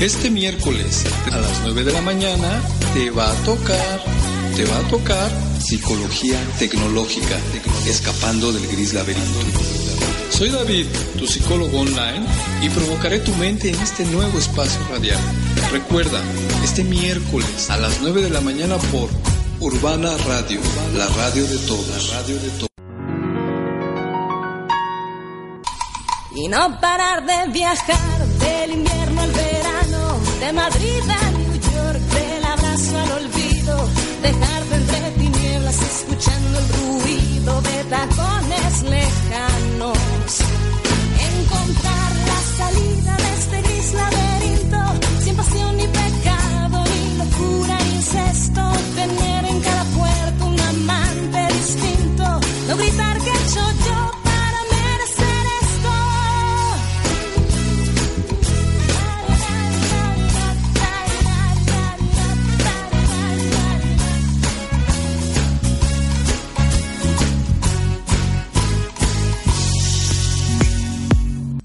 Este 0.00 0.30
miércoles 0.30 1.04
a 1.30 1.36
las 1.36 1.60
9 1.62 1.84
de 1.84 1.92
la 1.92 2.00
mañana 2.00 2.62
te 2.94 3.10
va 3.10 3.30
a 3.30 3.34
tocar, 3.44 4.02
te 4.56 4.64
va 4.64 4.78
a 4.78 4.88
tocar 4.88 5.30
psicología 5.60 6.40
tecnológica, 6.58 7.36
escapando 7.86 8.50
del 8.50 8.66
gris 8.66 8.94
laberinto. 8.94 9.40
Soy 10.30 10.48
David, 10.48 10.86
tu 11.18 11.26
psicólogo 11.26 11.80
online, 11.80 12.24
y 12.62 12.70
provocaré 12.70 13.18
tu 13.18 13.34
mente 13.34 13.68
en 13.68 13.78
este 13.78 14.06
nuevo 14.06 14.38
espacio 14.38 14.80
radial. 14.88 15.20
Recuerda, 15.70 16.22
este 16.64 16.82
miércoles 16.82 17.68
a 17.68 17.76
las 17.76 18.00
9 18.00 18.22
de 18.22 18.30
la 18.30 18.40
mañana 18.40 18.78
por 18.78 19.10
Urbana 19.60 20.16
Radio, 20.26 20.60
la 20.96 21.08
radio 21.08 21.44
de 21.44 21.58
todos. 21.58 22.14
Y 26.34 26.48
no 26.48 26.80
parar 26.80 27.26
de 27.26 27.52
viajar 27.52 28.26
del 28.38 28.70
invierno 28.70 29.20
al 29.20 29.32
verano, 29.32 29.49
de 30.40 30.52
Madrid 30.54 31.02
a 31.08 31.30
New 31.32 31.52
York, 31.52 31.98
del 31.98 32.44
abrazo 32.44 32.98
al 32.98 33.12
olvido, 33.12 33.88
dejarte 34.22 34.74
entre 34.74 35.10
tinieblas 35.18 35.82
escuchando 35.82 36.58
el 36.58 36.68
ruido 36.78 37.60
de 37.60 37.84
tacones 37.84 38.82
lejanos, 38.82 39.09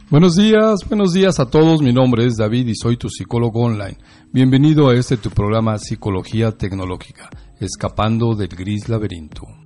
Buenos 0.07 0.35
días, 0.35 0.87
buenos 0.87 1.13
días 1.13 1.39
a 1.39 1.49
todos. 1.49 1.81
Mi 1.81 1.91
nombre 1.91 2.27
es 2.27 2.37
David 2.37 2.67
y 2.67 2.75
soy 2.75 2.95
tu 2.95 3.09
psicólogo 3.09 3.61
online. 3.61 3.97
Bienvenido 4.31 4.89
a 4.89 4.95
este 4.95 5.17
tu 5.17 5.31
programa 5.31 5.79
Psicología 5.79 6.51
Tecnológica, 6.51 7.31
escapando 7.59 8.35
del 8.35 8.49
gris 8.49 8.87
laberinto. 8.87 9.64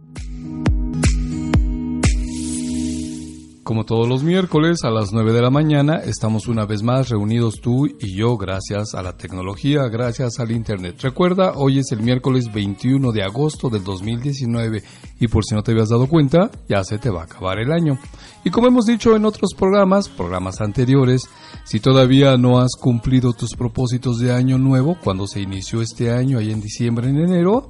Como 3.69 3.85
todos 3.85 4.09
los 4.09 4.23
miércoles 4.23 4.79
a 4.83 4.89
las 4.89 5.13
9 5.13 5.31
de 5.31 5.43
la 5.43 5.51
mañana, 5.51 5.97
estamos 5.97 6.47
una 6.47 6.65
vez 6.65 6.81
más 6.81 7.09
reunidos 7.09 7.61
tú 7.61 7.85
y 7.85 8.17
yo 8.17 8.35
gracias 8.35 8.95
a 8.95 9.03
la 9.03 9.15
tecnología, 9.15 9.83
gracias 9.89 10.39
al 10.39 10.49
Internet. 10.49 10.95
Recuerda, 11.03 11.53
hoy 11.55 11.77
es 11.77 11.91
el 11.91 12.01
miércoles 12.01 12.51
21 12.51 13.11
de 13.11 13.21
agosto 13.21 13.69
del 13.69 13.83
2019 13.83 14.81
y 15.19 15.27
por 15.27 15.45
si 15.45 15.53
no 15.53 15.61
te 15.61 15.73
habías 15.73 15.89
dado 15.89 16.07
cuenta, 16.07 16.49
ya 16.67 16.83
se 16.83 16.97
te 16.97 17.11
va 17.11 17.21
a 17.21 17.25
acabar 17.25 17.59
el 17.59 17.71
año. 17.71 17.99
Y 18.43 18.49
como 18.49 18.69
hemos 18.69 18.87
dicho 18.87 19.15
en 19.15 19.25
otros 19.25 19.53
programas, 19.55 20.09
programas 20.09 20.61
anteriores, 20.61 21.29
si 21.63 21.79
todavía 21.79 22.37
no 22.37 22.61
has 22.61 22.71
cumplido 22.75 23.33
tus 23.33 23.51
propósitos 23.51 24.17
de 24.17 24.33
año 24.33 24.57
nuevo, 24.57 24.97
cuando 25.03 25.27
se 25.27 25.41
inició 25.41 25.83
este 25.83 26.11
año, 26.11 26.39
ahí 26.39 26.49
en 26.49 26.59
diciembre, 26.59 27.07
en 27.07 27.17
enero, 27.17 27.69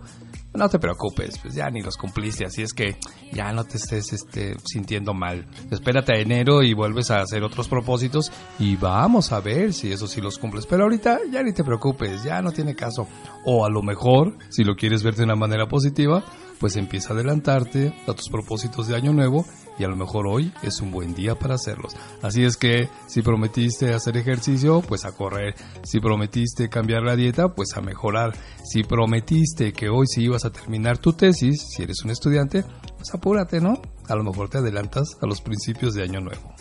no 0.53 0.67
te 0.69 0.79
preocupes, 0.79 1.37
pues 1.41 1.53
ya 1.53 1.69
ni 1.69 1.81
los 1.81 1.95
cumpliste, 1.95 2.45
así 2.45 2.63
es 2.63 2.73
que 2.73 2.97
ya 3.31 3.51
no 3.51 3.63
te 3.63 3.77
estés 3.77 4.13
este, 4.13 4.55
sintiendo 4.65 5.13
mal. 5.13 5.47
Espérate 5.69 6.13
a 6.13 6.19
enero 6.19 6.63
y 6.63 6.73
vuelves 6.73 7.11
a 7.11 7.21
hacer 7.21 7.43
otros 7.43 7.67
propósitos 7.67 8.31
y 8.57 8.75
vamos 8.75 9.31
a 9.31 9.39
ver 9.39 9.73
si 9.73 9.91
eso 9.91 10.07
sí 10.07 10.21
los 10.21 10.37
cumples. 10.37 10.65
Pero 10.65 10.83
ahorita 10.83 11.19
ya 11.31 11.43
ni 11.43 11.53
te 11.53 11.63
preocupes, 11.63 12.23
ya 12.23 12.41
no 12.41 12.51
tiene 12.51 12.75
caso. 12.75 13.07
O 13.45 13.65
a 13.65 13.69
lo 13.69 13.83
mejor, 13.83 14.37
si 14.49 14.63
lo 14.63 14.75
quieres 14.75 15.03
ver 15.03 15.15
de 15.15 15.23
una 15.23 15.35
manera 15.35 15.67
positiva, 15.67 16.23
pues 16.59 16.75
empieza 16.75 17.09
a 17.09 17.13
adelantarte 17.13 17.93
a 18.07 18.13
tus 18.13 18.29
propósitos 18.29 18.87
de 18.87 18.95
año 18.95 19.13
nuevo 19.13 19.45
y 19.79 19.83
a 19.85 19.87
lo 19.87 19.95
mejor 19.95 20.27
hoy 20.27 20.53
es 20.61 20.81
un 20.81 20.91
buen 20.91 21.15
día 21.15 21.35
para 21.35 21.55
hacerlos. 21.55 21.95
Así 22.21 22.43
es 22.43 22.57
que 22.57 22.89
si 23.07 23.21
prometiste 23.21 23.93
hacer 23.93 24.17
ejercicio, 24.17 24.81
pues 24.81 25.05
a 25.05 25.13
correr. 25.13 25.55
Si 25.83 25.99
prometiste 25.99 26.69
cambiar 26.69 27.03
la 27.03 27.15
dieta, 27.15 27.55
pues 27.55 27.69
a 27.75 27.81
mejorar. 27.81 28.35
Si 28.63 28.83
prometiste 28.83 29.73
que 29.73 29.89
hoy 29.89 30.05
sí 30.07 30.23
ibas 30.23 30.45
a 30.45 30.51
terminar 30.51 30.97
tu 30.97 31.13
tesis, 31.13 31.65
si 31.69 31.83
eres 31.83 32.03
un 32.03 32.11
estudiante, 32.11 32.63
pues 32.97 33.13
apúrate, 33.13 33.61
¿no? 33.61 33.81
A 34.07 34.15
lo 34.15 34.23
mejor 34.23 34.49
te 34.49 34.57
adelantas 34.57 35.17
a 35.21 35.25
los 35.25 35.41
principios 35.41 35.93
de 35.93 36.03
año 36.03 36.19
nuevo. 36.19 36.53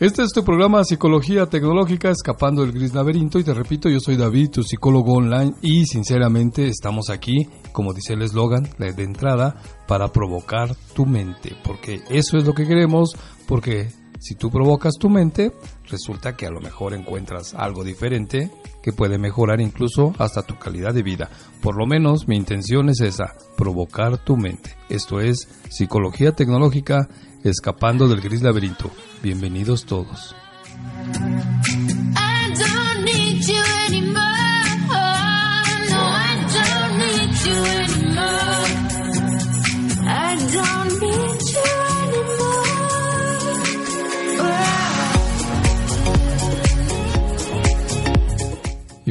Este 0.00 0.22
es 0.22 0.32
tu 0.32 0.42
programa 0.42 0.82
Psicología 0.82 1.44
Tecnológica 1.44 2.08
Escapando 2.08 2.62
del 2.62 2.72
Gris 2.72 2.94
Laberinto 2.94 3.38
y 3.38 3.44
te 3.44 3.52
repito, 3.52 3.90
yo 3.90 4.00
soy 4.00 4.16
David, 4.16 4.48
tu 4.48 4.62
psicólogo 4.62 5.12
online 5.12 5.52
y 5.60 5.84
sinceramente 5.84 6.68
estamos 6.68 7.10
aquí, 7.10 7.46
como 7.72 7.92
dice 7.92 8.14
el 8.14 8.22
eslogan 8.22 8.66
de 8.78 9.02
entrada, 9.02 9.60
para 9.86 10.08
provocar 10.10 10.74
tu 10.94 11.04
mente, 11.04 11.54
porque 11.62 12.00
eso 12.08 12.38
es 12.38 12.46
lo 12.46 12.54
que 12.54 12.66
queremos, 12.66 13.14
porque 13.46 13.90
si 14.18 14.36
tú 14.36 14.50
provocas 14.50 14.94
tu 14.98 15.10
mente, 15.10 15.52
resulta 15.90 16.34
que 16.34 16.46
a 16.46 16.50
lo 16.50 16.62
mejor 16.62 16.94
encuentras 16.94 17.52
algo 17.52 17.84
diferente 17.84 18.50
que 18.82 18.92
puede 18.92 19.18
mejorar 19.18 19.60
incluso 19.60 20.14
hasta 20.18 20.40
tu 20.42 20.58
calidad 20.58 20.94
de 20.94 21.02
vida. 21.02 21.28
Por 21.60 21.76
lo 21.76 21.86
menos 21.86 22.26
mi 22.26 22.36
intención 22.36 22.88
es 22.88 23.02
esa, 23.02 23.34
provocar 23.54 24.16
tu 24.24 24.38
mente. 24.38 24.76
Esto 24.88 25.20
es 25.20 25.46
Psicología 25.68 26.32
Tecnológica 26.32 27.08
Escapando 27.42 28.06
del 28.06 28.20
Gris 28.20 28.42
Laberinto. 28.42 28.90
Bienvenidos 29.22 29.86
todos. 29.86 30.34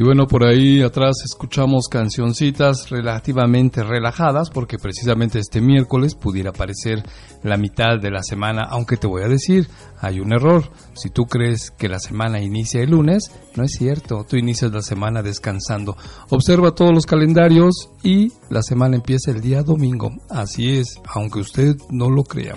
Y 0.00 0.02
bueno, 0.02 0.26
por 0.26 0.44
ahí 0.44 0.80
atrás 0.80 1.16
escuchamos 1.26 1.88
cancioncitas 1.90 2.88
relativamente 2.88 3.82
relajadas 3.82 4.48
porque 4.48 4.78
precisamente 4.78 5.38
este 5.38 5.60
miércoles 5.60 6.14
pudiera 6.14 6.52
parecer 6.52 7.02
la 7.42 7.58
mitad 7.58 8.00
de 8.00 8.10
la 8.10 8.22
semana, 8.22 8.62
aunque 8.62 8.96
te 8.96 9.06
voy 9.06 9.24
a 9.24 9.28
decir, 9.28 9.68
hay 10.00 10.20
un 10.20 10.32
error. 10.32 10.72
Si 10.94 11.10
tú 11.10 11.26
crees 11.26 11.70
que 11.70 11.90
la 11.90 11.98
semana 11.98 12.40
inicia 12.40 12.80
el 12.80 12.92
lunes, 12.92 13.30
no 13.56 13.62
es 13.62 13.72
cierto, 13.72 14.24
tú 14.26 14.36
inicias 14.36 14.72
la 14.72 14.80
semana 14.80 15.22
descansando. 15.22 15.98
Observa 16.30 16.74
todos 16.74 16.94
los 16.94 17.04
calendarios 17.04 17.90
y 18.02 18.32
la 18.48 18.62
semana 18.62 18.96
empieza 18.96 19.32
el 19.32 19.42
día 19.42 19.62
domingo. 19.62 20.12
Así 20.30 20.78
es, 20.78 20.98
aunque 21.14 21.40
usted 21.40 21.76
no 21.90 22.08
lo 22.08 22.22
crea. 22.22 22.54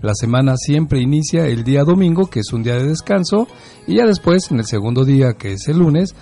La 0.00 0.14
semana 0.14 0.56
siempre 0.58 1.00
inicia 1.00 1.46
el 1.46 1.64
día 1.64 1.82
domingo, 1.82 2.26
que 2.26 2.40
es 2.40 2.52
un 2.52 2.62
día 2.62 2.74
de 2.74 2.86
descanso, 2.86 3.48
y 3.86 3.96
ya 3.96 4.04
después, 4.04 4.50
en 4.50 4.58
el 4.58 4.66
segundo 4.66 5.04
día, 5.06 5.32
que 5.32 5.54
es 5.54 5.66
el 5.66 5.78
lunes, 5.78 6.14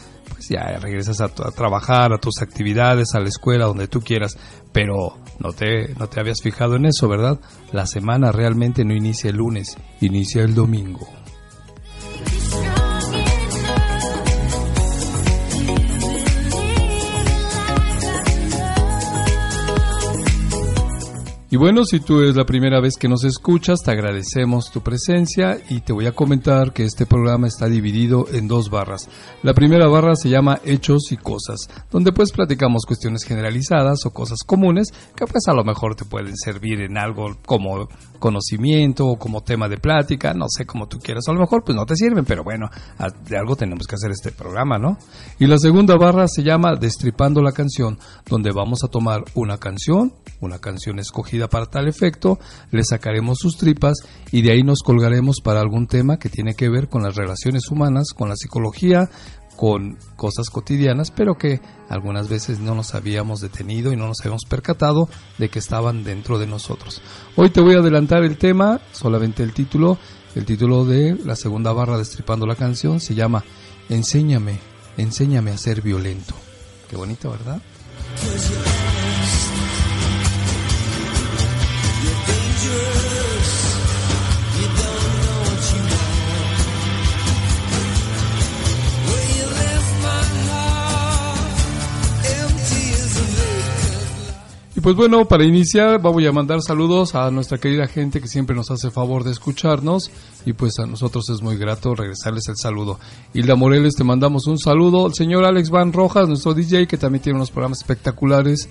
pues 0.43 0.49
ya 0.49 0.79
regresas 0.79 1.21
a, 1.21 1.27
a 1.27 1.51
trabajar, 1.51 2.13
a 2.13 2.19
tus 2.19 2.43
actividades, 2.43 3.15
a 3.15 3.21
la 3.21 3.29
escuela, 3.29 3.67
donde 3.67 3.89
tú 3.89 4.01
quieras. 4.01 4.37
Pero 4.73 5.19
no 5.39 5.53
te, 5.53 5.95
no 5.95 6.09
te 6.09 6.21
habías 6.21 6.41
fijado 6.43 6.77
en 6.77 6.87
eso, 6.87 7.09
¿verdad? 7.09 7.39
La 7.73 7.87
semana 7.87 8.33
realmente 8.33 8.85
no 8.85 8.95
inicia 8.95 9.31
el 9.31 9.37
lunes, 9.37 9.77
inicia 10.01 10.43
el 10.43 10.55
domingo. 10.55 11.22
Y 21.53 21.59
bueno, 21.59 21.85
si 21.85 22.01
tú 22.01 22.23
es 22.23 22.35
la 22.35 22.47
primera 22.47 22.81
vez 22.81 22.97
que 22.97 23.11
nos 23.11 23.25
escuchas, 23.25 23.81
te 23.85 23.91
agradecemos 23.91 24.73
tu 24.73 24.81
presencia 24.81 25.59
y 25.69 25.83
te 25.83 25.93
voy 25.93 26.07
a 26.07 26.13
comentar 26.13 26.73
que 26.73 26.83
este 26.83 27.05
programa 27.05 27.47
está 27.47 27.67
dividido 27.67 28.25
en 28.33 28.49
dos 28.49 28.71
barras. 28.71 29.11
La 29.43 29.53
primera 29.53 29.87
barra 29.87 30.17
se 30.17 30.31
llama 30.31 30.61
Hechos 30.65 31.13
y 31.13 31.19
Cosas, 31.19 31.69
donde 31.91 32.11
pues 32.11 32.33
platicamos 32.33 32.87
cuestiones 32.87 33.25
generalizadas 33.25 34.07
o 34.07 34.15
cosas 34.15 34.39
comunes 34.47 34.95
que 35.15 35.27
pues 35.27 35.47
a 35.47 35.53
lo 35.53 35.63
mejor 35.63 35.95
te 35.95 36.07
pueden 36.07 36.39
servir 36.39 36.81
en 36.81 36.97
algo 36.97 37.37
como 37.45 37.87
conocimiento 38.19 39.09
o 39.09 39.19
como 39.19 39.43
tema 39.43 39.69
de 39.69 39.77
plática, 39.77 40.33
no 40.33 40.47
sé 40.49 40.65
cómo 40.65 40.87
tú 40.87 41.01
quieras, 41.01 41.29
a 41.29 41.33
lo 41.33 41.41
mejor 41.41 41.65
pues 41.65 41.77
no 41.77 41.85
te 41.85 41.97
sirven, 41.97 42.25
pero 42.25 42.45
bueno, 42.45 42.71
de 43.29 43.37
algo 43.37 43.57
tenemos 43.57 43.87
que 43.87 43.97
hacer 43.97 44.11
este 44.11 44.31
programa, 44.31 44.79
¿no? 44.79 44.97
Y 45.39 45.47
la 45.47 45.59
segunda 45.59 45.97
barra 45.97 46.29
se 46.29 46.43
llama 46.43 46.77
Destripando 46.77 47.43
la 47.43 47.53
canción, 47.53 47.99
donde 48.27 48.53
vamos 48.53 48.85
a 48.85 48.89
tomar 48.89 49.25
una 49.35 49.59
canción, 49.59 50.15
una 50.41 50.59
canción 50.59 50.99
escogida 50.99 51.42
para 51.49 51.67
tal 51.67 51.89
efecto, 51.89 52.39
le 52.71 52.85
sacaremos 52.85 53.39
sus 53.39 53.57
tripas 53.57 53.99
y 54.31 54.43
de 54.43 54.53
ahí 54.53 54.63
nos 54.63 54.81
colgaremos 54.81 55.41
para 55.43 55.61
algún 55.61 55.87
tema 55.87 56.19
que 56.19 56.29
tiene 56.29 56.55
que 56.55 56.69
ver 56.69 56.89
con 56.89 57.03
las 57.03 57.17
relaciones 57.17 57.71
humanas, 57.71 58.09
con 58.15 58.29
la 58.29 58.37
psicología, 58.37 59.09
con 59.57 59.97
cosas 60.17 60.51
cotidianas, 60.51 61.11
pero 61.11 61.37
que 61.37 61.61
algunas 61.89 62.29
veces 62.29 62.59
no 62.59 62.75
nos 62.75 62.95
habíamos 62.95 63.41
detenido 63.41 63.93
y 63.93 63.97
no 63.97 64.09
nos 64.09 64.21
habíamos 64.21 64.45
percatado 64.49 65.09
de 65.39 65.51
que 65.51 65.59
estaban 65.59 66.05
dentro 66.05 66.39
de 66.39 66.47
nosotros. 66.47 67.03
Hoy 67.37 67.51
te 67.51 67.61
voy 67.61 67.75
a 67.75 67.79
adelantar 67.79 68.25
el 68.25 68.39
tema, 68.39 68.81
solamente 68.93 69.43
el 69.43 69.53
título, 69.53 69.99
el 70.35 70.47
título 70.47 70.85
de 70.85 71.17
la 71.25 71.37
segunda 71.37 71.73
barra 71.73 71.99
destripando 71.99 72.47
la 72.47 72.57
canción 72.57 73.01
se 73.01 73.15
llama 73.15 73.45
Enséñame, 73.89 74.59
enséñame 74.97 75.51
a 75.51 75.59
ser 75.59 75.83
violento. 75.83 76.35
Qué 76.89 76.97
bonito, 76.97 77.31
¿verdad? 77.31 77.61
Pues 94.83 94.97
bueno, 94.97 95.25
para 95.27 95.45
iniciar 95.45 96.03
voy 96.03 96.27
a 96.27 96.33
mandar 96.33 96.61
saludos 96.61 97.15
a 97.15 97.31
nuestra 97.31 97.59
querida 97.59 97.87
gente 97.87 98.21
que 98.21 98.27
siempre 98.27 98.57
nos 98.57 98.71
hace 98.73 98.91
favor 98.91 99.23
de 99.23 99.31
escucharnos 99.31 100.11
y 100.45 100.55
pues 100.55 100.81
a 100.81 100.87
nosotros 100.87 101.31
es 101.31 101.41
muy 101.41 101.57
grato 101.57 101.95
regresarles 101.95 102.49
el 102.49 102.57
saludo. 102.57 102.99
Hilda 103.33 103.55
Moreles, 103.55 103.95
te 103.95 104.03
mandamos 104.03 104.49
un 104.49 104.59
saludo. 104.59 105.07
El 105.07 105.15
señor 105.15 105.45
Alex 105.45 105.71
Van 105.71 105.93
Rojas, 105.93 106.29
nuestro 106.29 106.53
DJ, 106.53 106.89
que 106.89 106.99
también 106.99 107.23
tiene 107.23 107.37
unos 107.37 107.53
programas 107.53 107.79
espectaculares 107.79 108.69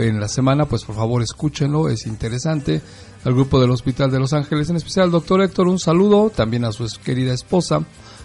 en 0.00 0.20
la 0.20 0.28
semana, 0.28 0.66
pues 0.66 0.84
por 0.84 0.94
favor 0.96 1.22
escúchenlo, 1.22 1.88
es 1.88 2.06
interesante. 2.06 2.80
Al 3.24 3.32
grupo 3.32 3.60
del 3.60 3.70
Hospital 3.70 4.10
de 4.10 4.18
Los 4.18 4.32
Ángeles, 4.32 4.68
en 4.68 4.76
especial 4.76 5.06
al 5.06 5.10
doctor 5.10 5.42
Héctor, 5.42 5.68
un 5.68 5.78
saludo. 5.78 6.30
También 6.30 6.64
a 6.64 6.72
su 6.72 6.86
querida 7.02 7.32
esposa, 7.32 7.84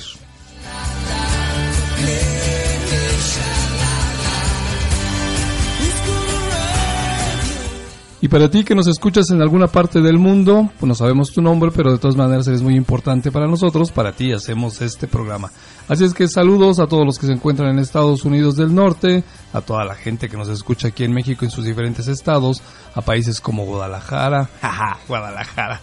Y 8.20 8.30
para 8.30 8.50
ti 8.50 8.64
que 8.64 8.74
nos 8.74 8.88
escuchas 8.88 9.30
en 9.30 9.44
alguna 9.44 9.68
parte 9.68 10.02
del 10.02 10.18
mundo, 10.18 10.72
pues 10.80 10.88
no 10.88 10.96
sabemos 10.96 11.32
tu 11.32 11.40
nombre, 11.40 11.70
pero 11.76 11.92
de 11.92 12.00
todas 12.00 12.16
maneras 12.16 12.48
eres 12.48 12.64
muy 12.64 12.76
importante 12.76 13.32
para 13.32 13.48
nosotros, 13.48 13.92
para 13.92 14.12
ti 14.12 14.32
hacemos 14.32 14.82
este 14.82 15.08
programa. 15.08 15.52
Así 15.88 16.04
es 16.04 16.16
que 16.16 16.28
saludos 16.28 16.80
a 16.80 16.88
todos 16.88 17.06
los 17.06 17.20
que 17.20 17.28
se 17.28 17.34
encuentran 17.34 17.70
en 17.70 17.78
Estados 17.78 18.26
Unidos 18.26 18.56
del 18.56 18.74
Norte, 18.74 19.24
a 19.54 19.62
toda 19.62 19.86
la 19.86 19.94
gente 19.94 20.30
que 20.30 20.38
nos 20.38 20.50
escucha 20.50 20.88
aquí 20.88 21.04
en 21.04 21.14
México 21.14 21.46
en 21.46 21.52
sus 21.52 21.64
diferentes 21.64 22.08
estados, 22.08 22.64
a 22.96 23.02
países 23.02 23.40
como 23.40 23.66
Guadalajara, 23.66 24.50
jaja, 24.62 24.98
Guadalajara, 25.08 25.80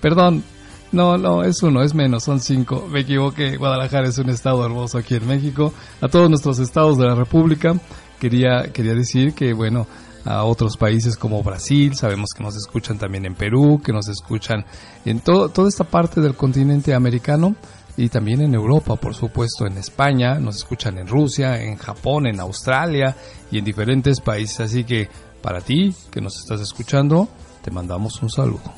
perdón, 0.00 0.42
no, 0.90 1.16
no, 1.16 1.44
es 1.44 1.62
uno, 1.62 1.82
es 1.82 1.94
menos, 1.94 2.24
son 2.24 2.40
cinco. 2.40 2.88
Me 2.90 3.00
equivoqué. 3.00 3.56
Guadalajara 3.56 4.08
es 4.08 4.18
un 4.18 4.30
estado 4.30 4.64
hermoso 4.64 4.98
aquí 4.98 5.14
en 5.14 5.26
México. 5.28 5.74
A 6.00 6.08
todos 6.08 6.30
nuestros 6.30 6.58
estados 6.58 6.96
de 6.96 7.06
la 7.06 7.14
República, 7.14 7.74
quería, 8.18 8.72
quería 8.72 8.94
decir 8.94 9.34
que, 9.34 9.52
bueno, 9.52 9.86
a 10.28 10.44
otros 10.44 10.76
países 10.76 11.16
como 11.16 11.42
Brasil, 11.42 11.94
sabemos 11.94 12.30
que 12.36 12.44
nos 12.44 12.54
escuchan 12.54 12.98
también 12.98 13.24
en 13.24 13.34
Perú, 13.34 13.80
que 13.82 13.92
nos 13.92 14.08
escuchan 14.08 14.66
en 15.06 15.20
todo, 15.20 15.48
toda 15.48 15.68
esta 15.68 15.84
parte 15.84 16.20
del 16.20 16.34
continente 16.34 16.92
americano 16.92 17.56
y 17.96 18.10
también 18.10 18.42
en 18.42 18.54
Europa, 18.54 18.96
por 18.96 19.14
supuesto, 19.14 19.66
en 19.66 19.78
España, 19.78 20.34
nos 20.34 20.56
escuchan 20.56 20.98
en 20.98 21.08
Rusia, 21.08 21.62
en 21.62 21.76
Japón, 21.76 22.26
en 22.26 22.40
Australia 22.40 23.16
y 23.50 23.58
en 23.58 23.64
diferentes 23.64 24.20
países. 24.20 24.60
Así 24.60 24.84
que 24.84 25.08
para 25.40 25.62
ti 25.62 25.94
que 26.10 26.20
nos 26.20 26.38
estás 26.38 26.60
escuchando, 26.60 27.28
te 27.62 27.70
mandamos 27.70 28.22
un 28.22 28.28
saludo. 28.28 28.70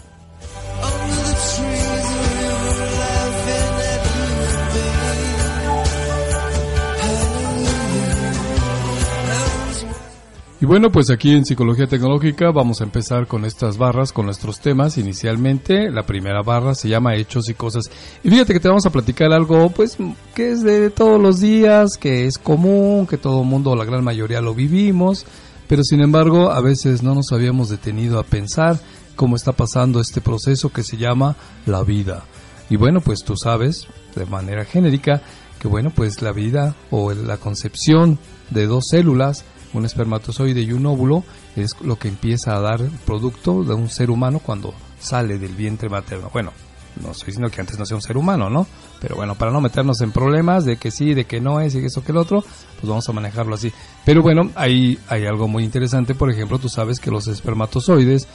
Y 10.62 10.66
bueno, 10.66 10.92
pues 10.92 11.08
aquí 11.08 11.30
en 11.30 11.46
Psicología 11.46 11.86
Tecnológica 11.86 12.50
vamos 12.50 12.82
a 12.82 12.84
empezar 12.84 13.26
con 13.26 13.46
estas 13.46 13.78
barras, 13.78 14.12
con 14.12 14.26
nuestros 14.26 14.60
temas. 14.60 14.98
Inicialmente, 14.98 15.90
la 15.90 16.02
primera 16.02 16.42
barra 16.42 16.74
se 16.74 16.90
llama 16.90 17.14
Hechos 17.14 17.48
y 17.48 17.54
Cosas. 17.54 17.90
Y 18.22 18.28
fíjate 18.28 18.52
que 18.52 18.60
te 18.60 18.68
vamos 18.68 18.84
a 18.84 18.90
platicar 18.90 19.32
algo, 19.32 19.70
pues, 19.70 19.96
que 20.34 20.50
es 20.50 20.62
de 20.62 20.90
todos 20.90 21.18
los 21.18 21.40
días, 21.40 21.96
que 21.96 22.26
es 22.26 22.36
común, 22.36 23.06
que 23.06 23.16
todo 23.16 23.40
el 23.40 23.48
mundo, 23.48 23.74
la 23.74 23.86
gran 23.86 24.04
mayoría 24.04 24.42
lo 24.42 24.54
vivimos, 24.54 25.24
pero 25.66 25.82
sin 25.82 26.02
embargo, 26.02 26.50
a 26.50 26.60
veces 26.60 27.02
no 27.02 27.14
nos 27.14 27.32
habíamos 27.32 27.70
detenido 27.70 28.18
a 28.18 28.24
pensar 28.24 28.78
cómo 29.16 29.36
está 29.36 29.52
pasando 29.52 29.98
este 29.98 30.20
proceso 30.20 30.68
que 30.68 30.82
se 30.82 30.98
llama 30.98 31.36
la 31.64 31.82
vida. 31.84 32.24
Y 32.68 32.76
bueno, 32.76 33.00
pues 33.00 33.24
tú 33.24 33.34
sabes, 33.34 33.86
de 34.14 34.26
manera 34.26 34.66
genérica, 34.66 35.22
que 35.58 35.68
bueno, 35.68 35.88
pues 35.88 36.20
la 36.20 36.32
vida 36.32 36.76
o 36.90 37.14
la 37.14 37.38
concepción 37.38 38.18
de 38.50 38.66
dos 38.66 38.88
células 38.90 39.46
un 39.72 39.84
espermatozoide 39.84 40.60
y 40.62 40.72
un 40.72 40.86
óvulo 40.86 41.24
es 41.56 41.76
lo 41.80 41.96
que 41.96 42.08
empieza 42.08 42.56
a 42.56 42.60
dar 42.60 42.80
producto 43.04 43.64
de 43.64 43.74
un 43.74 43.88
ser 43.88 44.10
humano 44.10 44.40
cuando 44.40 44.74
sale 44.98 45.38
del 45.38 45.54
vientre 45.54 45.88
materno. 45.88 46.30
Bueno, 46.32 46.52
no 47.02 47.12
estoy 47.12 47.26
diciendo 47.26 47.50
que 47.50 47.60
antes 47.60 47.78
no 47.78 47.86
sea 47.86 47.96
un 47.96 48.02
ser 48.02 48.16
humano, 48.16 48.50
¿no? 48.50 48.66
Pero 49.00 49.16
bueno, 49.16 49.34
para 49.34 49.50
no 49.50 49.60
meternos 49.60 50.00
en 50.00 50.12
problemas 50.12 50.64
de 50.64 50.76
que 50.76 50.90
sí, 50.90 51.14
de 51.14 51.24
que 51.24 51.40
no 51.40 51.60
es 51.60 51.74
y 51.74 51.78
eso 51.78 52.02
que 52.02 52.12
el 52.12 52.18
otro, 52.18 52.42
pues 52.42 52.88
vamos 52.88 53.08
a 53.08 53.12
manejarlo 53.12 53.54
así. 53.54 53.72
Pero 54.04 54.22
bueno, 54.22 54.50
ahí 54.54 54.98
hay 55.08 55.26
algo 55.26 55.48
muy 55.48 55.64
interesante, 55.64 56.14
por 56.14 56.30
ejemplo, 56.30 56.58
tú 56.58 56.68
sabes 56.68 57.00
que 57.00 57.10
los 57.10 57.26
espermatozoides, 57.28 58.26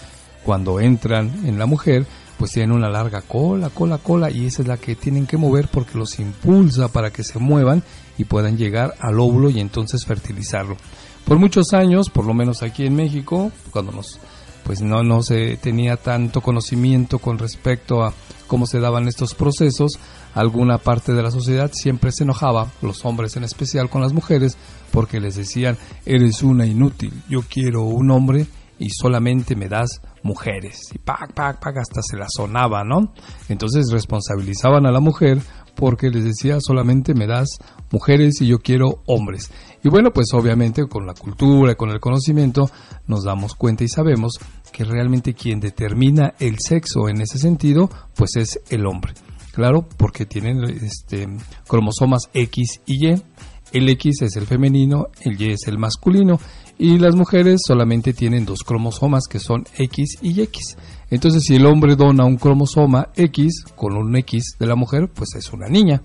cuando 0.44 0.80
entran 0.80 1.46
en 1.46 1.60
la 1.60 1.66
mujer, 1.66 2.06
pues 2.38 2.52
tienen 2.52 2.72
una 2.72 2.90
larga 2.90 3.22
cola, 3.22 3.70
cola, 3.70 3.98
cola, 3.98 4.30
y 4.30 4.46
esa 4.46 4.62
es 4.62 4.68
la 4.68 4.78
que 4.78 4.96
tienen 4.96 5.26
que 5.26 5.38
mover 5.38 5.68
porque 5.68 5.98
los 5.98 6.20
impulsa 6.20 6.88
para 6.88 7.12
que 7.12 7.24
se 7.24 7.40
muevan 7.40 7.84
y 8.18 8.26
puedan 8.26 8.58
llegar 8.58 8.96
al 9.00 9.20
óvulo 9.20 9.50
y 9.50 9.60
entonces 9.60 10.06
fertilizarlo. 10.06 10.78
Por 11.26 11.40
muchos 11.40 11.74
años, 11.74 12.10
por 12.10 12.26
lo 12.26 12.34
menos 12.34 12.62
aquí 12.62 12.86
en 12.86 12.96
México, 12.96 13.52
cuando 13.72 13.92
nos 13.92 14.20
pues 14.66 14.82
no, 14.82 15.04
no 15.04 15.22
se 15.22 15.58
tenía 15.58 15.96
tanto 15.96 16.42
conocimiento 16.42 17.20
con 17.20 17.38
respecto 17.38 18.04
a 18.04 18.14
cómo 18.48 18.66
se 18.66 18.80
daban 18.80 19.08
estos 19.08 19.36
procesos, 19.36 20.00
alguna 20.34 20.80
parte 20.80 21.14
de 21.14 21.22
la 21.22 21.30
sociedad 21.30 21.72
siempre 21.72 22.12
se 22.12 22.24
enojaba, 22.24 22.72
los 22.82 23.06
hombres 23.06 23.38
en 23.38 23.44
especial 23.44 23.90
con 23.92 24.02
las 24.02 24.12
mujeres, 24.12 24.58
porque 24.92 25.20
les 25.20 25.36
decían, 25.36 25.78
eres 26.06 26.42
una 26.42 26.66
inútil, 26.66 27.14
yo 27.30 27.44
quiero 27.48 27.84
un 27.84 28.10
hombre 28.10 28.48
y 28.80 28.90
solamente 28.90 29.56
me 29.56 29.70
das 29.70 30.02
mujeres. 30.24 30.80
Y 30.94 30.98
pac, 30.98 31.34
pac, 31.34 31.60
pac, 31.60 31.78
hasta 31.78 32.02
se 32.02 32.18
la 32.18 32.26
sonaba, 32.28 32.84
¿no? 32.84 33.14
Entonces 33.50 33.92
responsabilizaban 33.92 34.88
a 34.88 34.92
la 34.92 35.00
mujer 35.00 35.40
porque 35.76 36.10
les 36.10 36.24
decía 36.24 36.58
solamente 36.60 37.14
me 37.14 37.28
das 37.28 37.48
mujeres 37.92 38.42
y 38.42 38.48
yo 38.48 38.60
quiero 38.60 39.02
hombres. 39.06 39.52
Y 39.84 39.90
bueno, 39.90 40.12
pues 40.12 40.28
obviamente 40.34 40.88
con 40.88 41.06
la 41.06 41.14
cultura 41.14 41.76
con 41.76 41.90
el 41.90 42.00
conocimiento 42.00 42.70
nos 43.08 43.24
damos 43.24 43.56
cuenta 43.56 43.84
y 43.84 43.88
sabemos 43.88 44.40
que 44.72 44.84
realmente 44.84 45.34
quien 45.34 45.60
determina 45.60 46.34
el 46.40 46.58
sexo 46.60 47.08
en 47.08 47.22
ese 47.22 47.38
sentido, 47.38 47.90
pues 48.16 48.36
es 48.36 48.60
el 48.70 48.86
hombre. 48.86 49.14
Claro, 49.54 49.88
porque 49.98 50.26
tienen 50.26 50.64
este, 50.64 51.28
cromosomas 51.68 52.30
X 52.34 52.82
y 52.86 53.08
Y. 53.08 53.24
El 53.72 53.90
X 53.90 54.22
es 54.22 54.36
el 54.36 54.46
femenino, 54.46 55.08
el 55.22 55.40
Y 55.42 55.52
es 55.52 55.68
el 55.68 55.78
masculino 55.78 56.40
y 56.78 56.98
las 57.00 57.16
mujeres 57.16 57.62
solamente 57.66 58.14
tienen 58.14 58.46
dos 58.46 58.64
cromosomas 58.64 59.28
que 59.30 59.40
son 59.40 59.66
X 59.78 60.18
y 60.22 60.42
X. 60.42 60.78
Entonces, 61.10 61.44
si 61.44 61.56
el 61.56 61.66
hombre 61.66 61.96
dona 61.96 62.26
un 62.26 62.38
cromosoma 62.38 63.10
X 63.16 63.64
con 63.76 63.96
un 63.96 64.16
X 64.18 64.56
de 64.60 64.68
la 64.68 64.76
mujer, 64.76 65.10
pues 65.14 65.36
es 65.36 65.54
una 65.54 65.68
niña. 65.68 66.02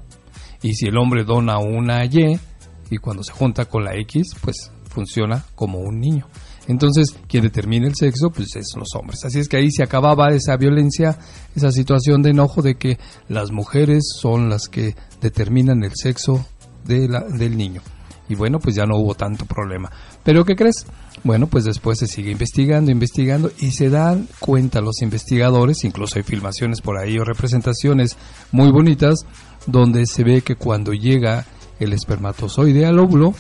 Y 0.63 0.75
si 0.75 0.87
el 0.87 0.97
hombre 0.99 1.25
dona 1.25 1.59
una 1.59 2.05
Y 2.05 2.39
y 2.91 2.97
cuando 2.99 3.23
se 3.23 3.33
junta 3.33 3.65
con 3.67 3.85
la 3.85 3.95
X, 3.97 4.35
pues 4.41 4.71
funciona 4.89 5.45
como 5.55 5.79
un 5.79 6.01
niño. 6.01 6.27
Entonces, 6.67 7.17
quien 7.27 7.43
determina 7.43 7.89
el 7.89 7.95
sexo, 7.95 8.31
pues 8.31 8.55
es 8.57 8.75
los 8.77 8.95
hombres. 8.95 9.25
Así 9.25 9.39
es 9.39 9.49
que 9.49 9.57
ahí 9.57 9.71
se 9.71 9.83
acababa 9.83 10.29
esa 10.31 10.57
violencia, 10.57 11.19
esa 11.57 11.73
situación 11.73 12.23
de 12.23 12.31
enojo 12.31 12.63
de 12.63 12.77
que 12.77 12.99
las 13.29 13.51
mujeres 13.51 14.05
son 14.21 14.49
las 14.49 14.69
que 14.69 14.95
determinan 15.21 15.83
el 15.83 15.93
sexo 15.95 16.47
de 16.85 17.09
la, 17.09 17.21
del 17.23 17.57
niño. 17.57 17.83
Y 18.29 18.37
bueno, 18.37 18.61
pues 18.61 18.77
ya 18.77 18.87
no 18.87 18.99
hubo 18.99 19.15
tanto 19.17 19.47
problema. 19.47 19.91
Pero 20.23 20.45
¿qué 20.45 20.55
crees? 20.55 20.87
Bueno, 21.25 21.49
pues 21.49 21.65
después 21.65 21.99
se 21.99 22.07
sigue 22.07 22.31
investigando, 22.31 22.93
investigando 22.93 23.51
y 23.59 23.73
se 23.73 23.91
dan 23.91 24.29
cuenta 24.39 24.81
los 24.81 25.03
investigadores, 25.03 25.83
incluso 25.83 26.19
hay 26.19 26.23
filmaciones 26.23 26.81
por 26.81 26.97
ahí 26.97 27.19
o 27.19 27.25
representaciones 27.25 28.17
muy 28.53 28.71
bonitas, 28.71 29.27
donde 29.67 30.07
se 30.07 30.25
ve 30.25 30.43
que 30.43 30.57
cuando 30.57 30.93
llega 30.93 31.47
el 31.79 31.93
espermatozoide 31.93 32.87
al 32.87 32.99
óvulo, 32.99 33.35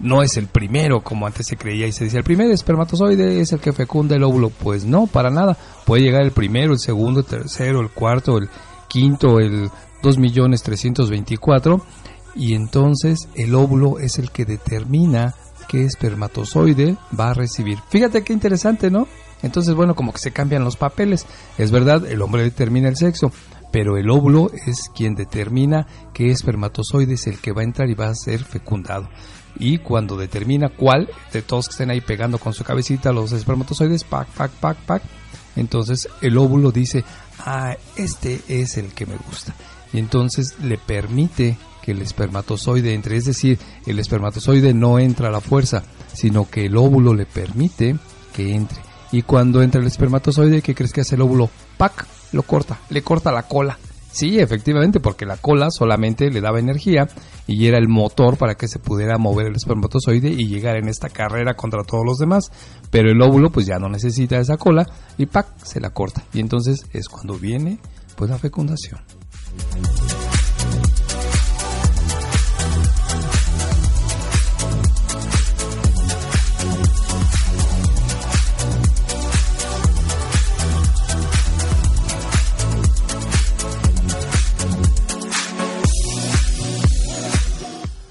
no 0.00 0.22
es 0.22 0.36
el 0.36 0.46
primero 0.46 1.02
como 1.02 1.26
antes 1.26 1.46
se 1.46 1.56
creía 1.56 1.86
y 1.86 1.92
se 1.92 2.04
decía 2.04 2.20
el 2.20 2.24
primer 2.24 2.50
espermatozoide 2.50 3.40
es 3.40 3.52
el 3.52 3.60
que 3.60 3.72
fecunda 3.72 4.16
el 4.16 4.22
óvulo. 4.22 4.50
Pues 4.50 4.84
no, 4.84 5.06
para 5.06 5.30
nada. 5.30 5.56
Puede 5.84 6.02
llegar 6.02 6.22
el 6.22 6.30
primero, 6.30 6.72
el 6.72 6.78
segundo, 6.78 7.20
el 7.20 7.26
tercero, 7.26 7.80
el 7.80 7.90
cuarto, 7.90 8.38
el 8.38 8.48
quinto, 8.88 9.40
el 9.40 9.70
2.324 10.02 11.82
y 12.34 12.54
entonces 12.54 13.28
el 13.34 13.54
óvulo 13.54 13.98
es 13.98 14.18
el 14.18 14.30
que 14.30 14.44
determina 14.44 15.34
qué 15.68 15.84
espermatozoide 15.84 16.96
va 17.18 17.30
a 17.30 17.34
recibir. 17.34 17.78
Fíjate 17.90 18.22
qué 18.22 18.32
interesante, 18.32 18.90
¿no? 18.90 19.06
Entonces, 19.42 19.74
bueno, 19.74 19.94
como 19.94 20.12
que 20.12 20.18
se 20.18 20.32
cambian 20.32 20.64
los 20.64 20.76
papeles. 20.76 21.26
Es 21.58 21.70
verdad, 21.70 22.06
el 22.06 22.22
hombre 22.22 22.42
determina 22.42 22.88
el 22.88 22.96
sexo, 22.96 23.30
pero 23.70 23.96
el 23.96 24.10
óvulo 24.10 24.50
es 24.66 24.90
quien 24.94 25.14
determina 25.14 25.86
qué 26.14 26.30
espermatozoide 26.30 27.14
es 27.14 27.26
el 27.26 27.38
que 27.38 27.52
va 27.52 27.62
a 27.62 27.64
entrar 27.64 27.88
y 27.90 27.94
va 27.94 28.08
a 28.08 28.14
ser 28.14 28.42
fecundado. 28.44 29.08
Y 29.58 29.78
cuando 29.78 30.16
determina 30.16 30.68
cuál, 30.68 31.08
de 31.32 31.42
todos 31.42 31.66
que 31.66 31.72
estén 31.72 31.90
ahí 31.90 32.00
pegando 32.00 32.38
con 32.38 32.54
su 32.54 32.64
cabecita 32.64 33.12
los 33.12 33.32
espermatozoides, 33.32 34.04
pac, 34.04 34.28
pac, 34.28 34.50
pac, 34.52 34.76
pac, 34.78 35.02
entonces 35.56 36.08
el 36.20 36.38
óvulo 36.38 36.70
dice, 36.70 37.04
ah, 37.40 37.76
este 37.96 38.40
es 38.48 38.78
el 38.78 38.92
que 38.92 39.06
me 39.06 39.16
gusta. 39.16 39.54
Y 39.92 39.98
entonces 39.98 40.56
le 40.62 40.78
permite 40.78 41.58
que 41.82 41.92
el 41.92 42.02
espermatozoide 42.02 42.94
entre, 42.94 43.16
es 43.16 43.24
decir, 43.24 43.58
el 43.86 43.98
espermatozoide 43.98 44.74
no 44.74 44.98
entra 44.98 45.28
a 45.28 45.32
la 45.32 45.40
fuerza, 45.40 45.82
sino 46.12 46.48
que 46.48 46.66
el 46.66 46.76
óvulo 46.76 47.14
le 47.14 47.26
permite 47.26 47.96
que 48.32 48.54
entre. 48.54 48.78
Y 49.10 49.22
cuando 49.22 49.62
entra 49.62 49.80
el 49.80 49.86
espermatozoide, 49.86 50.62
¿qué 50.62 50.74
crees 50.74 50.92
que 50.92 51.00
hace 51.00 51.16
el 51.16 51.22
óvulo? 51.22 51.50
¡Pac! 51.76 52.06
Lo 52.32 52.42
corta, 52.42 52.78
le 52.90 53.02
corta 53.02 53.32
la 53.32 53.44
cola. 53.44 53.78
Sí, 54.10 54.38
efectivamente, 54.40 55.00
porque 55.00 55.26
la 55.26 55.36
cola 55.36 55.70
solamente 55.70 56.30
le 56.30 56.40
daba 56.40 56.58
energía 56.58 57.06
y 57.46 57.66
era 57.66 57.78
el 57.78 57.88
motor 57.88 58.36
para 58.36 58.54
que 58.54 58.66
se 58.66 58.78
pudiera 58.78 59.18
mover 59.18 59.46
el 59.46 59.56
espermatozoide 59.56 60.28
y 60.30 60.48
llegar 60.48 60.76
en 60.76 60.88
esta 60.88 61.08
carrera 61.08 61.54
contra 61.54 61.84
todos 61.84 62.04
los 62.04 62.18
demás. 62.18 62.50
Pero 62.90 63.10
el 63.10 63.22
óvulo 63.22 63.50
pues 63.50 63.66
ya 63.66 63.78
no 63.78 63.88
necesita 63.88 64.38
esa 64.38 64.56
cola 64.56 64.86
y 65.18 65.26
¡pac! 65.26 65.46
se 65.62 65.80
la 65.80 65.90
corta. 65.90 66.24
Y 66.32 66.40
entonces 66.40 66.86
es 66.92 67.08
cuando 67.08 67.34
viene 67.34 67.78
pues 68.16 68.30
la 68.30 68.38
fecundación. 68.38 69.00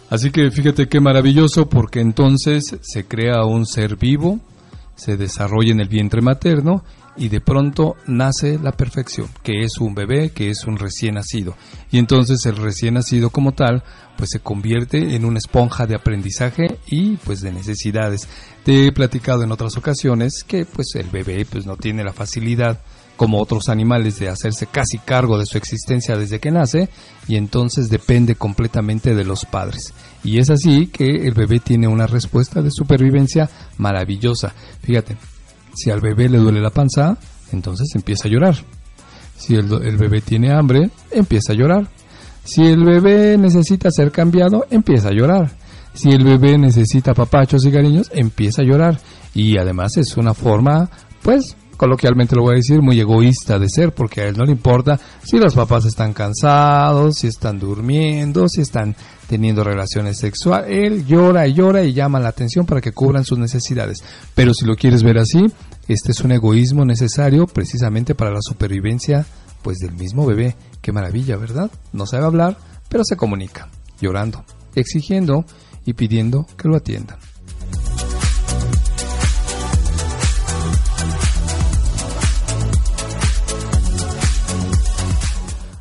Así 0.09 0.31
que 0.31 0.49
fíjate 0.51 0.87
qué 0.87 1.01
maravilloso 1.01 1.67
porque 1.67 1.99
entonces 1.99 2.77
se 2.81 3.05
crea 3.05 3.43
un 3.43 3.65
ser 3.65 3.97
vivo, 3.97 4.39
se 4.95 5.17
desarrolla 5.17 5.71
en 5.71 5.81
el 5.81 5.89
vientre 5.89 6.21
materno 6.21 6.83
y 7.17 7.27
de 7.29 7.41
pronto 7.41 7.95
nace 8.05 8.57
la 8.59 8.71
perfección, 8.71 9.27
que 9.43 9.63
es 9.63 9.79
un 9.79 9.95
bebé, 9.95 10.29
que 10.29 10.49
es 10.49 10.65
un 10.65 10.77
recién 10.77 11.15
nacido. 11.15 11.55
Y 11.91 11.97
entonces 11.97 12.45
el 12.45 12.55
recién 12.55 12.93
nacido 12.93 13.31
como 13.31 13.51
tal, 13.51 13.83
pues 14.15 14.29
se 14.31 14.39
convierte 14.39 15.15
en 15.15 15.25
una 15.25 15.39
esponja 15.39 15.87
de 15.87 15.95
aprendizaje 15.95 16.76
y 16.87 17.17
pues 17.17 17.41
de 17.41 17.51
necesidades. 17.51 18.27
Te 18.63 18.87
he 18.87 18.91
platicado 18.91 19.43
en 19.43 19.51
otras 19.51 19.77
ocasiones 19.77 20.43
que 20.45 20.65
pues 20.65 20.95
el 20.95 21.09
bebé 21.09 21.45
pues 21.45 21.65
no 21.65 21.77
tiene 21.77 22.03
la 22.03 22.13
facilidad 22.13 22.79
como 23.17 23.41
otros 23.41 23.67
animales 23.67 24.19
de 24.19 24.29
hacerse 24.29 24.67
casi 24.67 24.99
cargo 24.99 25.37
de 25.39 25.45
su 25.45 25.57
existencia 25.57 26.15
desde 26.15 26.39
que 26.39 26.51
nace 26.51 26.89
y 27.27 27.35
entonces 27.35 27.89
depende 27.89 28.35
completamente 28.35 29.15
de 29.15 29.25
los 29.25 29.45
padres. 29.45 29.93
Y 30.23 30.39
es 30.39 30.49
así 30.49 30.87
que 30.87 31.05
el 31.05 31.33
bebé 31.33 31.59
tiene 31.59 31.87
una 31.87 32.07
respuesta 32.07 32.61
de 32.61 32.71
supervivencia 32.71 33.49
maravillosa. 33.77 34.53
Fíjate, 34.81 35.17
si 35.75 35.89
al 35.89 35.99
bebé 35.99 36.29
le 36.29 36.37
duele 36.37 36.61
la 36.61 36.69
panza, 36.69 37.17
entonces 37.51 37.87
empieza 37.95 38.27
a 38.27 38.31
llorar. 38.31 38.55
Si 39.35 39.55
el, 39.55 39.71
el 39.83 39.97
bebé 39.97 40.21
tiene 40.21 40.51
hambre, 40.51 40.89
empieza 41.11 41.53
a 41.53 41.55
llorar. 41.55 41.87
Si 42.43 42.63
el 42.63 42.83
bebé 42.83 43.37
necesita 43.37 43.89
ser 43.91 44.11
cambiado, 44.11 44.65
empieza 44.69 45.09
a 45.09 45.13
llorar. 45.13 45.51
Si 45.97 46.09
el 46.09 46.23
bebé 46.23 46.59
necesita 46.59 47.15
papachos 47.15 47.65
y 47.65 47.71
cariños, 47.71 48.11
empieza 48.13 48.61
a 48.61 48.65
llorar. 48.65 48.99
Y 49.33 49.57
además 49.57 49.97
es 49.97 50.15
una 50.15 50.35
forma, 50.35 50.87
pues, 51.23 51.57
coloquialmente 51.75 52.35
lo 52.35 52.43
voy 52.43 52.53
a 52.53 52.57
decir, 52.57 52.83
muy 52.83 52.99
egoísta 52.99 53.57
de 53.57 53.67
ser, 53.67 53.95
porque 53.95 54.21
a 54.21 54.27
él 54.27 54.37
no 54.37 54.45
le 54.45 54.51
importa 54.51 54.99
si 55.23 55.39
los 55.39 55.55
papás 55.55 55.85
están 55.85 56.13
cansados, 56.13 57.17
si 57.17 57.25
están 57.25 57.57
durmiendo, 57.57 58.47
si 58.47 58.61
están 58.61 58.95
teniendo 59.27 59.63
relaciones 59.63 60.19
sexuales. 60.19 60.69
Él 60.69 61.07
llora 61.07 61.47
y 61.47 61.55
llora 61.55 61.81
y 61.81 61.93
llama 61.93 62.19
la 62.19 62.29
atención 62.29 62.67
para 62.67 62.79
que 62.79 62.91
cubran 62.91 63.25
sus 63.25 63.39
necesidades. 63.39 64.03
Pero 64.35 64.53
si 64.53 64.65
lo 64.65 64.75
quieres 64.75 65.01
ver 65.01 65.17
así, 65.17 65.47
este 65.87 66.11
es 66.11 66.21
un 66.21 66.31
egoísmo 66.31 66.85
necesario 66.85 67.47
precisamente 67.47 68.13
para 68.13 68.29
la 68.29 68.41
supervivencia 68.41 69.25
pues 69.63 69.79
del 69.79 69.95
mismo 69.95 70.27
bebé. 70.27 70.55
Qué 70.79 70.91
maravilla, 70.91 71.37
¿verdad? 71.37 71.71
No 71.91 72.05
sabe 72.05 72.25
hablar, 72.25 72.55
pero 72.87 73.03
se 73.03 73.17
comunica, 73.17 73.67
llorando, 73.99 74.45
exigiendo 74.75 75.43
y 75.87 75.93
pidiendo 75.93 76.45
que 76.57 76.67
lo 76.67 76.75
atiendan. 76.75 77.17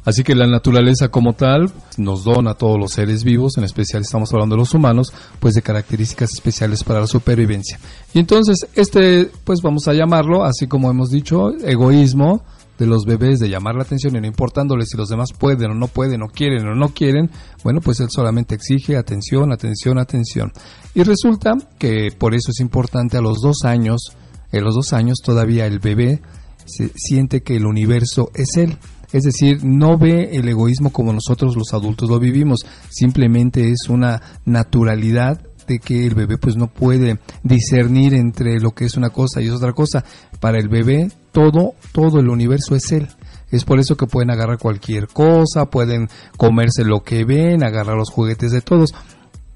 Así 0.05 0.23
que 0.23 0.37
la 0.37 0.47
naturaleza 0.47 1.09
como 1.09 1.33
tal 1.33 1.69
nos 1.99 2.23
dona 2.23 2.53
a 2.53 2.55
todos 2.55 2.79
los 2.79 2.93
seres 2.93 3.25
vivos, 3.25 3.59
en 3.59 3.65
especial 3.65 4.03
estamos 4.03 4.33
hablando 4.33 4.55
de 4.55 4.61
los 4.61 4.73
humanos, 4.73 5.13
pues 5.41 5.55
de 5.55 5.63
características 5.63 6.33
especiales 6.33 6.85
para 6.85 7.01
la 7.01 7.09
supervivencia. 7.09 7.81
Y 8.15 8.21
entonces 8.21 8.69
este, 8.75 9.29
pues 9.43 9.61
vamos 9.61 9.89
a 9.89 9.95
llamarlo, 9.95 10.45
así 10.45 10.69
como 10.69 10.89
hemos 10.89 11.11
dicho, 11.11 11.51
egoísmo 11.65 12.45
de 12.79 12.87
los 12.87 13.05
bebés 13.05 13.39
de 13.39 13.49
llamar 13.49 13.75
la 13.75 13.83
atención 13.83 14.17
y 14.17 14.21
no 14.21 14.27
importándoles 14.27 14.89
si 14.91 14.97
los 14.97 15.09
demás 15.09 15.33
pueden 15.33 15.71
o 15.71 15.75
no 15.75 15.89
pueden 15.89 16.23
o 16.23 16.29
quieren 16.29 16.67
o 16.67 16.75
no 16.75 16.91
quieren, 16.91 17.31
bueno, 17.63 17.81
pues 17.81 18.01
él 18.01 18.09
solamente 18.11 18.55
exige 18.55 18.97
atención, 18.97 19.53
atención, 19.53 19.99
atención. 19.99 20.53
Y 20.95 21.03
resulta 21.03 21.55
que 21.79 22.11
por 22.17 22.35
eso 22.35 22.51
es 22.51 22.61
importante 22.61 23.17
a 23.17 23.21
los 23.21 23.41
dos 23.41 23.65
años, 23.65 24.17
en 24.53 24.65
los 24.65 24.75
dos 24.75 24.93
años 24.93 25.19
todavía 25.25 25.67
el 25.67 25.79
bebé 25.79 26.21
se 26.65 26.91
siente 26.97 27.43
que 27.43 27.57
el 27.57 27.67
universo 27.67 28.31
es 28.35 28.57
él 28.57 28.79
es 29.13 29.23
decir, 29.23 29.65
no 29.65 29.99
ve 29.99 30.31
el 30.33 30.49
egoísmo 30.49 30.91
como 30.91 31.13
nosotros 31.13 31.57
los 31.57 31.73
adultos 31.73 32.11
lo 32.11 32.19
vivimos, 32.19 32.61
simplemente 32.91 33.71
es 33.71 33.89
una 33.89 34.21
naturalidad 34.45 35.41
de 35.67 35.79
que 35.79 36.07
el 36.07 36.15
bebé 36.15 36.39
pues 36.39 36.57
no 36.57 36.69
puede 36.69 37.19
discernir 37.43 38.15
entre 38.15 38.61
lo 38.61 38.73
que 38.73 38.85
es 38.85 38.97
una 38.97 39.11
cosa 39.11 39.41
y 39.41 39.47
es 39.47 39.53
otra 39.53 39.73
cosa. 39.73 40.05
Para 40.39 40.59
el 40.59 40.69
bebé 40.69 41.09
todo, 41.37 41.75
todo 41.93 42.19
el 42.19 42.31
universo 42.31 42.75
es 42.75 42.91
él. 42.93 43.09
Es 43.51 43.67
por 43.67 43.79
eso 43.79 43.95
que 43.95 44.07
pueden 44.07 44.31
agarrar 44.31 44.57
cualquier 44.57 45.07
cosa, 45.07 45.67
pueden 45.67 46.09
comerse 46.39 46.83
lo 46.83 47.03
que 47.03 47.27
ven, 47.27 47.63
agarrar 47.63 47.95
los 47.95 48.09
juguetes 48.09 48.53
de 48.53 48.63
todos. 48.63 48.95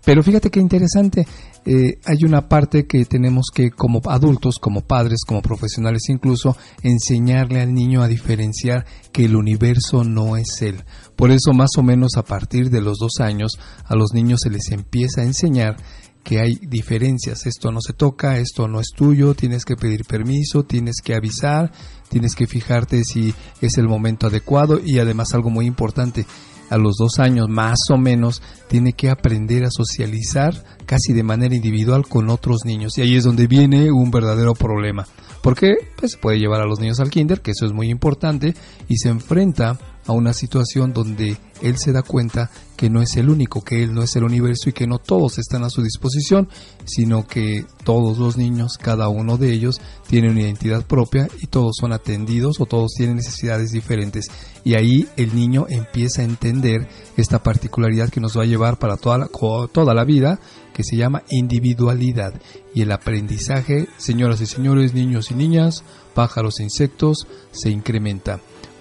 Pero 0.04 0.22
fíjate 0.22 0.50
qué 0.50 0.60
interesante, 0.60 1.26
eh, 1.64 1.98
hay 2.04 2.24
una 2.24 2.48
parte 2.48 2.86
que 2.86 3.06
tenemos 3.06 3.46
que 3.54 3.70
como 3.70 4.02
adultos, 4.10 4.58
como 4.60 4.82
padres, 4.82 5.20
como 5.26 5.40
profesionales 5.40 6.02
incluso, 6.10 6.54
enseñarle 6.82 7.62
al 7.62 7.72
niño 7.72 8.02
a 8.02 8.08
diferenciar 8.08 8.84
que 9.10 9.24
el 9.24 9.34
universo 9.34 10.04
no 10.04 10.36
es 10.36 10.60
él. 10.60 10.84
Por 11.16 11.30
eso 11.30 11.54
más 11.54 11.70
o 11.78 11.82
menos 11.82 12.18
a 12.18 12.24
partir 12.24 12.68
de 12.68 12.82
los 12.82 12.98
dos 12.98 13.20
años 13.20 13.52
a 13.86 13.94
los 13.94 14.12
niños 14.12 14.40
se 14.42 14.50
les 14.50 14.70
empieza 14.70 15.22
a 15.22 15.24
enseñar 15.24 15.76
que 16.22 16.40
hay 16.40 16.54
diferencias, 16.56 17.46
esto 17.46 17.72
no 17.72 17.80
se 17.80 17.92
toca, 17.92 18.38
esto 18.38 18.68
no 18.68 18.80
es 18.80 18.88
tuyo, 18.94 19.34
tienes 19.34 19.64
que 19.64 19.76
pedir 19.76 20.04
permiso, 20.04 20.64
tienes 20.64 20.96
que 21.02 21.14
avisar, 21.14 21.72
tienes 22.08 22.34
que 22.34 22.46
fijarte 22.46 23.04
si 23.04 23.34
es 23.60 23.78
el 23.78 23.88
momento 23.88 24.26
adecuado 24.26 24.80
y 24.84 24.98
además 24.98 25.34
algo 25.34 25.50
muy 25.50 25.66
importante, 25.66 26.26
a 26.68 26.78
los 26.78 26.96
dos 26.96 27.18
años 27.18 27.48
más 27.48 27.78
o 27.90 27.96
menos 27.96 28.42
tiene 28.68 28.92
que 28.92 29.10
aprender 29.10 29.64
a 29.64 29.70
socializar 29.70 30.54
casi 30.86 31.12
de 31.12 31.24
manera 31.24 31.54
individual 31.54 32.06
con 32.06 32.30
otros 32.30 32.64
niños. 32.64 32.96
Y 32.96 33.02
ahí 33.02 33.16
es 33.16 33.24
donde 33.24 33.48
viene 33.48 33.90
un 33.90 34.12
verdadero 34.12 34.54
problema 34.54 35.04
porque 35.42 35.74
pues 35.96 36.16
puede 36.16 36.38
llevar 36.38 36.60
a 36.60 36.66
los 36.66 36.80
niños 36.80 37.00
al 37.00 37.10
kinder 37.10 37.40
que 37.40 37.52
eso 37.52 37.66
es 37.66 37.72
muy 37.72 37.88
importante 37.88 38.54
y 38.88 38.98
se 38.98 39.08
enfrenta 39.08 39.78
a 40.06 40.12
una 40.12 40.32
situación 40.32 40.92
donde 40.92 41.36
él 41.62 41.78
se 41.78 41.92
da 41.92 42.02
cuenta 42.02 42.50
que 42.76 42.88
no 42.88 43.02
es 43.02 43.16
el 43.16 43.28
único, 43.28 43.62
que 43.62 43.82
él 43.82 43.92
no 43.92 44.02
es 44.02 44.16
el 44.16 44.24
universo 44.24 44.70
y 44.70 44.72
que 44.72 44.86
no 44.86 44.98
todos 44.98 45.38
están 45.38 45.64
a 45.64 45.70
su 45.70 45.82
disposición, 45.82 46.48
sino 46.86 47.26
que 47.26 47.66
todos 47.84 48.16
los 48.16 48.38
niños, 48.38 48.78
cada 48.78 49.08
uno 49.08 49.36
de 49.36 49.52
ellos, 49.52 49.80
tiene 50.08 50.30
una 50.30 50.40
identidad 50.40 50.86
propia 50.86 51.28
y 51.42 51.46
todos 51.46 51.76
son 51.78 51.92
atendidos 51.92 52.58
o 52.58 52.66
todos 52.66 52.92
tienen 52.96 53.16
necesidades 53.16 53.72
diferentes. 53.72 54.28
Y 54.64 54.74
ahí 54.74 55.06
el 55.16 55.34
niño 55.34 55.66
empieza 55.68 56.22
a 56.22 56.24
entender 56.24 56.88
esta 57.18 57.42
particularidad 57.42 58.08
que 58.08 58.20
nos 58.20 58.36
va 58.36 58.44
a 58.44 58.46
llevar 58.46 58.78
para 58.78 58.96
toda 58.96 59.18
la, 59.18 59.28
toda 59.72 59.92
la 59.92 60.04
vida, 60.04 60.40
que 60.72 60.82
se 60.82 60.96
llama 60.96 61.22
individualidad. 61.28 62.32
Y 62.74 62.80
el 62.80 62.92
aprendizaje, 62.92 63.88
señoras 63.98 64.40
y 64.40 64.46
señores, 64.46 64.94
niños 64.94 65.30
y 65.30 65.34
niñas, 65.34 65.84
pájaros 66.14 66.60
e 66.60 66.62
insectos, 66.62 67.26
se 67.52 67.68
incrementa 67.68 68.40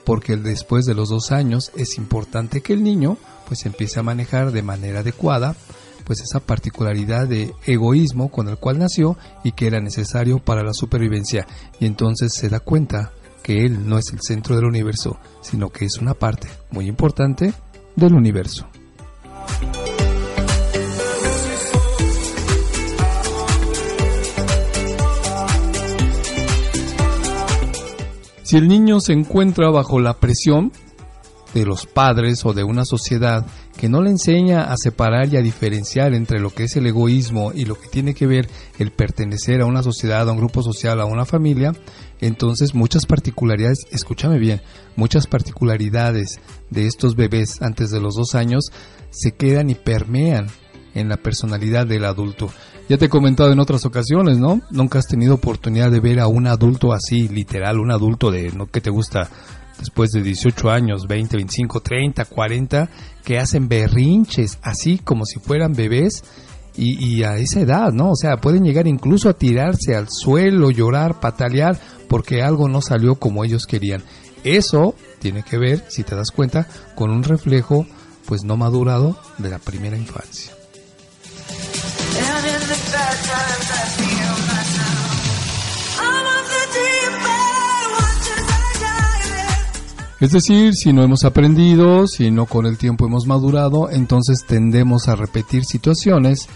porque 0.09 0.37
después 0.37 0.85
de 0.85 0.95
los 0.95 1.09
dos 1.09 1.31
años 1.31 1.71
es 1.77 1.99
importante 1.99 2.61
que 2.61 2.73
el 2.73 2.83
niño 2.83 3.19
pues 3.47 3.67
empiece 3.67 3.99
a 3.99 4.03
manejar 4.03 4.51
de 4.51 4.63
manera 4.63 5.01
adecuada 5.01 5.55
pues 6.03 6.19
esa 6.21 6.39
particularidad 6.39 7.27
de 7.27 7.53
egoísmo 7.67 8.31
con 8.31 8.47
el 8.47 8.57
cual 8.57 8.79
nació 8.79 9.17
y 9.43 9.51
que 9.51 9.67
era 9.67 9.79
necesario 9.79 10.39
para 10.39 10.63
la 10.63 10.73
supervivencia 10.73 11.45
y 11.79 11.85
entonces 11.85 12.33
se 12.33 12.49
da 12.49 12.59
cuenta 12.59 13.11
que 13.43 13.67
él 13.67 13.87
no 13.87 13.99
es 13.99 14.11
el 14.11 14.19
centro 14.21 14.55
del 14.55 14.65
universo 14.65 15.19
sino 15.41 15.69
que 15.69 15.85
es 15.85 15.99
una 15.99 16.15
parte 16.15 16.47
muy 16.71 16.87
importante 16.87 17.53
del 17.95 18.15
universo. 18.15 18.67
Si 28.49 28.57
el 28.57 28.67
niño 28.67 28.99
se 28.99 29.13
encuentra 29.13 29.69
bajo 29.69 29.99
la 29.99 30.15
presión 30.15 30.71
de 31.53 31.67
los 31.67 31.85
padres 31.85 32.43
o 32.47 32.53
de 32.53 32.63
una 32.63 32.83
sociedad 32.83 33.45
que 33.77 33.89
no 33.89 34.01
le 34.01 34.09
enseña 34.09 34.73
a 34.73 34.75
separar 34.75 35.31
y 35.31 35.37
a 35.37 35.43
diferenciar 35.43 36.15
entre 36.15 36.39
lo 36.39 36.49
que 36.49 36.63
es 36.63 36.75
el 36.75 36.87
egoísmo 36.87 37.51
y 37.53 37.65
lo 37.65 37.79
que 37.79 37.89
tiene 37.89 38.15
que 38.15 38.25
ver 38.25 38.49
el 38.79 38.89
pertenecer 38.89 39.61
a 39.61 39.67
una 39.67 39.83
sociedad, 39.83 40.27
a 40.27 40.31
un 40.31 40.39
grupo 40.39 40.63
social, 40.63 40.99
a 40.99 41.05
una 41.05 41.25
familia, 41.25 41.73
entonces 42.21 42.73
muchas 42.73 43.05
particularidades, 43.05 43.85
escúchame 43.91 44.39
bien, 44.39 44.63
muchas 44.95 45.27
particularidades 45.27 46.39
de 46.71 46.87
estos 46.87 47.15
bebés 47.15 47.61
antes 47.61 47.91
de 47.91 48.01
los 48.01 48.15
dos 48.15 48.33
años 48.33 48.71
se 49.11 49.33
quedan 49.33 49.69
y 49.69 49.75
permean 49.75 50.47
en 50.95 51.07
la 51.07 51.17
personalidad 51.17 51.85
del 51.85 52.03
adulto. 52.03 52.49
Ya 52.89 52.97
te 52.97 53.05
he 53.05 53.09
comentado 53.09 53.51
en 53.51 53.59
otras 53.59 53.85
ocasiones, 53.85 54.39
¿no? 54.39 54.61
Nunca 54.71 54.97
has 54.97 55.05
tenido 55.05 55.35
oportunidad 55.35 55.91
de 55.91 55.99
ver 55.99 56.19
a 56.19 56.27
un 56.27 56.47
adulto 56.47 56.91
así, 56.91 57.27
literal, 57.27 57.79
un 57.79 57.91
adulto 57.91 58.31
de, 58.31 58.51
¿no? 58.51 58.65
que 58.65 58.81
te 58.81 58.89
gusta? 58.89 59.29
Después 59.77 60.09
de 60.09 60.23
18 60.23 60.71
años, 60.71 61.05
20, 61.07 61.37
25, 61.37 61.81
30, 61.81 62.25
40, 62.25 62.89
que 63.23 63.37
hacen 63.37 63.69
berrinches, 63.69 64.57
así 64.63 64.97
como 64.97 65.25
si 65.25 65.39
fueran 65.39 65.73
bebés, 65.73 66.23
y, 66.75 66.97
y, 67.05 67.23
a 67.23 67.37
esa 67.37 67.59
edad, 67.59 67.91
¿no? 67.91 68.11
O 68.11 68.15
sea, 68.15 68.37
pueden 68.37 68.63
llegar 68.63 68.87
incluso 68.87 69.29
a 69.29 69.33
tirarse 69.33 69.95
al 69.95 70.07
suelo, 70.09 70.71
llorar, 70.71 71.19
patalear, 71.19 71.77
porque 72.07 72.41
algo 72.41 72.67
no 72.69 72.81
salió 72.81 73.15
como 73.15 73.43
ellos 73.43 73.67
querían. 73.67 74.01
Eso 74.43 74.95
tiene 75.19 75.43
que 75.43 75.57
ver, 75.57 75.83
si 75.89 76.03
te 76.03 76.15
das 76.15 76.31
cuenta, 76.31 76.67
con 76.95 77.11
un 77.11 77.23
reflejo, 77.23 77.85
pues 78.25 78.43
no 78.43 78.57
madurado 78.57 79.17
de 79.37 79.49
la 79.49 79.59
primera 79.59 79.97
infancia. 79.97 80.58
Es 90.19 90.33
decir, 90.33 90.73
si 90.75 90.91
no 90.91 91.01
hemos 91.01 91.23
aprendido, 91.23 92.05
si 92.05 92.29
no 92.29 92.45
con 92.45 92.65
el 92.65 92.77
tiempo 92.77 93.05
hemos 93.05 93.25
madurado, 93.25 93.89
entonces 93.89 94.43
tendemos 94.45 95.07
a 95.07 95.15
repetir 95.15 95.63
situaciones 95.63 96.49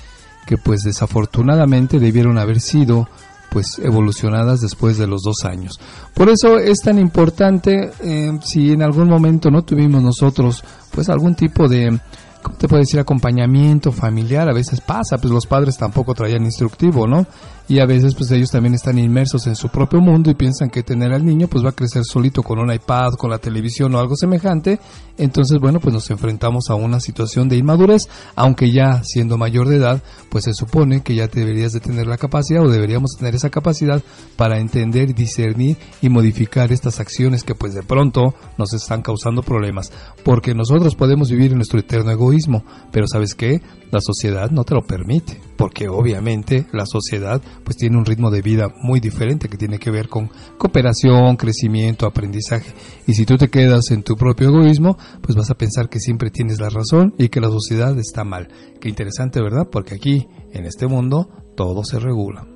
que 0.46 0.58
pues 0.58 0.84
desafortunadamente 0.84 2.00
debieron 2.00 2.38
haber 2.38 2.60
sido 2.60 3.08
pues 3.50 3.80
evolucionadas 3.82 4.60
después 4.60 4.98
de 4.98 5.08
los 5.08 5.22
dos 5.22 5.46
años. 5.46 5.80
Por 6.13 6.30
eso 6.30 6.60
es 6.60 6.80
tan 6.82 7.00
importante 7.00 7.92
eh, 8.02 8.38
si 8.44 8.72
en 8.72 8.82
algún 8.82 9.08
momento 9.08 9.50
no 9.50 9.62
tuvimos 9.62 10.04
nosotros 10.04 10.62
pues 10.92 11.08
algún 11.08 11.36
tipo 11.36 11.70
de 11.70 12.00
¿cómo 12.43 12.58
te 12.58 12.67
puedo 12.67 12.82
decir? 12.82 12.99
Acompañamiento 12.99 13.91
familiar, 13.91 14.47
a 14.47 14.53
veces 14.53 14.82
pasa, 14.82 15.17
pues 15.17 15.34
los 15.34 15.47
padres 15.47 15.77
tampoco 15.77 16.13
traían 16.13 16.43
instructivo, 16.43 17.08
¿no? 17.08 17.25
Y 17.67 17.80
a 17.80 17.86
veces 17.86 18.15
pues 18.15 18.30
ellos 18.32 18.52
también 18.52 18.73
están 18.73 18.99
inmersos 18.99 19.47
en 19.47 19.56
su 19.56 19.69
propio 19.69 19.99
mundo 19.99 20.30
y 20.30 20.36
piensan 20.36 20.69
que 20.69 20.84
tener 20.84 21.13
al 21.13 21.26
niño 21.26 21.47
pues 21.47 21.63
va 21.63 21.69
a 21.69 21.73
crecer 21.73 22.04
solito 22.04 22.43
con 22.43 22.60
un 22.60 22.71
iPad, 22.71 23.13
con 23.17 23.30
la 23.30 23.38
televisión 23.38 23.95
o 23.95 23.99
algo 23.99 24.15
semejante. 24.15 24.80
Entonces, 25.17 25.60
bueno, 25.60 25.80
pues 25.80 25.93
nos 25.93 26.10
enfrentamos 26.10 26.69
a 26.69 26.76
una 26.76 26.99
situación 26.99 27.47
de 27.47 27.58
inmadurez, 27.58 28.10
aunque 28.36 28.71
ya 28.71 29.04
siendo 29.04 29.38
mayor 29.38 29.67
de 29.67 29.76
edad, 29.76 30.02
pues 30.30 30.45
se 30.45 30.54
supone 30.54 31.04
que 31.04 31.15
ya 31.15 31.28
deberías 31.28 31.71
de 31.71 31.80
tener 31.80 32.08
la 32.08 32.17
capacidad 32.17 32.63
o 32.63 32.69
deberíamos 32.69 33.12
tener 33.17 33.36
esa 33.36 33.52
capacidad 33.52 34.02
para 34.36 34.60
entender, 34.60 35.13
discernir 35.13 35.78
y 36.02 36.10
modificar 36.10 36.71
estas 36.71 36.99
acciones 36.99 37.43
que 37.43 37.54
pues 37.54 37.76
de 37.76 37.84
pronto 37.84 38.34
nos 38.58 38.73
están 38.73 39.04
causando 39.04 39.43
problemas. 39.43 39.91
Porque 40.23 40.56
nosotros 40.56 40.95
podemos 40.95 41.30
vivir 41.30 41.52
en 41.52 41.58
nuestro 41.58 41.80
eterno 41.80 42.12
egoísmo 42.12 42.63
pero 42.91 43.08
¿sabes 43.08 43.36
qué? 43.36 43.62
La 43.91 43.99
sociedad 44.02 44.49
no 44.52 44.63
te 44.63 44.73
lo 44.73 44.82
permite, 44.82 45.39
porque 45.56 45.88
obviamente 45.88 46.65
la 46.71 46.86
sociedad 46.86 47.41
pues 47.63 47.78
tiene 47.78 47.97
un 47.97 48.06
ritmo 48.06 48.30
de 48.32 48.41
vida 48.41 48.67
muy 48.82 48.99
diferente 48.99 49.49
que 49.49 49.58
tiene 49.58 49.80
que 49.80 49.91
ver 49.91 50.08
con 50.08 50.30
cooperación, 50.58 51.36
crecimiento, 51.36 52.06
aprendizaje. 52.06 52.73
Y 53.08 53.13
si 53.13 53.26
tú 53.26 53.38
te 53.38 53.49
quedas 53.49 53.91
en 53.91 54.04
tu 54.04 54.15
propio 54.15 54.49
egoísmo, 54.49 54.97
pues 55.21 55.36
vas 55.36 55.49
a 55.49 55.56
pensar 55.56 55.89
que 55.89 55.99
siempre 55.99 56.30
tienes 56.30 56.60
la 56.60 56.69
razón 56.69 57.13
y 57.17 57.30
que 57.30 57.41
la 57.41 57.49
sociedad 57.49 57.97
está 57.97 58.23
mal. 58.23 58.47
Qué 58.80 58.89
interesante, 58.89 59.41
¿verdad? 59.41 59.67
Porque 59.71 59.95
aquí, 59.95 60.28
en 60.52 60.65
este 60.65 60.88
mundo, 60.88 61.30
todo 61.56 61.84
se 61.84 61.99
regula. 61.99 62.47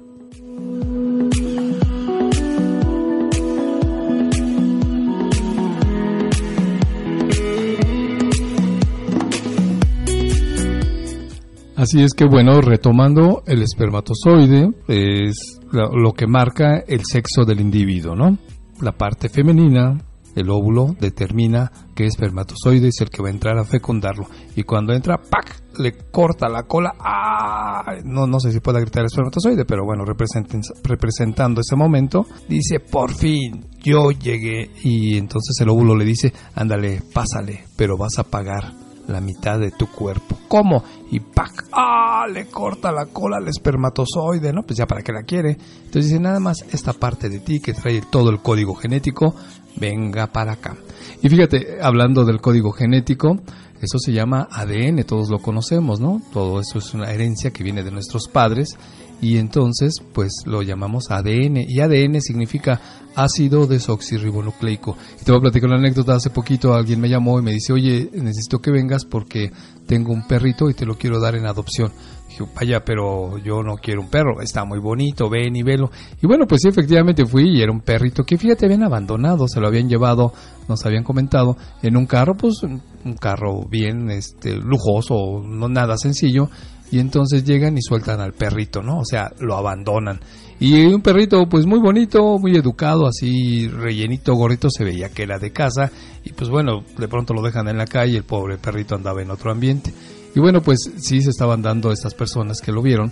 Así 11.78 12.02
es 12.02 12.16
que 12.16 12.26
bueno, 12.26 12.60
retomando, 12.60 13.44
el 13.46 13.62
espermatozoide 13.62 14.72
es 14.88 15.60
lo 15.72 16.12
que 16.14 16.26
marca 16.26 16.80
el 16.80 17.06
sexo 17.06 17.46
del 17.46 17.60
individuo, 17.60 18.16
¿no? 18.16 18.36
La 18.82 18.94
parte 18.94 19.30
femenina, 19.30 19.96
el 20.36 20.50
óvulo, 20.50 20.96
determina 21.00 21.72
qué 21.94 22.06
espermatozoide 22.06 22.88
es 22.88 23.00
el 23.02 23.12
que 23.12 23.22
va 23.22 23.28
a 23.28 23.32
entrar 23.32 23.60
a 23.60 23.64
fecundarlo. 23.64 24.26
Y 24.56 24.64
cuando 24.64 24.92
entra, 24.92 25.18
¡pac! 25.18 25.62
le 25.78 25.92
corta 26.10 26.50
la 26.50 26.64
cola. 26.64 26.96
¡Ah! 27.00 27.84
No, 28.04 28.26
no 28.26 28.40
sé 28.40 28.52
si 28.52 28.60
pueda 28.60 28.80
gritar 28.80 29.02
el 29.02 29.08
espermatozoide, 29.12 29.64
pero 29.66 29.86
bueno, 29.86 30.04
representando 30.04 31.62
ese 31.62 31.76
momento, 31.76 32.26
dice, 32.50 32.80
por 32.80 33.14
fin, 33.14 33.68
yo 33.84 34.10
llegué. 34.10 34.72
Y 34.84 35.16
entonces 35.16 35.56
el 35.62 35.70
óvulo 35.70 35.96
le 35.96 36.06
dice, 36.06 36.34
ándale, 36.56 37.04
pásale, 37.14 37.66
pero 37.76 37.98
vas 37.98 38.18
a 38.18 38.24
pagar 38.24 38.87
la 39.08 39.22
mitad 39.22 39.60
de 39.60 39.72
tu 39.72 39.88
cuerpo. 39.88 40.38
¿Cómo? 40.48 40.84
Y 41.12 41.20
¡pac! 41.20 41.66
¡Ah! 41.72 42.26
Le 42.32 42.48
corta 42.48 42.92
la 42.92 43.06
cola 43.06 43.38
al 43.38 43.48
espermatozoide, 43.48 44.52
¿no? 44.54 44.64
Pues 44.64 44.78
ya 44.78 44.86
para 44.86 45.02
qué 45.02 45.12
la 45.12 45.24
quiere. 45.24 45.52
Entonces 45.52 46.06
dice, 46.06 46.20
nada 46.20 46.40
más 46.40 46.66
esta 46.72 46.94
parte 46.94 47.30
de 47.30 47.40
ti 47.40 47.60
que 47.60 47.74
trae 47.74 48.02
todo 48.10 48.30
el 48.30 48.40
código 48.40 48.76
genético, 48.76 49.36
venga 49.78 50.28
para 50.28 50.54
acá. 50.54 50.76
Y 51.22 51.30
fíjate, 51.30 51.78
hablando 51.82 52.26
del 52.26 52.42
código 52.42 52.72
genético, 52.72 53.38
eso 53.82 54.00
se 54.00 54.12
llama 54.12 54.48
ADN, 54.52 55.04
todos 55.04 55.30
lo 55.30 55.40
conocemos, 55.40 56.00
¿no? 56.00 56.22
Todo 56.34 56.60
eso 56.60 56.80
es 56.80 56.94
una 56.94 57.12
herencia 57.12 57.52
que 57.52 57.64
viene 57.64 57.84
de 57.84 57.92
nuestros 57.92 58.28
padres 58.28 58.76
y 59.22 59.38
entonces 59.38 60.02
pues 60.14 60.44
lo 60.46 60.62
llamamos 60.62 61.10
ADN 61.10 61.58
y 61.68 61.80
ADN 61.80 62.22
significa 62.22 62.80
ácido 63.16 63.66
desoxirribonucleico. 63.66 64.96
Y 65.20 65.26
te 65.26 65.32
voy 65.32 65.40
a 65.40 65.42
platicar 65.42 65.70
una 65.70 65.80
anécdota, 65.80 66.16
hace 66.16 66.30
poquito 66.30 66.74
alguien 66.74 67.02
me 67.02 67.10
llamó 67.10 67.40
y 67.40 67.42
me 67.42 67.52
dice, 67.52 67.74
oye, 67.74 68.10
necesito 68.14 68.60
que 68.60 68.70
vengas 68.70 69.06
porque 69.06 69.52
tengo 69.88 70.14
un 70.14 70.28
perrito 70.28 70.70
y 70.70 70.76
te 70.76 70.86
lo 70.86 70.96
quiero 70.96 71.20
dar 71.20 71.36
en 71.36 71.48
adopción. 71.48 71.92
Dije, 72.30 72.44
vaya, 72.56 72.86
pero 72.86 73.40
yo 73.40 73.64
no 73.64 73.78
quiero 73.78 74.02
un 74.02 74.10
perro, 74.10 74.40
está 74.42 74.66
muy 74.66 74.80
bonito, 74.80 75.30
ven 75.30 75.56
y 75.56 75.64
velo. 75.64 75.90
Y 76.22 76.28
bueno, 76.28 76.46
pues 76.46 76.62
sí, 76.62 76.70
efectivamente 76.70 77.26
fui 77.26 77.58
y 77.58 77.62
era 77.62 77.72
un 77.72 77.82
perrito 77.82 78.24
que 78.24 78.38
fíjate, 78.38 78.66
habían 78.66 78.84
abandonado, 78.84 79.48
se 79.48 79.60
lo 79.60 79.68
habían 79.68 79.90
llevado, 79.90 80.32
nos 80.68 80.86
habían 80.86 81.04
comentado, 81.04 81.58
en 81.82 81.98
un 81.98 82.06
carro, 82.06 82.36
pues 82.36 82.62
un 82.62 83.16
carro 83.20 83.64
bien 83.68 84.12
este, 84.12 84.58
lujoso, 84.58 85.42
no 85.44 85.70
nada 85.70 85.98
sencillo, 85.98 86.50
y 86.92 87.00
entonces 87.00 87.44
llegan 87.44 87.78
y 87.78 87.82
sueltan 87.82 88.22
al 88.22 88.34
perrito, 88.34 88.82
¿no? 88.82 89.00
O 89.00 89.06
sea, 89.06 89.32
lo 89.40 89.56
abandonan. 89.56 90.20
Y 90.60 90.86
un 90.86 91.02
perrito 91.02 91.48
pues 91.48 91.66
muy 91.66 91.80
bonito, 91.80 92.40
muy 92.40 92.56
educado, 92.56 93.08
así 93.08 93.68
rellenito, 93.68 94.34
gordito, 94.34 94.70
se 94.72 94.84
veía 94.84 95.10
que 95.10 95.24
era 95.24 95.38
de 95.38 95.52
casa 95.52 95.92
y 96.24 96.34
pues 96.34 96.50
bueno, 96.50 96.84
de 96.98 97.08
pronto 97.08 97.34
lo 97.34 97.44
dejan 97.44 97.68
en 97.68 97.78
la 97.78 97.86
calle, 97.86 98.18
el 98.18 98.24
pobre 98.24 98.58
perrito 98.58 98.96
andaba 98.96 99.22
en 99.22 99.30
otro 99.30 99.52
ambiente. 99.52 99.94
Y 100.36 100.40
bueno, 100.40 100.62
pues 100.62 100.92
sí 100.98 101.22
se 101.22 101.30
estaban 101.30 101.62
dando 101.62 101.92
estas 101.92 102.14
personas 102.14 102.62
que 102.62 102.72
lo 102.72 102.82
vieron 102.82 103.12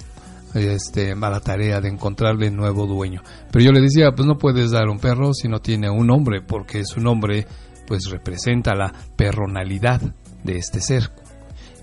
este, 0.55 1.11
a 1.11 1.29
la 1.29 1.39
tarea 1.39 1.81
de 1.81 1.89
encontrarle 1.89 2.49
nuevo 2.49 2.87
dueño. 2.87 3.21
Pero 3.51 3.65
yo 3.65 3.71
le 3.71 3.81
decía, 3.81 4.11
pues 4.15 4.27
no 4.27 4.37
puedes 4.37 4.71
dar 4.71 4.89
un 4.89 4.99
perro 4.99 5.33
si 5.33 5.47
no 5.47 5.59
tiene 5.59 5.89
un 5.89 6.07
nombre, 6.07 6.41
porque 6.41 6.83
su 6.83 6.99
nombre 6.99 7.45
pues 7.87 8.09
representa 8.09 8.73
la 8.73 8.91
personalidad 9.15 10.01
de 10.43 10.57
este 10.57 10.81
ser 10.81 11.11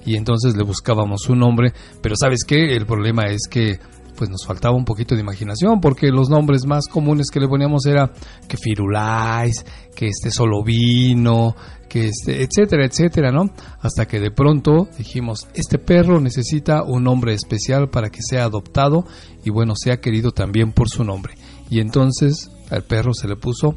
y 0.05 0.17
entonces 0.17 0.57
le 0.57 0.65
buscábamos 0.65 1.29
un 1.29 1.41
nombre, 1.41 1.73
pero 2.01 2.17
¿sabes 2.17 2.45
qué? 2.45 2.75
El 2.77 2.87
problema 2.87 3.25
es 3.27 3.43
que 3.49 3.79
pues 4.17 4.29
nos 4.29 4.45
faltaba 4.47 4.77
un 4.77 4.85
poquito 4.85 5.15
de 5.15 5.23
imaginación 5.23 5.81
porque 5.81 6.09
los 6.09 6.29
nombres 6.29 6.67
más 6.67 6.87
comunes 6.87 7.31
que 7.31 7.41
le 7.41 7.49
poníamos 7.49 7.87
era 7.87 8.13
que 8.47 8.57
Firulais, 8.57 9.65
que 9.95 10.07
este 10.07 10.31
solo 10.31 10.63
vino, 10.63 11.57
que 11.89 12.09
este, 12.09 12.43
etcétera, 12.43 12.87
etcétera, 12.87 13.33
¿no? 13.33 13.51
Hasta 13.81 14.07
que 14.07 14.21
de 14.21 14.31
pronto 14.31 14.89
dijimos, 14.97 15.49
este 15.55 15.79
perro 15.79 16.21
necesita 16.21 16.83
un 16.83 17.05
nombre 17.05 17.35
especial 17.35 17.91
para 17.91 18.11
que 18.11 18.23
sea 18.23 18.45
adoptado 18.45 19.05
y 19.45 19.51
bueno, 19.51 19.75
sea 19.77 20.01
querido 20.01 20.33
también 20.33 20.73
por 20.73 20.89
su 20.89 21.05
nombre. 21.05 21.35
Y 21.71 21.81
entonces 21.81 22.51
al 22.71 22.85
perro 22.85 23.13
se 23.15 23.29
le 23.29 23.37
puso 23.37 23.77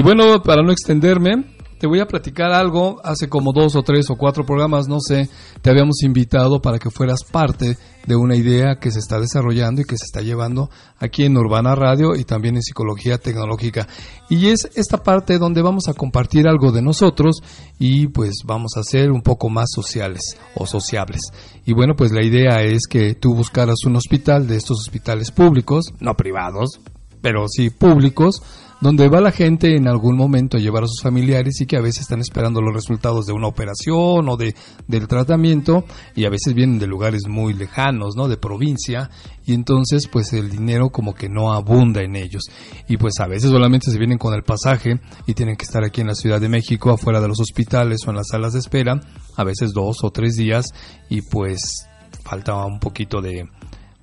Y 0.00 0.02
bueno, 0.02 0.42
para 0.42 0.62
no 0.62 0.72
extenderme, 0.72 1.44
te 1.78 1.86
voy 1.86 2.00
a 2.00 2.06
platicar 2.06 2.52
algo. 2.52 3.02
Hace 3.04 3.28
como 3.28 3.52
dos 3.52 3.76
o 3.76 3.82
tres 3.82 4.08
o 4.08 4.16
cuatro 4.16 4.46
programas, 4.46 4.88
no 4.88 4.98
sé, 4.98 5.28
te 5.60 5.68
habíamos 5.68 6.02
invitado 6.02 6.62
para 6.62 6.78
que 6.78 6.88
fueras 6.88 7.22
parte 7.22 7.76
de 8.06 8.16
una 8.16 8.34
idea 8.34 8.76
que 8.76 8.90
se 8.90 8.98
está 8.98 9.20
desarrollando 9.20 9.82
y 9.82 9.84
que 9.84 9.98
se 9.98 10.06
está 10.06 10.22
llevando 10.22 10.70
aquí 10.98 11.24
en 11.24 11.36
Urbana 11.36 11.74
Radio 11.74 12.16
y 12.16 12.24
también 12.24 12.56
en 12.56 12.62
Psicología 12.62 13.18
Tecnológica. 13.18 13.88
Y 14.30 14.46
es 14.46 14.70
esta 14.74 15.02
parte 15.02 15.36
donde 15.36 15.60
vamos 15.60 15.86
a 15.88 15.92
compartir 15.92 16.48
algo 16.48 16.72
de 16.72 16.80
nosotros 16.80 17.42
y 17.78 18.06
pues 18.06 18.36
vamos 18.46 18.78
a 18.78 18.82
ser 18.82 19.10
un 19.10 19.20
poco 19.20 19.50
más 19.50 19.68
sociales 19.70 20.38
o 20.54 20.64
sociables. 20.64 21.20
Y 21.66 21.74
bueno, 21.74 21.94
pues 21.94 22.10
la 22.10 22.24
idea 22.24 22.62
es 22.62 22.86
que 22.88 23.16
tú 23.16 23.34
buscaras 23.34 23.84
un 23.84 23.96
hospital 23.96 24.46
de 24.46 24.56
estos 24.56 24.78
hospitales 24.78 25.30
públicos, 25.30 25.92
no 26.00 26.14
privados, 26.14 26.80
pero 27.20 27.46
sí 27.48 27.68
públicos, 27.68 28.42
donde 28.80 29.08
va 29.08 29.20
la 29.20 29.30
gente 29.30 29.76
en 29.76 29.88
algún 29.88 30.16
momento 30.16 30.56
a 30.56 30.60
llevar 30.60 30.84
a 30.84 30.86
sus 30.86 31.02
familiares 31.02 31.60
y 31.60 31.66
que 31.66 31.76
a 31.76 31.82
veces 31.82 32.02
están 32.02 32.20
esperando 32.20 32.62
los 32.62 32.74
resultados 32.74 33.26
de 33.26 33.32
una 33.32 33.46
operación 33.46 34.28
o 34.28 34.36
de, 34.36 34.54
del 34.88 35.06
tratamiento 35.06 35.84
y 36.14 36.24
a 36.24 36.30
veces 36.30 36.54
vienen 36.54 36.78
de 36.78 36.86
lugares 36.86 37.22
muy 37.28 37.52
lejanos, 37.52 38.16
¿no? 38.16 38.28
De 38.28 38.38
provincia 38.38 39.10
y 39.44 39.52
entonces 39.52 40.08
pues 40.08 40.32
el 40.32 40.50
dinero 40.50 40.90
como 40.90 41.14
que 41.14 41.28
no 41.28 41.52
abunda 41.52 42.02
en 42.02 42.16
ellos 42.16 42.44
y 42.88 42.96
pues 42.96 43.20
a 43.20 43.26
veces 43.26 43.50
solamente 43.50 43.90
se 43.90 43.98
vienen 43.98 44.18
con 44.18 44.34
el 44.34 44.42
pasaje 44.42 45.00
y 45.26 45.34
tienen 45.34 45.56
que 45.56 45.64
estar 45.64 45.84
aquí 45.84 46.00
en 46.00 46.06
la 46.06 46.14
Ciudad 46.14 46.40
de 46.40 46.48
México 46.48 46.90
afuera 46.90 47.20
de 47.20 47.28
los 47.28 47.40
hospitales 47.40 48.00
o 48.06 48.10
en 48.10 48.16
las 48.16 48.28
salas 48.28 48.54
de 48.54 48.60
espera, 48.60 49.00
a 49.36 49.44
veces 49.44 49.72
dos 49.74 49.98
o 50.02 50.10
tres 50.10 50.36
días 50.36 50.66
y 51.08 51.22
pues 51.22 51.86
falta 52.24 52.64
un 52.64 52.78
poquito 52.80 53.20
de 53.20 53.48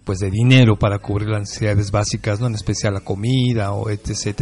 pues 0.08 0.20
de 0.20 0.32
dinero 0.32 0.80
para 0.80 1.00
cubrir 1.00 1.28
las 1.28 1.42
necesidades 1.42 1.92
básicas, 1.92 2.40
¿no? 2.40 2.48
En 2.48 2.56
especial 2.56 2.94
la 2.94 3.02
comida 3.02 3.74
o 3.74 3.90
etc. 3.90 4.42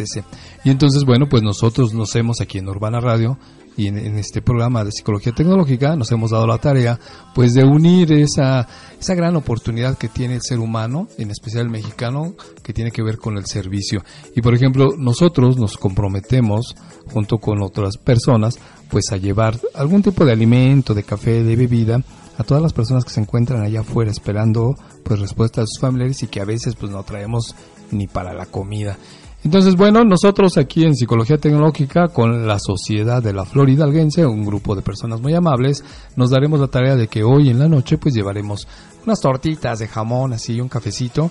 Y 0.64 0.70
entonces, 0.70 1.02
bueno, 1.04 1.26
pues 1.28 1.42
nosotros 1.42 1.92
nos 1.92 2.14
hemos 2.14 2.40
aquí 2.40 2.58
en 2.58 2.68
Urbana 2.68 3.00
Radio 3.00 3.36
y 3.76 3.88
en, 3.88 4.16
este 4.16 4.42
programa 4.42 4.84
de 4.84 4.92
psicología 4.92 5.32
tecnológica 5.34 5.96
nos 5.96 6.12
hemos 6.12 6.30
dado 6.30 6.46
la 6.46 6.58
tarea 6.58 7.00
pues 7.34 7.52
de 7.52 7.64
unir 7.64 8.12
esa, 8.12 8.68
esa 8.98 9.14
gran 9.16 9.34
oportunidad 9.34 9.98
que 9.98 10.08
tiene 10.08 10.36
el 10.36 10.42
ser 10.42 10.60
humano, 10.60 11.08
en 11.18 11.32
especial 11.32 11.64
el 11.64 11.70
mexicano, 11.70 12.34
que 12.62 12.72
tiene 12.72 12.92
que 12.92 13.02
ver 13.02 13.18
con 13.18 13.36
el 13.36 13.46
servicio. 13.46 14.04
Y 14.36 14.42
por 14.42 14.54
ejemplo, 14.54 14.90
nosotros 14.96 15.56
nos 15.56 15.76
comprometemos 15.76 16.76
junto 17.12 17.38
con 17.38 17.60
otras 17.60 17.96
personas 17.96 18.56
pues 18.88 19.10
a 19.10 19.16
llevar 19.16 19.58
algún 19.74 20.00
tipo 20.00 20.24
de 20.24 20.30
alimento, 20.30 20.94
de 20.94 21.02
café, 21.02 21.42
de 21.42 21.56
bebida 21.56 22.00
a 22.38 22.44
todas 22.44 22.62
las 22.62 22.72
personas 22.72 23.04
que 23.04 23.10
se 23.10 23.20
encuentran 23.20 23.62
allá 23.62 23.80
afuera 23.80 24.10
esperando 24.10 24.74
pues 25.02 25.20
respuestas 25.20 25.64
de 25.64 25.66
sus 25.68 25.80
familiares 25.80 26.22
y 26.22 26.26
que 26.26 26.40
a 26.40 26.44
veces 26.44 26.74
pues 26.76 26.92
no 26.92 27.02
traemos 27.02 27.54
ni 27.90 28.06
para 28.06 28.32
la 28.32 28.46
comida. 28.46 28.96
Entonces, 29.44 29.76
bueno, 29.76 30.02
nosotros 30.02 30.56
aquí 30.58 30.84
en 30.84 30.96
Psicología 30.96 31.38
Tecnológica, 31.38 32.08
con 32.08 32.48
la 32.48 32.58
Sociedad 32.58 33.22
de 33.22 33.32
la 33.32 33.44
Florida 33.44 33.84
Alguense, 33.84 34.26
un 34.26 34.44
grupo 34.44 34.74
de 34.74 34.82
personas 34.82 35.20
muy 35.20 35.34
amables, 35.34 35.84
nos 36.16 36.30
daremos 36.30 36.58
la 36.58 36.66
tarea 36.66 36.96
de 36.96 37.06
que 37.06 37.22
hoy 37.22 37.50
en 37.50 37.60
la 37.60 37.68
noche 37.68 37.96
pues 37.96 38.12
llevaremos 38.12 38.66
unas 39.04 39.20
tortitas 39.20 39.78
de 39.78 39.86
jamón, 39.86 40.32
así, 40.32 40.60
un 40.60 40.68
cafecito 40.68 41.30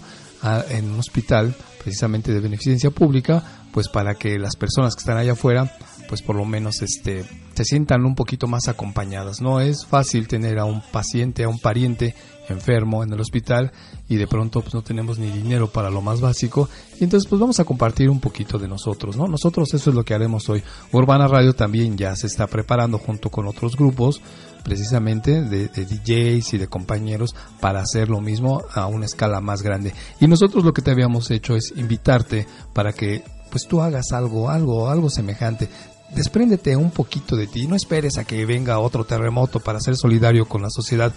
en 0.69 0.91
un 0.91 0.99
hospital 0.99 1.55
precisamente 1.83 2.31
de 2.31 2.39
beneficencia 2.39 2.89
pública, 2.89 3.43
pues 3.71 3.89
para 3.89 4.15
que 4.15 4.39
las 4.39 4.55
personas 4.55 4.95
que 4.95 5.01
están 5.01 5.17
allá 5.17 5.33
afuera 5.33 5.69
pues 6.07 6.21
por 6.21 6.35
lo 6.35 6.45
menos 6.45 6.81
este 6.81 7.25
se 7.53 7.63
sientan 7.63 8.05
un 8.05 8.15
poquito 8.15 8.47
más 8.47 8.67
acompañadas. 8.67 9.41
No 9.41 9.61
es 9.61 9.85
fácil 9.85 10.27
tener 10.27 10.59
a 10.59 10.65
un 10.65 10.81
paciente, 10.91 11.43
a 11.43 11.49
un 11.49 11.59
pariente 11.59 12.15
enfermo 12.49 13.03
en 13.03 13.11
el 13.11 13.19
hospital 13.19 13.71
y 14.07 14.17
de 14.17 14.27
pronto 14.27 14.61
pues 14.61 14.73
no 14.73 14.83
tenemos 14.83 15.17
ni 15.17 15.31
dinero 15.31 15.67
para 15.67 15.89
lo 15.89 16.01
más 16.01 16.21
básico 16.21 16.69
y 16.99 17.03
entonces 17.03 17.27
pues 17.27 17.39
vamos 17.39 17.59
a 17.59 17.63
compartir 17.63 18.09
un 18.09 18.19
poquito 18.19 18.59
de 18.59 18.67
nosotros, 18.67 19.17
¿no? 19.17 19.27
Nosotros 19.27 19.73
eso 19.73 19.89
es 19.89 19.95
lo 19.95 20.03
que 20.03 20.13
haremos 20.13 20.47
hoy. 20.49 20.63
Urbana 20.91 21.27
Radio 21.27 21.53
también 21.53 21.97
ya 21.97 22.15
se 22.15 22.27
está 22.27 22.47
preparando 22.47 22.97
junto 22.97 23.29
con 23.29 23.47
otros 23.47 23.75
grupos 23.75 24.21
precisamente 24.63 25.43
de, 25.43 25.67
de, 25.67 25.85
DJs 25.85 26.55
y 26.55 26.57
de 26.57 26.67
compañeros 26.67 27.35
para 27.59 27.81
hacer 27.81 28.09
lo 28.09 28.19
mismo 28.19 28.63
a 28.73 28.87
una 28.87 29.05
escala 29.05 29.39
más 29.39 29.61
grande. 29.61 29.93
Y 30.19 30.27
nosotros 30.27 30.63
lo 30.63 30.73
que 30.73 30.81
te 30.81 30.91
habíamos 30.91 31.29
hecho 31.29 31.55
es 31.55 31.71
invitarte 31.75 32.47
para 32.73 32.91
que 32.91 33.23
pues 33.51 33.67
tú 33.67 33.81
hagas 33.81 34.11
algo, 34.11 34.49
algo, 34.49 34.89
algo 34.89 35.09
semejante 35.09 35.69
despréndete 36.15 36.75
un 36.75 36.91
poquito 36.91 37.35
de 37.35 37.47
ti, 37.47 37.67
no 37.67 37.75
esperes 37.75 38.17
a 38.17 38.23
que 38.23 38.45
venga 38.45 38.79
otro 38.79 39.03
terremoto 39.03 39.59
para 39.59 39.79
ser 39.79 39.95
solidario 39.95 40.45
con 40.45 40.61
la 40.61 40.69
sociedad. 40.69 41.13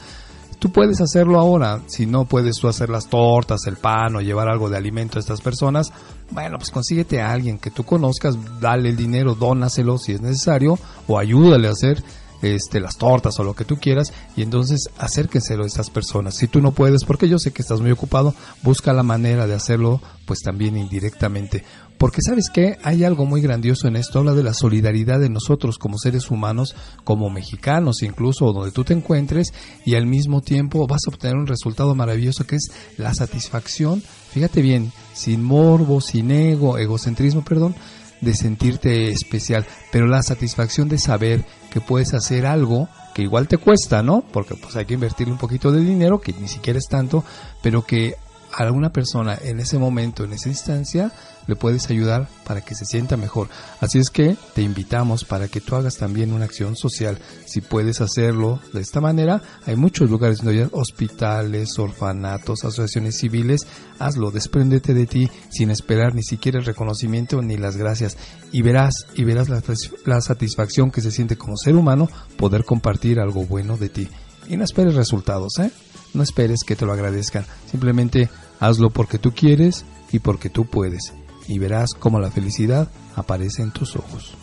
Tú 0.58 0.72
puedes 0.72 1.00
hacerlo 1.00 1.38
ahora, 1.38 1.82
si 1.86 2.04
no 2.06 2.24
puedes 2.24 2.56
tú 2.56 2.66
hacer 2.66 2.90
las 2.90 3.08
tortas, 3.08 3.66
el 3.66 3.76
pan 3.76 4.16
o 4.16 4.20
llevar 4.20 4.48
algo 4.48 4.68
de 4.68 4.76
alimento 4.76 5.18
a 5.18 5.20
estas 5.20 5.40
personas, 5.40 5.92
bueno, 6.30 6.58
pues 6.58 6.72
consíguete 6.72 7.20
a 7.20 7.30
alguien 7.30 7.58
que 7.58 7.70
tú 7.70 7.84
conozcas, 7.84 8.36
dale 8.60 8.88
el 8.88 8.96
dinero, 8.96 9.36
dónaselo 9.36 9.98
si 9.98 10.12
es 10.12 10.20
necesario 10.20 10.76
o 11.06 11.16
ayúdale 11.16 11.68
a 11.68 11.72
hacer 11.72 12.02
este, 12.42 12.80
las 12.80 12.96
tortas 12.96 13.38
o 13.38 13.44
lo 13.44 13.54
que 13.54 13.64
tú 13.64 13.76
quieras 13.76 14.12
y 14.36 14.42
entonces 14.42 14.88
acérquenselo 14.98 15.64
a 15.64 15.66
estas 15.66 15.90
personas. 15.90 16.36
Si 16.36 16.48
tú 16.48 16.60
no 16.60 16.72
puedes, 16.72 17.04
porque 17.04 17.28
yo 17.28 17.38
sé 17.38 17.52
que 17.52 17.62
estás 17.62 17.80
muy 17.80 17.90
ocupado, 17.90 18.34
busca 18.62 18.92
la 18.92 19.02
manera 19.02 19.46
de 19.46 19.54
hacerlo 19.54 20.00
pues 20.26 20.40
también 20.40 20.76
indirectamente. 20.76 21.64
Porque 21.98 22.22
sabes 22.22 22.48
que 22.48 22.76
hay 22.84 23.02
algo 23.02 23.26
muy 23.26 23.40
grandioso 23.40 23.88
en 23.88 23.96
esto, 23.96 24.20
habla 24.20 24.32
de 24.32 24.44
la 24.44 24.54
solidaridad 24.54 25.18
de 25.18 25.28
nosotros 25.28 25.78
como 25.78 25.98
seres 25.98 26.30
humanos, 26.30 26.76
como 27.02 27.28
mexicanos 27.28 28.02
incluso, 28.02 28.52
donde 28.52 28.70
tú 28.70 28.84
te 28.84 28.94
encuentres, 28.94 29.52
y 29.84 29.96
al 29.96 30.06
mismo 30.06 30.40
tiempo 30.40 30.86
vas 30.86 31.02
a 31.06 31.10
obtener 31.10 31.36
un 31.36 31.48
resultado 31.48 31.96
maravilloso 31.96 32.46
que 32.46 32.56
es 32.56 32.70
la 32.96 33.14
satisfacción, 33.14 34.00
fíjate 34.30 34.62
bien, 34.62 34.92
sin 35.12 35.42
morbo, 35.42 36.00
sin 36.00 36.30
ego, 36.30 36.78
egocentrismo, 36.78 37.44
perdón, 37.44 37.74
de 38.20 38.34
sentirte 38.34 39.10
especial, 39.10 39.66
pero 39.90 40.06
la 40.06 40.22
satisfacción 40.22 40.88
de 40.88 40.98
saber 40.98 41.44
que 41.70 41.80
puedes 41.80 42.14
hacer 42.14 42.46
algo 42.46 42.88
que 43.12 43.22
igual 43.22 43.48
te 43.48 43.58
cuesta, 43.58 44.04
¿no? 44.04 44.22
Porque 44.32 44.54
pues 44.54 44.76
hay 44.76 44.86
que 44.86 44.94
invertir 44.94 45.28
un 45.28 45.38
poquito 45.38 45.72
de 45.72 45.80
dinero, 45.80 46.20
que 46.20 46.32
ni 46.32 46.46
siquiera 46.46 46.78
es 46.78 46.86
tanto, 46.86 47.24
pero 47.60 47.84
que 47.84 48.14
a 48.52 48.62
alguna 48.62 48.90
persona 48.90 49.36
en 49.42 49.60
ese 49.60 49.78
momento, 49.78 50.24
en 50.24 50.32
esa 50.32 50.48
instancia, 50.48 51.12
le 51.48 51.56
puedes 51.56 51.90
ayudar 51.90 52.28
para 52.44 52.60
que 52.60 52.76
se 52.76 52.84
sienta 52.84 53.16
mejor. 53.16 53.48
Así 53.80 53.98
es 53.98 54.10
que 54.10 54.36
te 54.54 54.62
invitamos 54.62 55.24
para 55.24 55.48
que 55.48 55.60
tú 55.60 55.74
hagas 55.74 55.96
también 55.96 56.32
una 56.32 56.44
acción 56.44 56.76
social. 56.76 57.18
Si 57.46 57.62
puedes 57.62 58.00
hacerlo 58.00 58.60
de 58.72 58.82
esta 58.82 59.00
manera, 59.00 59.42
hay 59.66 59.74
muchos 59.74 60.10
lugares 60.10 60.38
donde 60.38 60.62
hay 60.62 60.68
hospitales, 60.70 61.78
orfanatos, 61.78 62.64
asociaciones 62.64 63.16
civiles. 63.16 63.62
Hazlo, 63.98 64.30
despréndete 64.30 64.94
de 64.94 65.06
ti 65.06 65.30
sin 65.48 65.70
esperar 65.70 66.14
ni 66.14 66.22
siquiera 66.22 66.58
el 66.58 66.66
reconocimiento 66.66 67.40
ni 67.40 67.56
las 67.56 67.76
gracias. 67.76 68.18
Y 68.52 68.62
verás, 68.62 69.06
y 69.14 69.24
verás 69.24 69.48
la, 69.48 69.62
la 70.04 70.20
satisfacción 70.20 70.90
que 70.90 71.00
se 71.00 71.10
siente 71.10 71.36
como 71.36 71.56
ser 71.56 71.76
humano 71.76 72.08
poder 72.36 72.64
compartir 72.64 73.20
algo 73.20 73.46
bueno 73.46 73.78
de 73.78 73.88
ti. 73.88 74.08
Y 74.48 74.58
no 74.58 74.64
esperes 74.64 74.94
resultados, 74.94 75.58
¿eh? 75.60 75.70
No 76.12 76.22
esperes 76.22 76.60
que 76.66 76.76
te 76.76 76.84
lo 76.84 76.92
agradezcan. 76.92 77.46
Simplemente 77.70 78.28
hazlo 78.60 78.90
porque 78.90 79.18
tú 79.18 79.32
quieres 79.32 79.84
y 80.12 80.18
porque 80.18 80.50
tú 80.50 80.66
puedes 80.66 81.12
y 81.48 81.58
verás 81.58 81.90
cómo 81.98 82.20
la 82.20 82.30
felicidad 82.30 82.88
aparece 83.16 83.62
en 83.62 83.72
tus 83.72 83.96
ojos. 83.96 84.34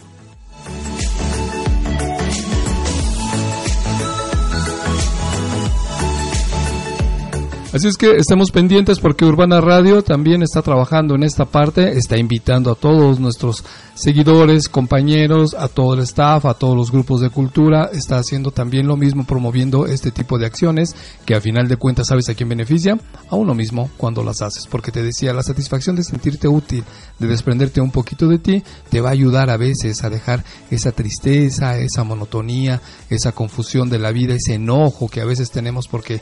Así 7.76 7.90
es 7.90 7.98
que 7.98 8.16
estemos 8.16 8.52
pendientes 8.52 9.02
porque 9.02 9.26
Urbana 9.26 9.60
Radio 9.60 10.02
también 10.02 10.42
está 10.42 10.62
trabajando 10.62 11.14
en 11.14 11.24
esta 11.24 11.44
parte, 11.44 11.98
está 11.98 12.18
invitando 12.18 12.72
a 12.72 12.76
todos 12.76 13.20
nuestros 13.20 13.66
seguidores, 13.96 14.70
compañeros, 14.70 15.54
a 15.54 15.68
todo 15.68 15.96
el 15.96 16.00
staff, 16.00 16.46
a 16.46 16.54
todos 16.54 16.78
los 16.78 16.90
grupos 16.90 17.20
de 17.20 17.30
cultura, 17.30 17.90
está 17.92 18.18
haciendo 18.18 18.52
también 18.52 18.88
lo 18.88 18.96
mismo 18.96 19.26
promoviendo 19.26 19.88
este 19.88 20.12
tipo 20.12 20.38
de 20.38 20.46
acciones 20.46 20.96
que 21.26 21.36
a 21.36 21.42
final 21.42 21.68
de 21.68 21.76
cuentas 21.76 22.08
sabes 22.08 22.30
a 22.30 22.34
quién 22.34 22.48
beneficia, 22.48 22.98
a 23.30 23.36
uno 23.36 23.54
mismo 23.54 23.90
cuando 23.98 24.24
las 24.24 24.42
haces, 24.42 24.68
porque 24.68 24.94
te 24.94 25.04
decía, 25.04 25.34
la 25.34 25.44
satisfacción 25.44 25.98
de 25.98 26.06
sentirte 26.06 26.48
útil, 26.48 26.86
de 27.20 27.28
desprenderte 27.28 27.82
un 27.82 27.92
poquito 27.92 28.30
de 28.30 28.40
ti, 28.40 28.64
te 28.90 29.02
va 29.02 29.10
a 29.10 29.14
ayudar 29.14 29.50
a 29.50 29.58
veces 29.58 30.02
a 30.06 30.10
dejar 30.10 30.46
esa 30.72 30.94
tristeza, 30.94 31.78
esa 31.78 32.06
monotonía, 32.06 32.82
esa 33.10 33.34
confusión 33.34 33.90
de 33.90 34.00
la 34.00 34.14
vida, 34.14 34.34
ese 34.34 34.54
enojo 34.54 35.10
que 35.10 35.20
a 35.20 35.26
veces 35.26 35.52
tenemos 35.52 35.90
porque 35.90 36.22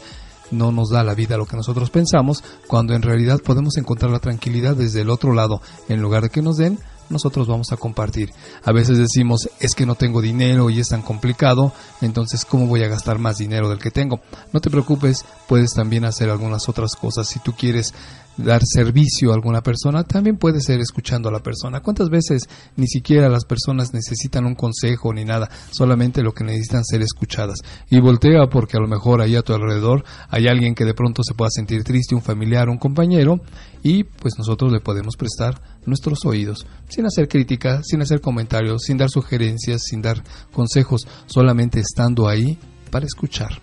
no 0.53 0.71
nos 0.71 0.89
da 0.89 1.03
la 1.03 1.15
vida 1.15 1.37
lo 1.37 1.45
que 1.45 1.57
nosotros 1.57 1.89
pensamos, 1.89 2.43
cuando 2.67 2.93
en 2.93 3.01
realidad 3.01 3.41
podemos 3.41 3.77
encontrar 3.77 4.11
la 4.11 4.19
tranquilidad 4.19 4.75
desde 4.75 5.01
el 5.01 5.09
otro 5.09 5.33
lado, 5.33 5.61
en 5.89 6.01
lugar 6.01 6.23
de 6.23 6.29
que 6.29 6.41
nos 6.41 6.57
den, 6.57 6.79
nosotros 7.09 7.47
vamos 7.47 7.71
a 7.71 7.77
compartir. 7.77 8.31
A 8.63 8.71
veces 8.71 8.97
decimos, 8.97 9.49
es 9.59 9.75
que 9.75 9.85
no 9.85 9.95
tengo 9.95 10.21
dinero 10.21 10.69
y 10.69 10.79
es 10.79 10.89
tan 10.89 11.01
complicado, 11.01 11.73
entonces 12.01 12.45
¿cómo 12.45 12.67
voy 12.67 12.83
a 12.83 12.87
gastar 12.87 13.19
más 13.19 13.37
dinero 13.37 13.69
del 13.69 13.79
que 13.79 13.91
tengo? 13.91 14.19
No 14.51 14.61
te 14.61 14.69
preocupes, 14.69 15.25
puedes 15.47 15.73
también 15.73 16.05
hacer 16.05 16.29
algunas 16.29 16.69
otras 16.69 16.95
cosas. 16.95 17.27
Si 17.27 17.39
tú 17.39 17.53
quieres 17.53 17.93
dar 18.37 18.61
servicio 18.65 19.31
a 19.31 19.35
alguna 19.35 19.61
persona, 19.61 20.03
también 20.03 20.37
puede 20.37 20.61
ser 20.61 20.79
escuchando 20.79 21.29
a 21.29 21.31
la 21.31 21.43
persona. 21.43 21.81
¿Cuántas 21.81 22.09
veces 22.09 22.49
ni 22.75 22.87
siquiera 22.87 23.29
las 23.29 23.45
personas 23.45 23.93
necesitan 23.93 24.45
un 24.45 24.55
consejo 24.55 25.13
ni 25.13 25.25
nada? 25.25 25.49
Solamente 25.71 26.23
lo 26.23 26.33
que 26.33 26.43
necesitan 26.43 26.83
ser 26.83 27.01
escuchadas. 27.01 27.59
Y 27.89 27.99
voltea 27.99 28.47
porque 28.49 28.77
a 28.77 28.81
lo 28.81 28.87
mejor 28.87 29.21
ahí 29.21 29.35
a 29.35 29.41
tu 29.41 29.53
alrededor 29.53 30.03
hay 30.29 30.47
alguien 30.47 30.75
que 30.75 30.85
de 30.85 30.93
pronto 30.93 31.21
se 31.23 31.33
pueda 31.33 31.49
sentir 31.51 31.83
triste, 31.83 32.15
un 32.15 32.21
familiar, 32.21 32.69
un 32.69 32.77
compañero, 32.77 33.39
y 33.83 34.03
pues 34.03 34.35
nosotros 34.37 34.71
le 34.71 34.79
podemos 34.79 35.15
prestar 35.17 35.61
nuestros 35.85 36.25
oídos, 36.25 36.65
sin 36.87 37.05
hacer 37.05 37.27
crítica, 37.27 37.81
sin 37.83 38.01
hacer 38.01 38.21
comentarios, 38.21 38.83
sin 38.83 38.97
dar 38.97 39.09
sugerencias, 39.09 39.83
sin 39.83 40.01
dar 40.01 40.23
consejos, 40.53 41.05
solamente 41.25 41.79
estando 41.79 42.27
ahí 42.27 42.57
para 42.89 43.05
escuchar. 43.05 43.59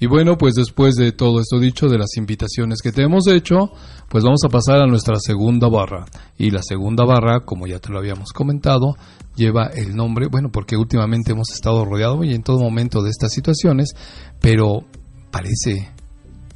Y 0.00 0.06
bueno, 0.06 0.36
pues 0.36 0.54
después 0.54 0.96
de 0.96 1.12
todo 1.12 1.40
esto 1.40 1.58
dicho, 1.58 1.88
de 1.88 1.96
las 1.96 2.16
invitaciones 2.16 2.82
que 2.82 2.92
te 2.92 3.02
hemos 3.02 3.26
hecho, 3.26 3.70
pues 4.08 4.22
vamos 4.22 4.44
a 4.44 4.50
pasar 4.50 4.82
a 4.82 4.86
nuestra 4.86 5.16
segunda 5.18 5.68
barra. 5.68 6.04
Y 6.36 6.50
la 6.50 6.62
segunda 6.62 7.04
barra, 7.06 7.40
como 7.40 7.66
ya 7.66 7.78
te 7.78 7.90
lo 7.90 7.98
habíamos 7.98 8.32
comentado, 8.32 8.96
lleva 9.34 9.68
el 9.68 9.96
nombre, 9.96 10.26
bueno, 10.26 10.50
porque 10.52 10.76
últimamente 10.76 11.32
hemos 11.32 11.52
estado 11.52 11.84
rodeados 11.84 12.24
y 12.26 12.34
en 12.34 12.42
todo 12.42 12.58
momento 12.58 13.02
de 13.02 13.10
estas 13.10 13.32
situaciones, 13.32 13.94
pero 14.40 14.84
parece 15.30 15.90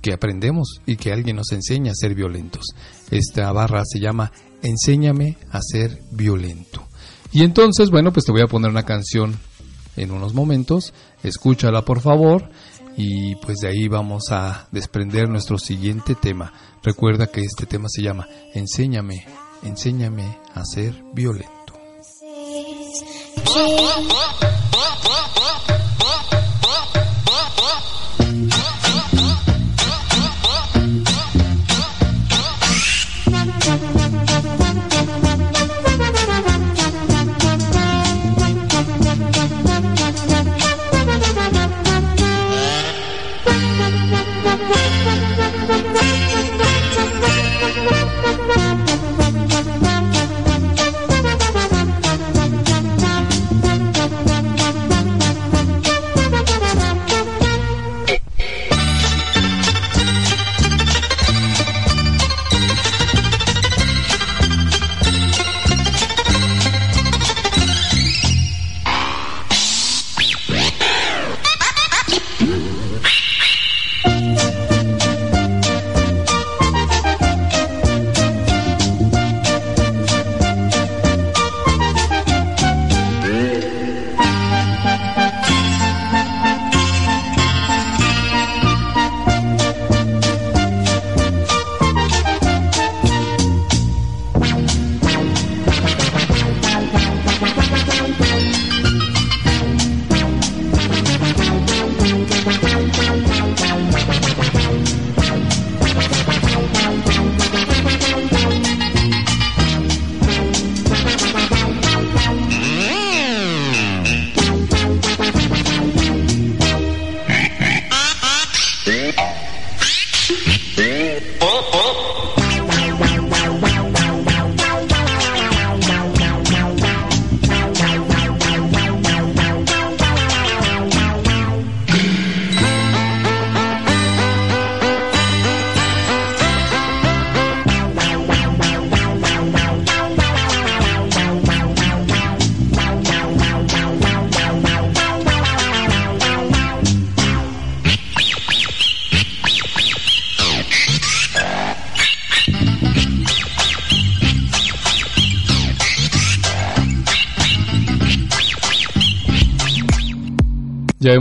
que 0.02 0.12
aprendemos 0.12 0.80
y 0.84 0.96
que 0.96 1.12
alguien 1.12 1.36
nos 1.36 1.50
enseña 1.52 1.92
a 1.92 1.94
ser 1.94 2.14
violentos. 2.14 2.66
Esta 3.10 3.50
barra 3.52 3.82
se 3.84 3.98
llama 3.98 4.30
Enséñame 4.62 5.38
a 5.50 5.60
ser 5.62 6.02
violento. 6.12 6.84
Y 7.32 7.44
entonces, 7.44 7.90
bueno, 7.90 8.12
pues 8.12 8.24
te 8.24 8.32
voy 8.32 8.42
a 8.42 8.46
poner 8.46 8.70
una 8.70 8.84
canción 8.84 9.36
en 9.98 10.10
unos 10.12 10.34
momentos, 10.34 10.94
escúchala 11.22 11.82
por 11.82 12.00
favor 12.00 12.48
y 12.96 13.36
pues 13.36 13.58
de 13.58 13.68
ahí 13.68 13.88
vamos 13.88 14.30
a 14.30 14.66
desprender 14.72 15.28
nuestro 15.28 15.58
siguiente 15.58 16.14
tema. 16.14 16.52
Recuerda 16.82 17.28
que 17.28 17.42
este 17.42 17.66
tema 17.66 17.88
se 17.88 18.02
llama 18.02 18.26
Enséñame, 18.54 19.26
enséñame 19.62 20.38
a 20.54 20.64
ser 20.64 20.94
violento. 21.12 21.74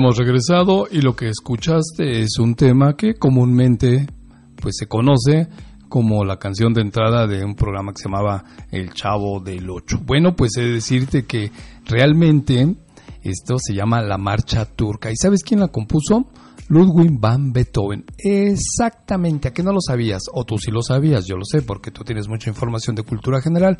Hemos 0.07 0.17
regresado 0.19 0.87
y 0.89 1.01
lo 1.01 1.17
que 1.17 1.27
escuchaste 1.27 2.21
es 2.21 2.39
un 2.39 2.55
tema 2.55 2.95
que 2.95 3.15
comúnmente 3.15 4.07
pues 4.55 4.77
se 4.79 4.87
conoce 4.87 5.49
como 5.89 6.23
la 6.23 6.39
canción 6.39 6.73
de 6.73 6.79
entrada 6.79 7.27
de 7.27 7.43
un 7.43 7.55
programa 7.55 7.91
que 7.91 8.03
se 8.03 8.07
llamaba 8.07 8.41
El 8.71 8.93
Chavo 8.93 9.41
del 9.41 9.69
Ocho. 9.69 9.99
Bueno, 10.05 10.33
pues 10.33 10.55
he 10.55 10.61
de 10.61 10.71
decirte 10.71 11.25
que 11.25 11.51
realmente 11.83 12.77
esto 13.21 13.57
se 13.59 13.73
llama 13.73 14.01
La 14.01 14.17
Marcha 14.17 14.63
Turca. 14.63 15.11
¿Y 15.11 15.17
sabes 15.17 15.43
quién 15.43 15.59
la 15.59 15.67
compuso? 15.67 16.25
Ludwig 16.69 17.19
van 17.19 17.51
Beethoven. 17.51 18.05
Exactamente, 18.17 19.49
¿a 19.49 19.53
qué 19.53 19.61
no 19.61 19.73
lo 19.73 19.81
sabías? 19.81 20.21
O 20.33 20.45
tú 20.45 20.57
sí 20.57 20.71
lo 20.71 20.83
sabías, 20.83 21.25
yo 21.25 21.35
lo 21.35 21.43
sé, 21.43 21.63
porque 21.63 21.91
tú 21.91 22.05
tienes 22.05 22.29
mucha 22.29 22.49
información 22.49 22.95
de 22.95 23.03
cultura 23.03 23.41
general. 23.41 23.77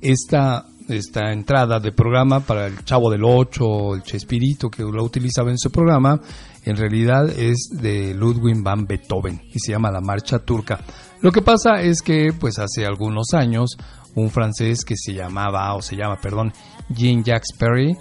Esta, 0.00 0.66
esta 0.88 1.32
entrada 1.32 1.78
de 1.80 1.92
programa 1.92 2.40
para 2.40 2.66
el 2.66 2.84
Chavo 2.84 3.10
del 3.10 3.24
Ocho, 3.24 3.94
el 3.94 4.02
Chespirito, 4.02 4.70
que 4.70 4.82
lo 4.82 5.04
utilizaba 5.04 5.50
en 5.50 5.58
su 5.58 5.70
programa, 5.70 6.20
en 6.64 6.76
realidad 6.76 7.28
es 7.30 7.68
de 7.70 8.14
Ludwig 8.14 8.62
van 8.62 8.86
Beethoven 8.86 9.40
y 9.52 9.58
se 9.58 9.72
llama 9.72 9.90
La 9.90 10.00
Marcha 10.00 10.38
Turca. 10.38 10.80
Lo 11.20 11.32
que 11.32 11.42
pasa 11.42 11.82
es 11.82 12.02
que, 12.02 12.32
pues 12.38 12.58
hace 12.58 12.86
algunos 12.86 13.34
años, 13.34 13.76
un 14.14 14.30
francés 14.30 14.84
que 14.84 14.94
se 14.96 15.14
llamaba, 15.14 15.74
o 15.74 15.82
se 15.82 15.96
llama, 15.96 16.16
perdón, 16.20 16.52
Jean-Jacques 16.88 17.56
Perry, 17.58 17.96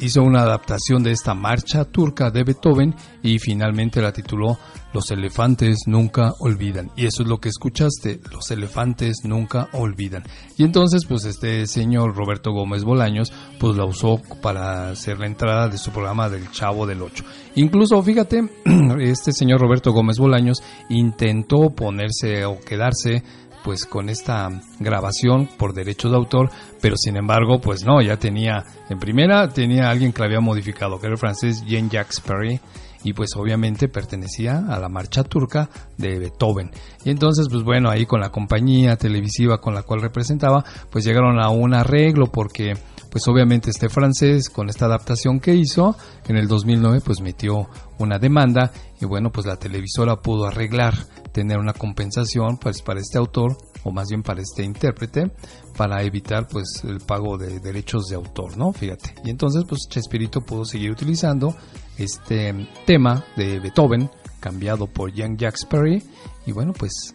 hizo 0.00 0.22
una 0.22 0.42
adaptación 0.42 1.02
de 1.02 1.12
esta 1.12 1.34
marcha 1.34 1.84
turca 1.84 2.30
de 2.30 2.44
Beethoven 2.44 2.94
y 3.22 3.38
finalmente 3.38 4.02
la 4.02 4.12
tituló 4.12 4.58
Los 4.94 5.10
elefantes 5.10 5.80
nunca 5.86 6.32
olvidan. 6.38 6.90
Y 6.96 7.06
eso 7.06 7.24
es 7.24 7.28
lo 7.28 7.38
que 7.38 7.48
escuchaste, 7.50 8.20
los 8.32 8.50
elefantes 8.52 9.24
nunca 9.24 9.68
olvidan. 9.72 10.22
Y 10.56 10.62
entonces 10.62 11.04
pues 11.04 11.24
este 11.24 11.66
señor 11.66 12.14
Roberto 12.16 12.52
Gómez 12.52 12.84
Bolaños 12.84 13.32
pues 13.58 13.76
la 13.76 13.84
usó 13.84 14.22
para 14.40 14.90
hacer 14.90 15.18
la 15.18 15.26
entrada 15.26 15.68
de 15.68 15.78
su 15.78 15.90
programa 15.90 16.30
del 16.30 16.48
Chavo 16.52 16.86
del 16.86 17.02
Ocho. 17.02 17.24
Incluso 17.56 18.00
fíjate, 18.02 18.48
este 19.00 19.32
señor 19.32 19.60
Roberto 19.60 19.92
Gómez 19.92 20.18
Bolaños 20.18 20.62
intentó 20.88 21.70
ponerse 21.70 22.44
o 22.44 22.60
quedarse 22.60 23.24
pues 23.64 23.86
con 23.86 24.10
esta 24.10 24.50
grabación 24.78 25.48
por 25.58 25.72
derechos 25.72 26.10
de 26.10 26.18
autor, 26.18 26.50
pero 26.82 26.96
sin 26.96 27.16
embargo, 27.16 27.60
pues 27.60 27.82
no, 27.82 28.02
ya 28.02 28.18
tenía, 28.18 28.62
en 28.90 28.98
primera 28.98 29.48
tenía 29.48 29.88
alguien 29.88 30.12
que 30.12 30.20
la 30.20 30.26
había 30.26 30.40
modificado, 30.40 31.00
que 31.00 31.06
era 31.06 31.14
el 31.14 31.18
francés 31.18 31.64
Jean-Jacques 31.64 32.20
Perry, 32.20 32.60
y 33.04 33.12
pues 33.12 33.36
obviamente 33.36 33.88
pertenecía 33.88 34.64
a 34.68 34.80
la 34.80 34.88
marcha 34.88 35.22
turca 35.22 35.70
de 35.96 36.18
Beethoven. 36.18 36.70
Y 37.04 37.10
entonces, 37.10 37.46
pues 37.48 37.62
bueno, 37.62 37.90
ahí 37.90 38.06
con 38.06 38.20
la 38.20 38.30
compañía 38.30 38.96
televisiva 38.96 39.60
con 39.60 39.74
la 39.74 39.82
cual 39.82 40.00
representaba, 40.00 40.64
pues 40.90 41.04
llegaron 41.04 41.38
a 41.38 41.50
un 41.50 41.74
arreglo 41.74 42.26
porque 42.32 42.74
pues 43.14 43.28
obviamente 43.28 43.70
este 43.70 43.88
francés 43.88 44.50
con 44.50 44.68
esta 44.68 44.86
adaptación 44.86 45.38
que 45.38 45.54
hizo 45.54 45.96
en 46.26 46.36
el 46.36 46.48
2009 46.48 47.00
pues 47.04 47.20
metió 47.20 47.68
una 48.00 48.18
demanda 48.18 48.72
y 49.00 49.04
bueno 49.04 49.30
pues 49.30 49.46
la 49.46 49.56
televisora 49.56 50.16
pudo 50.16 50.46
arreglar 50.46 50.94
tener 51.30 51.58
una 51.58 51.74
compensación 51.74 52.58
pues 52.58 52.82
para 52.82 52.98
este 52.98 53.18
autor 53.18 53.56
o 53.84 53.92
más 53.92 54.08
bien 54.08 54.24
para 54.24 54.40
este 54.40 54.64
intérprete 54.64 55.30
para 55.76 56.02
evitar 56.02 56.46
pues 56.46 56.82
el 56.84 57.00
pago 57.00 57.36
de 57.36 57.60
derechos 57.60 58.06
de 58.06 58.16
autor, 58.16 58.56
¿no? 58.56 58.72
Fíjate. 58.72 59.14
Y 59.24 59.30
entonces 59.30 59.64
pues 59.68 59.88
Chespirito 59.88 60.40
pudo 60.40 60.64
seguir 60.64 60.90
utilizando 60.90 61.54
este 61.98 62.54
tema 62.86 63.24
de 63.36 63.60
Beethoven 63.60 64.10
cambiado 64.40 64.86
por 64.86 65.12
Jean 65.12 65.36
Jacques 65.36 65.64
Perry 65.64 66.02
y 66.46 66.52
bueno 66.52 66.72
pues 66.72 67.14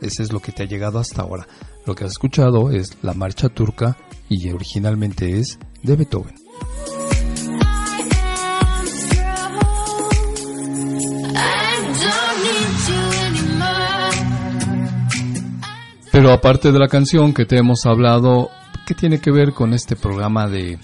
ese 0.00 0.22
es 0.22 0.32
lo 0.32 0.40
que 0.40 0.52
te 0.52 0.62
ha 0.62 0.66
llegado 0.66 0.98
hasta 0.98 1.22
ahora. 1.22 1.46
Lo 1.86 1.94
que 1.94 2.04
has 2.04 2.12
escuchado 2.12 2.70
es 2.70 2.96
la 3.02 3.14
marcha 3.14 3.48
turca 3.48 3.96
y 4.28 4.50
originalmente 4.50 5.38
es 5.38 5.58
de 5.82 5.96
Beethoven. 5.96 6.34
Pero 16.12 16.32
aparte 16.32 16.72
de 16.72 16.78
la 16.78 16.88
canción 16.88 17.32
que 17.32 17.46
te 17.46 17.56
hemos 17.56 17.86
hablado, 17.86 18.50
¿qué 18.84 18.94
tiene 18.94 19.20
que 19.20 19.30
ver 19.30 19.52
con 19.52 19.72
este 19.72 19.94
programa 19.94 20.48
de 20.48 20.76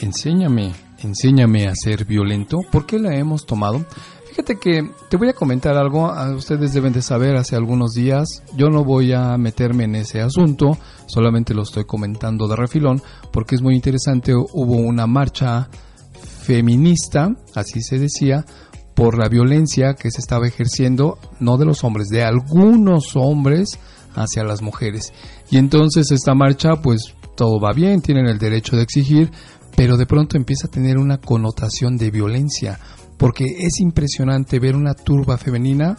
Enséñame, 0.00 0.72
enséñame 0.98 1.68
a 1.68 1.74
ser 1.74 2.06
violento? 2.06 2.58
¿Por 2.70 2.86
qué 2.86 2.98
la 2.98 3.14
hemos 3.14 3.44
tomado? 3.44 3.84
Fíjate 4.30 4.58
que 4.58 4.90
te 5.10 5.18
voy 5.18 5.28
a 5.28 5.34
comentar 5.34 5.76
algo, 5.76 6.10
ustedes 6.34 6.72
deben 6.72 6.94
de 6.94 7.02
saber 7.02 7.36
hace 7.36 7.54
algunos 7.54 7.92
días, 7.92 8.42
yo 8.56 8.70
no 8.70 8.82
voy 8.82 9.12
a 9.12 9.36
meterme 9.36 9.84
en 9.84 9.94
ese 9.94 10.22
asunto, 10.22 10.78
solamente 11.04 11.52
lo 11.52 11.64
estoy 11.64 11.84
comentando 11.84 12.48
de 12.48 12.56
refilón, 12.56 13.02
porque 13.30 13.56
es 13.56 13.60
muy 13.60 13.74
interesante, 13.74 14.34
hubo 14.34 14.76
una 14.76 15.06
marcha 15.06 15.68
feminista, 16.40 17.36
así 17.54 17.82
se 17.82 17.98
decía, 17.98 18.46
por 18.94 19.18
la 19.18 19.28
violencia 19.28 19.94
que 19.94 20.10
se 20.10 20.22
estaba 20.22 20.46
ejerciendo, 20.46 21.18
no 21.38 21.58
de 21.58 21.66
los 21.66 21.84
hombres, 21.84 22.08
de 22.08 22.24
algunos 22.24 23.16
hombres 23.16 23.78
hacia 24.14 24.44
las 24.44 24.62
mujeres. 24.62 25.12
Y 25.50 25.58
entonces 25.58 26.10
esta 26.10 26.34
marcha, 26.34 26.76
pues 26.82 27.14
todo 27.36 27.60
va 27.60 27.72
bien, 27.72 28.02
tienen 28.02 28.26
el 28.26 28.38
derecho 28.38 28.76
de 28.76 28.82
exigir, 28.82 29.30
pero 29.76 29.96
de 29.96 30.06
pronto 30.06 30.36
empieza 30.36 30.66
a 30.66 30.70
tener 30.70 30.98
una 30.98 31.18
connotación 31.18 31.96
de 31.96 32.10
violencia, 32.10 32.78
porque 33.16 33.44
es 33.44 33.80
impresionante 33.80 34.58
ver 34.58 34.76
una 34.76 34.94
turba 34.94 35.38
femenina 35.38 35.96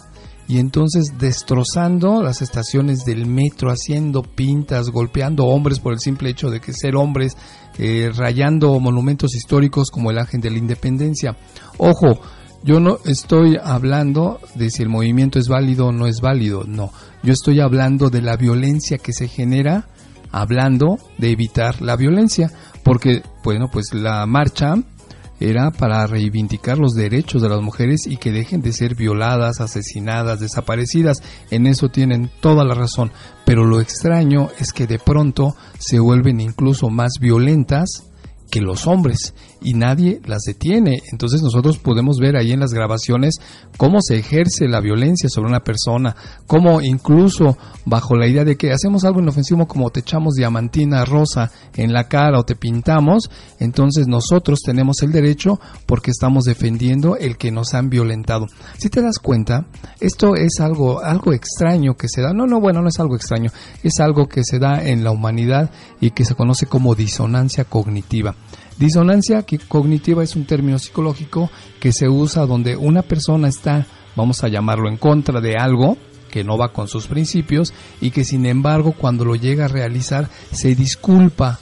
y 0.47 0.59
entonces 0.59 1.13
destrozando 1.17 2.21
las 2.21 2.41
estaciones 2.41 3.05
del 3.05 3.25
metro, 3.25 3.69
haciendo 3.69 4.23
pintas, 4.23 4.89
golpeando 4.89 5.45
hombres 5.45 5.79
por 5.79 5.93
el 5.93 5.99
simple 5.99 6.29
hecho 6.29 6.49
de 6.49 6.59
que 6.59 6.73
ser 6.73 6.95
hombres, 6.95 7.37
eh, 7.77 8.11
rayando 8.13 8.79
monumentos 8.79 9.35
históricos 9.35 9.89
como 9.89 10.11
el 10.11 10.19
Ángel 10.19 10.41
de 10.41 10.51
la 10.51 10.57
Independencia. 10.57 11.37
Ojo, 11.77 12.19
yo 12.63 12.79
no 12.79 12.99
estoy 13.05 13.57
hablando 13.61 14.39
de 14.55 14.69
si 14.69 14.83
el 14.83 14.89
movimiento 14.89 15.39
es 15.39 15.47
válido 15.47 15.87
o 15.87 15.91
no 15.91 16.07
es 16.07 16.21
válido, 16.21 16.63
no. 16.65 16.91
Yo 17.23 17.31
estoy 17.31 17.61
hablando 17.61 18.09
de 18.09 18.21
la 18.21 18.35
violencia 18.35 18.97
que 18.97 19.13
se 19.13 19.29
genera, 19.29 19.87
hablando 20.31 20.97
de 21.17 21.31
evitar 21.31 21.81
la 21.81 21.95
violencia, 21.95 22.51
porque, 22.83 23.23
bueno, 23.45 23.69
pues 23.71 23.93
la 23.93 24.25
marcha 24.25 24.75
era 25.39 25.71
para 25.71 26.05
reivindicar 26.05 26.77
los 26.77 26.95
derechos 26.95 27.41
de 27.41 27.47
las 27.47 27.61
mujeres 27.61 28.07
y 28.07 28.17
que 28.17 28.31
dejen 28.31 28.61
de 28.61 28.73
ser 28.73 28.95
violadas, 28.95 29.61
asesinadas, 29.61 30.41
desaparecidas. 30.41 31.17
En 31.49 31.65
eso 31.65 31.89
tienen 31.89 32.29
toda 32.41 32.65
la 32.65 32.75
razón. 32.75 33.11
Pero 33.45 33.65
lo 33.65 33.79
extraño 33.79 34.49
es 34.59 34.73
que 34.73 34.85
de 34.85 34.99
pronto 34.99 35.55
se 35.79 35.99
vuelven 35.99 36.41
incluso 36.41 36.89
más 36.89 37.13
violentas 37.21 38.03
que 38.51 38.61
los 38.61 38.85
hombres 38.85 39.33
y 39.63 39.73
nadie 39.73 40.21
las 40.25 40.43
detiene. 40.43 41.01
Entonces 41.11 41.41
nosotros 41.41 41.79
podemos 41.79 42.17
ver 42.19 42.35
ahí 42.35 42.51
en 42.51 42.59
las 42.59 42.73
grabaciones 42.73 43.35
cómo 43.77 43.99
se 44.01 44.17
ejerce 44.17 44.67
la 44.67 44.81
violencia 44.81 45.29
sobre 45.29 45.49
una 45.49 45.61
persona, 45.61 46.15
cómo 46.47 46.81
incluso 46.81 47.57
bajo 47.85 48.15
la 48.15 48.27
idea 48.27 48.43
de 48.43 48.57
que 48.57 48.71
hacemos 48.71 49.03
algo 49.03 49.21
inofensivo 49.21 49.67
como 49.67 49.89
te 49.89 50.01
echamos 50.01 50.35
diamantina 50.35 51.05
rosa 51.05 51.51
en 51.75 51.93
la 51.93 52.07
cara 52.07 52.39
o 52.39 52.43
te 52.43 52.55
pintamos, 52.55 53.29
entonces 53.59 54.07
nosotros 54.07 54.59
tenemos 54.65 55.01
el 55.01 55.11
derecho 55.11 55.59
porque 55.85 56.11
estamos 56.11 56.45
defendiendo 56.45 57.17
el 57.17 57.37
que 57.37 57.51
nos 57.51 57.73
han 57.73 57.89
violentado. 57.89 58.47
Si 58.77 58.89
te 58.89 59.01
das 59.01 59.19
cuenta, 59.19 59.65
esto 59.99 60.35
es 60.35 60.59
algo 60.59 61.01
algo 61.01 61.33
extraño 61.33 61.95
que 61.95 62.07
se 62.07 62.21
da. 62.21 62.33
No, 62.33 62.45
no, 62.45 62.59
bueno, 62.59 62.81
no 62.81 62.89
es 62.89 62.99
algo 62.99 63.15
extraño, 63.15 63.51
es 63.83 63.99
algo 63.99 64.27
que 64.27 64.43
se 64.43 64.59
da 64.59 64.83
en 64.83 65.03
la 65.03 65.11
humanidad 65.11 65.71
y 66.01 66.11
que 66.11 66.25
se 66.25 66.35
conoce 66.35 66.65
como 66.65 66.95
disonancia 66.95 67.65
cognitiva. 67.65 68.35
Disonancia 68.77 69.45
cognitiva 69.67 70.23
es 70.23 70.35
un 70.35 70.45
término 70.45 70.79
psicológico 70.79 71.49
que 71.79 71.91
se 71.91 72.09
usa 72.09 72.45
donde 72.45 72.75
una 72.75 73.01
persona 73.01 73.47
está, 73.47 73.85
vamos 74.15 74.43
a 74.43 74.47
llamarlo, 74.47 74.89
en 74.89 74.97
contra 74.97 75.41
de 75.41 75.55
algo 75.57 75.97
que 76.31 76.43
no 76.43 76.57
va 76.57 76.73
con 76.73 76.87
sus 76.87 77.05
principios 77.07 77.73
y 78.01 78.09
que 78.09 78.23
sin 78.23 78.47
embargo 78.47 78.93
cuando 78.97 79.23
lo 79.23 79.35
llega 79.35 79.65
a 79.65 79.67
realizar 79.67 80.29
se 80.51 80.73
disculpa 80.73 81.59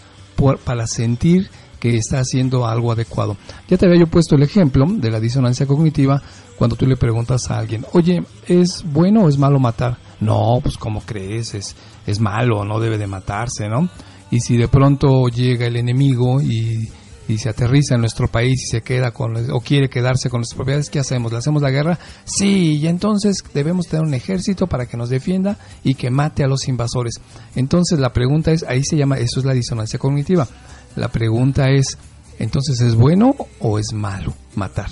para 0.64 0.88
sentir 0.88 1.50
que 1.82 1.98
está 1.98 2.20
haciendo 2.20 2.66
algo 2.66 2.92
adecuado. 2.92 3.36
Ya 3.68 3.78
te 3.78 3.86
había 3.86 4.00
yo 4.00 4.08
puesto 4.08 4.36
el 4.36 4.44
ejemplo 4.44 4.86
de 4.88 5.12
la 5.12 5.20
disonancia 5.20 5.66
cognitiva 5.66 6.22
cuando 6.58 6.76
tú 6.76 6.86
le 6.86 6.96
preguntas 6.96 7.50
a 7.50 7.58
alguien, 7.58 7.86
oye, 7.94 8.24
¿es 8.48 8.84
bueno 8.86 9.24
o 9.24 9.30
es 9.30 9.38
malo 9.38 9.60
matar? 9.60 9.98
No, 10.20 10.60
pues 10.62 10.78
como 10.78 11.02
crees, 11.02 11.56
es, 11.56 11.76
es 12.06 12.20
malo, 12.20 12.64
no 12.64 12.80
debe 12.80 13.00
de 13.00 13.08
matarse, 13.08 13.68
¿no? 13.68 13.90
Y 14.30 14.40
si 14.40 14.58
de 14.58 14.68
pronto 14.68 15.28
llega 15.28 15.66
el 15.66 15.76
enemigo 15.76 16.40
y 16.40 16.88
y 17.32 17.38
se 17.38 17.50
aterriza 17.50 17.96
en 17.96 18.02
nuestro 18.02 18.28
país 18.28 18.62
y 18.64 18.70
se 18.70 18.82
queda 18.82 19.12
con 19.12 19.36
o 19.52 19.60
quiere 19.62 19.90
quedarse 19.90 20.30
con 20.30 20.40
nuestras 20.40 20.58
propiedades, 20.58 20.90
¿qué 20.90 21.00
hacemos? 21.00 21.32
¿Le 21.32 21.38
hacemos 21.38 21.62
la 21.62 21.72
guerra? 21.72 21.98
Sí, 22.26 22.78
y 22.78 22.88
entonces 22.88 23.44
debemos 23.54 23.88
tener 23.88 24.06
un 24.06 24.14
ejército 24.14 24.68
para 24.68 24.86
que 24.86 24.98
nos 24.98 25.10
defienda 25.10 25.58
y 25.84 25.96
que 25.96 26.10
mate 26.10 26.44
a 26.44 26.48
los 26.48 26.68
invasores. 26.68 27.16
Entonces 27.56 28.00
la 28.00 28.14
pregunta 28.14 28.52
es, 28.52 28.64
ahí 28.64 28.84
se 28.84 28.98
llama, 28.98 29.18
eso 29.18 29.40
es 29.40 29.46
la 29.46 29.54
disonancia 29.54 30.00
cognitiva. 30.00 30.48
La 30.96 31.08
pregunta 31.08 31.70
es, 31.70 31.98
entonces 32.40 32.82
¿es 32.82 32.96
bueno 32.96 33.36
o 33.60 33.80
es 33.80 33.94
malo 33.94 34.34
matar? 34.56 34.90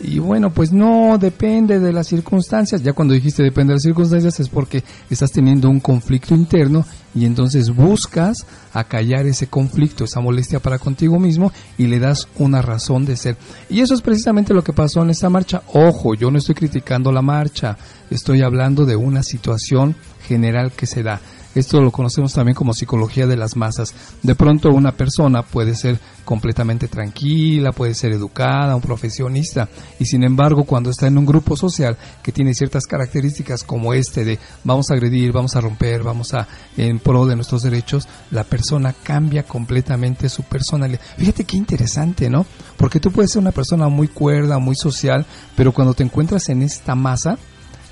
Y 0.00 0.20
bueno, 0.20 0.50
pues 0.50 0.72
no 0.72 1.18
depende 1.18 1.80
de 1.80 1.92
las 1.92 2.06
circunstancias. 2.06 2.82
Ya 2.82 2.92
cuando 2.92 3.14
dijiste 3.14 3.42
depende 3.42 3.72
de 3.72 3.76
las 3.76 3.82
circunstancias 3.82 4.38
es 4.38 4.48
porque 4.48 4.84
estás 5.10 5.32
teniendo 5.32 5.68
un 5.68 5.80
conflicto 5.80 6.34
interno 6.34 6.84
y 7.14 7.24
entonces 7.24 7.74
buscas 7.74 8.46
acallar 8.72 9.26
ese 9.26 9.48
conflicto, 9.48 10.04
esa 10.04 10.20
molestia 10.20 10.60
para 10.60 10.78
contigo 10.78 11.18
mismo 11.18 11.52
y 11.76 11.86
le 11.86 11.98
das 11.98 12.28
una 12.36 12.62
razón 12.62 13.04
de 13.04 13.16
ser. 13.16 13.36
Y 13.68 13.80
eso 13.80 13.94
es 13.94 14.02
precisamente 14.02 14.54
lo 14.54 14.62
que 14.62 14.72
pasó 14.72 15.02
en 15.02 15.10
esta 15.10 15.28
marcha. 15.28 15.62
Ojo, 15.72 16.14
yo 16.14 16.30
no 16.30 16.38
estoy 16.38 16.54
criticando 16.54 17.10
la 17.10 17.22
marcha, 17.22 17.76
estoy 18.10 18.42
hablando 18.42 18.86
de 18.86 18.96
una 18.96 19.22
situación 19.22 19.96
general 20.26 20.72
que 20.72 20.86
se 20.86 21.02
da. 21.02 21.20
Esto 21.54 21.80
lo 21.80 21.90
conocemos 21.90 22.32
también 22.32 22.54
como 22.54 22.72
psicología 22.72 23.26
de 23.26 23.36
las 23.36 23.56
masas. 23.56 23.94
De 24.22 24.34
pronto 24.34 24.70
una 24.70 24.92
persona 24.92 25.42
puede 25.42 25.74
ser 25.74 25.98
completamente 26.24 26.88
tranquila, 26.88 27.72
puede 27.72 27.94
ser 27.94 28.12
educada, 28.12 28.76
un 28.76 28.82
profesionista, 28.82 29.68
y 29.98 30.04
sin 30.04 30.24
embargo 30.24 30.64
cuando 30.64 30.90
está 30.90 31.06
en 31.06 31.16
un 31.16 31.24
grupo 31.24 31.56
social 31.56 31.96
que 32.22 32.32
tiene 32.32 32.52
ciertas 32.52 32.84
características 32.86 33.64
como 33.64 33.94
este 33.94 34.24
de 34.24 34.38
vamos 34.62 34.90
a 34.90 34.94
agredir, 34.94 35.32
vamos 35.32 35.56
a 35.56 35.60
romper, 35.60 36.02
vamos 36.02 36.34
a 36.34 36.46
en 36.76 36.98
pro 36.98 37.26
de 37.26 37.34
nuestros 37.34 37.62
derechos, 37.62 38.06
la 38.30 38.44
persona 38.44 38.94
cambia 39.02 39.42
completamente 39.42 40.28
su 40.28 40.42
personalidad. 40.42 41.00
Fíjate 41.16 41.44
qué 41.44 41.56
interesante, 41.56 42.28
¿no? 42.28 42.44
Porque 42.76 43.00
tú 43.00 43.10
puedes 43.10 43.32
ser 43.32 43.40
una 43.40 43.52
persona 43.52 43.88
muy 43.88 44.08
cuerda, 44.08 44.58
muy 44.58 44.76
social, 44.76 45.26
pero 45.56 45.72
cuando 45.72 45.94
te 45.94 46.04
encuentras 46.04 46.48
en 46.50 46.62
esta 46.62 46.94
masa, 46.94 47.38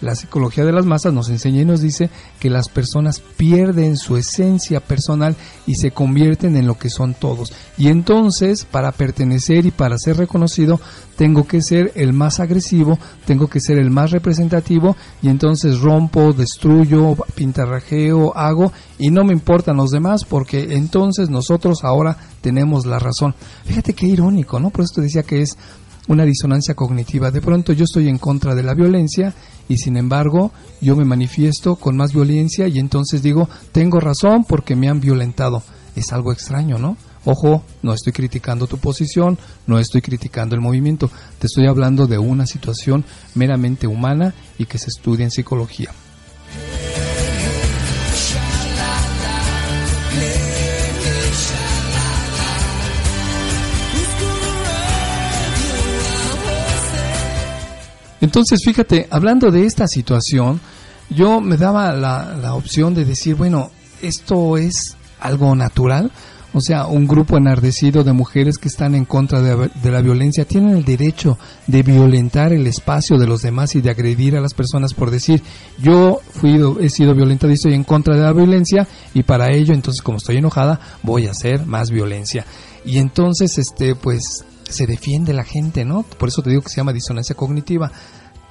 la 0.00 0.14
psicología 0.14 0.64
de 0.64 0.72
las 0.72 0.84
masas 0.84 1.12
nos 1.12 1.28
enseña 1.28 1.62
y 1.62 1.64
nos 1.64 1.80
dice 1.80 2.10
que 2.38 2.50
las 2.50 2.68
personas 2.68 3.20
pierden 3.20 3.96
su 3.96 4.16
esencia 4.16 4.80
personal 4.80 5.36
y 5.66 5.76
se 5.76 5.90
convierten 5.90 6.56
en 6.56 6.66
lo 6.66 6.78
que 6.78 6.90
son 6.90 7.14
todos. 7.14 7.52
Y 7.78 7.88
entonces, 7.88 8.64
para 8.64 8.92
pertenecer 8.92 9.66
y 9.66 9.70
para 9.70 9.98
ser 9.98 10.18
reconocido, 10.18 10.80
tengo 11.16 11.46
que 11.46 11.62
ser 11.62 11.92
el 11.94 12.12
más 12.12 12.40
agresivo, 12.40 12.98
tengo 13.24 13.48
que 13.48 13.60
ser 13.60 13.78
el 13.78 13.90
más 13.90 14.10
representativo 14.10 14.96
y 15.22 15.28
entonces 15.28 15.80
rompo, 15.80 16.32
destruyo, 16.32 17.16
pintarrajeo, 17.34 18.36
hago 18.36 18.72
y 18.98 19.10
no 19.10 19.24
me 19.24 19.32
importan 19.32 19.76
los 19.76 19.90
demás 19.90 20.24
porque 20.24 20.74
entonces 20.74 21.30
nosotros 21.30 21.84
ahora 21.84 22.18
tenemos 22.42 22.84
la 22.84 22.98
razón. 22.98 23.34
Fíjate 23.64 23.94
qué 23.94 24.06
irónico, 24.06 24.60
¿no? 24.60 24.70
Por 24.70 24.84
eso 24.84 24.96
te 24.96 25.02
decía 25.02 25.22
que 25.22 25.40
es 25.40 25.56
una 26.08 26.24
disonancia 26.24 26.74
cognitiva. 26.74 27.30
De 27.30 27.40
pronto 27.40 27.72
yo 27.72 27.84
estoy 27.84 28.08
en 28.08 28.18
contra 28.18 28.54
de 28.54 28.62
la 28.62 28.74
violencia 28.74 29.34
y 29.68 29.78
sin 29.78 29.96
embargo 29.96 30.52
yo 30.80 30.96
me 30.96 31.04
manifiesto 31.04 31.76
con 31.76 31.96
más 31.96 32.12
violencia 32.12 32.68
y 32.68 32.78
entonces 32.78 33.22
digo, 33.22 33.48
tengo 33.72 34.00
razón 34.00 34.44
porque 34.44 34.76
me 34.76 34.88
han 34.88 35.00
violentado. 35.00 35.62
Es 35.94 36.12
algo 36.12 36.32
extraño, 36.32 36.78
¿no? 36.78 36.96
Ojo, 37.24 37.64
no 37.82 37.92
estoy 37.92 38.12
criticando 38.12 38.68
tu 38.68 38.78
posición, 38.78 39.36
no 39.66 39.80
estoy 39.80 40.00
criticando 40.00 40.54
el 40.54 40.60
movimiento, 40.60 41.10
te 41.40 41.48
estoy 41.48 41.66
hablando 41.66 42.06
de 42.06 42.18
una 42.18 42.46
situación 42.46 43.04
meramente 43.34 43.88
humana 43.88 44.32
y 44.58 44.66
que 44.66 44.78
se 44.78 44.90
estudia 44.90 45.24
en 45.24 45.32
psicología. 45.32 45.90
Entonces, 58.20 58.60
fíjate, 58.64 59.06
hablando 59.10 59.50
de 59.50 59.66
esta 59.66 59.86
situación, 59.86 60.60
yo 61.10 61.40
me 61.40 61.56
daba 61.56 61.92
la, 61.92 62.54
opción 62.54 62.94
de 62.94 63.04
decir, 63.04 63.34
bueno, 63.34 63.70
esto 64.02 64.56
es 64.56 64.96
algo 65.20 65.54
natural, 65.54 66.10
o 66.52 66.60
sea, 66.60 66.86
un 66.86 67.06
grupo 67.06 67.36
enardecido 67.36 68.02
de 68.02 68.14
mujeres 68.14 68.56
que 68.56 68.68
están 68.68 68.94
en 68.94 69.04
contra 69.04 69.42
de, 69.42 69.90
la 69.90 70.00
violencia 70.00 70.46
tienen 70.46 70.76
el 70.76 70.84
derecho 70.84 71.38
de 71.66 71.82
violentar 71.82 72.54
el 72.54 72.66
espacio 72.66 73.18
de 73.18 73.26
los 73.26 73.42
demás 73.42 73.74
y 73.74 73.82
de 73.82 73.90
agredir 73.90 74.36
a 74.36 74.40
las 74.40 74.54
personas 74.54 74.94
por 74.94 75.10
decir, 75.10 75.42
yo 75.78 76.20
fui, 76.30 76.58
he 76.80 76.88
sido 76.88 77.14
violenta 77.14 77.46
y 77.46 77.52
estoy 77.52 77.74
en 77.74 77.84
contra 77.84 78.16
de 78.16 78.22
la 78.22 78.32
violencia 78.32 78.88
y 79.12 79.22
para 79.22 79.52
ello, 79.52 79.74
entonces 79.74 80.00
como 80.00 80.16
estoy 80.16 80.38
enojada, 80.38 80.80
voy 81.02 81.26
a 81.26 81.32
hacer 81.32 81.66
más 81.66 81.90
violencia. 81.90 82.46
Y 82.86 82.98
entonces, 82.98 83.58
este, 83.58 83.94
pues, 83.94 84.44
se 84.68 84.86
defiende 84.86 85.32
la 85.32 85.44
gente, 85.44 85.84
¿no? 85.84 86.02
Por 86.02 86.28
eso 86.28 86.42
te 86.42 86.50
digo 86.50 86.62
que 86.62 86.70
se 86.70 86.76
llama 86.76 86.92
disonancia 86.92 87.34
cognitiva. 87.34 87.90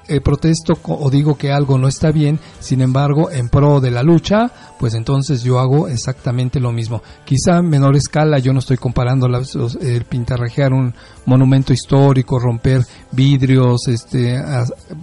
Eh, 0.07 0.21
protesto 0.21 0.77
o 0.83 1.09
digo 1.09 1.35
que 1.35 1.51
algo 1.51 1.79
no 1.79 1.87
está 1.87 2.11
bien, 2.11 2.39
sin 2.59 2.81
embargo, 2.81 3.31
en 3.31 3.49
pro 3.49 3.81
de 3.81 3.89
la 3.89 4.03
lucha, 4.03 4.51
pues 4.77 4.93
entonces 4.93 5.41
yo 5.41 5.57
hago 5.57 5.87
exactamente 5.87 6.59
lo 6.59 6.71
mismo. 6.71 7.01
Quizá 7.25 7.57
en 7.57 7.69
menor 7.69 7.95
escala, 7.95 8.37
yo 8.37 8.53
no 8.53 8.59
estoy 8.59 8.77
comparando 8.77 9.25
el 9.25 10.05
pintarrajear 10.05 10.73
un 10.73 10.93
monumento 11.25 11.73
histórico, 11.73 12.37
romper 12.37 12.85
vidrios, 13.13 13.87
este, 13.87 14.37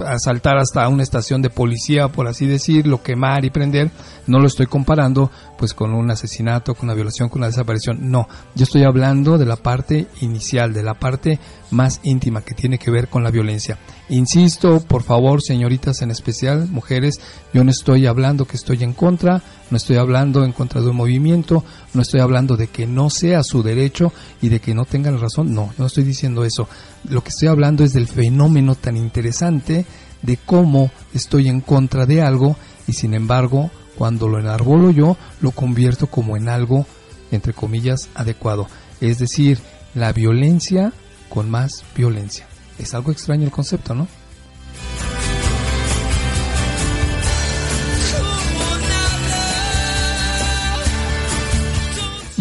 asaltar 0.07 0.59
hasta 0.59 0.87
una 0.87 1.03
estación 1.03 1.43
de 1.43 1.51
policía, 1.51 2.07
por 2.07 2.29
así 2.29 2.47
decirlo, 2.47 3.03
quemar 3.03 3.45
y 3.45 3.51
prender, 3.51 3.91
no 4.27 4.39
lo 4.39 4.47
estoy 4.47 4.67
comparando 4.67 5.31
pues 5.59 5.75
con 5.75 5.95
un 5.95 6.11
asesinato, 6.11 6.75
con 6.75 6.87
una 6.87 6.95
violación, 6.95 7.29
con 7.29 7.41
una 7.41 7.49
desaparición. 7.49 8.11
No, 8.11 8.29
yo 8.55 8.65
estoy 8.65 8.85
hablando 8.85 9.39
de 9.39 9.47
la 9.47 9.57
parte 9.57 10.07
inicial, 10.21 10.73
de 10.73 10.83
la 10.83 10.95
parte 10.95 11.39
más 11.71 12.01
íntima 12.03 12.43
que 12.43 12.55
tiene 12.55 12.79
que 12.79 12.91
ver 12.91 13.09
con 13.09 13.23
la 13.23 13.31
violencia. 13.31 13.79
Insisto, 14.09 14.81
por 14.81 15.03
favor, 15.03 15.43
señoritas 15.43 16.03
en 16.03 16.11
especial, 16.11 16.69
mujeres, 16.69 17.21
yo 17.55 17.65
no 17.65 17.71
estoy 17.71 18.07
hablando 18.07 18.45
que 18.45 18.57
estoy 18.57 18.83
en 18.83 18.93
contra, 18.93 19.43
no 19.71 19.77
estoy 19.77 19.97
hablando 19.97 20.45
en 20.45 20.53
contra 20.53 20.81
de 20.81 20.89
un 20.89 20.97
movimiento, 20.97 21.65
no 21.95 22.03
estoy 22.03 22.21
hablando 22.21 22.57
de 22.57 22.67
que 22.67 22.87
no 22.87 23.11
sea 23.11 23.43
su 23.43 23.63
derecho 23.63 24.13
y 24.41 24.49
de 24.49 24.61
que 24.61 24.75
no 24.75 24.85
tengan 24.85 25.21
razón, 25.21 25.55
no, 25.55 25.73
no 25.79 25.87
estoy 25.87 26.05
diciendo 26.05 26.45
eso. 26.45 26.69
Lo 27.09 27.23
que 27.23 27.31
estoy 27.31 27.49
hablando 27.49 27.85
es 27.85 27.93
del 27.93 28.07
fenómeno 28.07 28.75
tan 28.75 28.97
interesante 28.97 29.87
de 30.23 30.37
cómo 30.37 30.91
estoy 31.15 31.49
en 31.49 31.61
contra 31.61 32.07
de 32.07 32.23
algo 32.23 32.57
y 32.87 32.93
sin 32.93 33.15
embargo, 33.15 33.71
cuando 33.97 34.29
lo 34.29 34.39
enarbolo 34.39 34.91
yo, 34.91 35.17
lo 35.41 35.51
convierto 35.51 36.07
como 36.07 36.37
en 36.37 36.49
algo, 36.49 36.87
entre 37.31 37.53
comillas, 37.53 38.09
adecuado. 38.15 38.67
Es 39.01 39.19
decir, 39.19 39.59
la 39.95 40.13
violencia 40.13 40.93
con 41.29 41.51
más 41.51 41.85
violencia. 41.97 42.47
Es 42.79 42.95
algo 42.95 43.13
extraño 43.13 43.45
el 43.45 43.51
concepto, 43.51 43.95
¿no? 43.95 44.09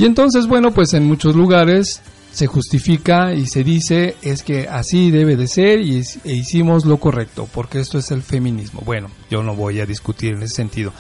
Y 0.02 0.06
entonces, 0.06 0.48
bueno, 0.48 0.72
pues 0.72 0.96
en 0.96 1.06
muchos 1.06 1.36
lugares 1.36 2.02
se 2.32 2.48
justifica 2.48 3.34
y 3.34 3.46
se 3.46 3.64
dice 3.64 4.16
es 4.22 4.42
que 4.42 4.68
así 4.68 5.12
debe 5.12 5.36
de 5.36 5.48
ser 5.48 5.82
y 5.82 6.02
e 6.24 6.34
hicimos 6.34 6.86
lo 6.86 6.98
correcto, 6.98 7.48
porque 7.54 7.80
esto 7.80 8.00
es 8.00 8.10
el 8.10 8.24
feminismo. 8.24 8.82
Bueno, 8.84 9.12
yo 9.30 9.44
no 9.44 9.56
voy 9.56 9.80
a 9.80 9.86
discutir 9.86 10.34
en 10.34 10.42
ese 10.42 10.56
sentido. 10.56 10.92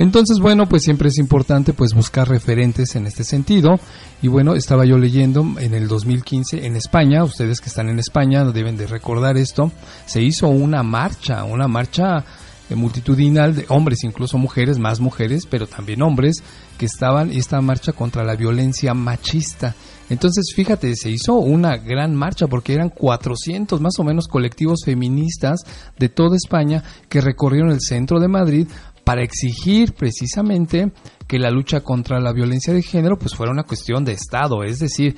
Entonces, 0.00 0.38
bueno, 0.38 0.66
pues 0.66 0.82
siempre 0.82 1.10
es 1.10 1.18
importante 1.18 1.74
pues 1.74 1.92
buscar 1.92 2.26
referentes 2.26 2.96
en 2.96 3.06
este 3.06 3.22
sentido. 3.22 3.78
Y 4.22 4.28
bueno, 4.28 4.54
estaba 4.54 4.86
yo 4.86 4.96
leyendo 4.96 5.44
en 5.58 5.74
el 5.74 5.88
2015 5.88 6.64
en 6.64 6.74
España, 6.74 7.22
ustedes 7.22 7.60
que 7.60 7.68
están 7.68 7.90
en 7.90 7.98
España 7.98 8.42
deben 8.46 8.78
de 8.78 8.86
recordar 8.86 9.36
esto, 9.36 9.70
se 10.06 10.22
hizo 10.22 10.48
una 10.48 10.82
marcha, 10.82 11.44
una 11.44 11.68
marcha 11.68 12.24
eh, 12.70 12.76
multitudinal 12.76 13.54
de 13.54 13.66
hombres, 13.68 14.02
incluso 14.02 14.38
mujeres, 14.38 14.78
más 14.78 15.00
mujeres, 15.00 15.44
pero 15.44 15.66
también 15.66 16.00
hombres, 16.00 16.42
que 16.78 16.86
estaban 16.86 17.30
esta 17.30 17.60
marcha 17.60 17.92
contra 17.92 18.24
la 18.24 18.36
violencia 18.36 18.94
machista. 18.94 19.74
Entonces, 20.08 20.52
fíjate, 20.54 20.96
se 20.96 21.08
hizo 21.08 21.34
una 21.34 21.76
gran 21.76 22.16
marcha 22.16 22.48
porque 22.48 22.74
eran 22.74 22.88
400 22.88 23.80
más 23.80 23.98
o 23.98 24.04
menos 24.04 24.26
colectivos 24.26 24.80
feministas 24.84 25.60
de 25.98 26.08
toda 26.08 26.36
España 26.36 26.82
que 27.08 27.20
recorrieron 27.20 27.70
el 27.70 27.80
centro 27.80 28.18
de 28.18 28.26
Madrid 28.26 28.66
para 29.10 29.24
exigir 29.24 29.92
precisamente 29.94 30.92
que 31.26 31.40
la 31.40 31.50
lucha 31.50 31.80
contra 31.80 32.20
la 32.20 32.32
violencia 32.32 32.72
de 32.72 32.80
género 32.80 33.18
pues 33.18 33.34
fuera 33.34 33.50
una 33.50 33.64
cuestión 33.64 34.04
de 34.04 34.12
Estado, 34.12 34.62
es 34.62 34.78
decir, 34.78 35.16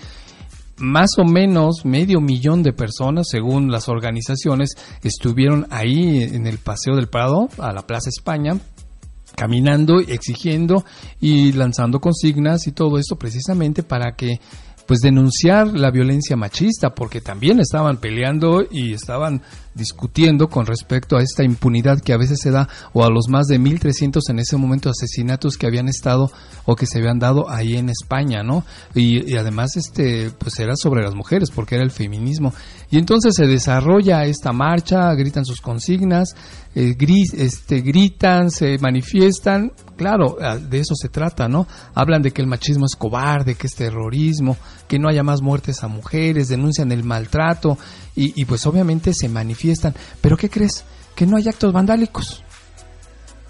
más 0.79 1.11
o 1.19 1.25
menos 1.27 1.85
medio 1.85 2.19
millón 2.23 2.63
de 2.63 2.73
personas, 2.73 3.27
según 3.31 3.71
las 3.71 3.91
organizaciones, 3.91 4.77
estuvieron 5.03 5.67
ahí 5.69 6.23
en 6.23 6.47
el 6.47 6.57
Paseo 6.57 6.97
del 6.97 7.09
Prado, 7.09 7.51
a 7.59 7.71
la 7.75 7.87
Plaza 7.87 8.09
España, 8.09 8.57
caminando, 9.37 10.01
exigiendo 10.01 10.87
y 11.21 11.53
lanzando 11.53 12.01
consignas 12.01 12.67
y 12.67 12.73
todo 12.73 12.97
esto 12.97 13.17
precisamente 13.17 13.83
para 13.83 14.13
que 14.13 14.41
pues 14.87 15.01
denunciar 15.01 15.69
la 15.69 15.91
violencia 15.91 16.37
machista 16.37 16.95
porque 16.95 17.21
también 17.21 17.61
estaban 17.61 17.99
peleando 17.99 18.65
y 18.71 18.93
estaban 18.93 19.43
discutiendo 19.75 20.49
con 20.49 20.67
respecto 20.67 21.17
a 21.17 21.23
esta 21.23 21.45
impunidad 21.45 22.01
que 22.01 22.13
a 22.13 22.19
veces 22.19 22.41
se 22.41 22.51
da 22.51 22.69
o 22.93 23.05
a 23.05 23.11
los 23.11 23.29
más 23.29 23.47
de 23.47 23.59
1300 23.59 24.29
en 24.29 24.39
ese 24.39 24.57
momento 24.57 24.91
asesinatos 24.91 25.57
que 25.57 25.67
habían 25.67 25.89
estado 25.89 26.31
o 26.67 26.77
que 26.77 26.87
se 26.87 26.99
habían 26.99 27.19
dado 27.19 27.49
ahí 27.49 27.77
en 27.77 27.89
España, 27.89 28.43
¿no? 28.43 28.65
Y, 28.95 29.37
además 29.37 29.77
este 29.77 30.31
pues 30.39 30.59
era 30.61 30.77
sobre 30.77 31.03
las 31.03 31.15
mujeres 31.15 31.51
porque 31.51 31.77
era 31.77 31.85
el 31.85 31.91
feminismo. 31.91 32.53
Y 32.91 32.99
entonces 32.99 33.35
se 33.35 33.47
desarrolla 33.47 34.25
esta 34.25 34.53
marcha, 34.53 35.13
gritan 35.15 35.47
sus 35.47 35.61
consignas, 35.61 36.35
eh, 36.75 36.97
este, 37.35 37.81
gritan, 37.81 38.51
se 38.51 38.79
manifiestan, 38.79 39.73
claro, 39.97 40.37
de 40.59 40.79
eso 40.79 40.95
se 40.95 41.09
trata, 41.09 41.49
¿no? 41.49 41.67
Hablan 41.95 42.23
de 42.23 42.31
que 42.31 42.43
el 42.43 42.49
machismo 42.49 42.87
es 42.87 42.97
cobarde, 42.97 43.55
que 43.55 43.67
es 43.67 43.75
terrorismo, 43.75 44.57
que 44.89 44.99
no 44.99 45.09
haya 45.09 45.23
más 45.23 45.43
muertes 45.43 45.83
a 45.83 45.89
mujeres, 45.89 46.49
denuncian 46.49 46.93
el 46.93 47.05
maltrato 47.05 47.79
y, 48.17 48.41
y 48.41 48.45
pues 48.45 48.67
obviamente 48.67 49.13
se 49.15 49.29
manifiestan. 49.29 49.95
Pero 50.21 50.37
¿qué 50.37 50.49
crees? 50.49 50.85
Que 51.15 51.27
no 51.27 51.37
hay 51.37 51.49
actos 51.49 51.73
vandálicos. 51.73 52.43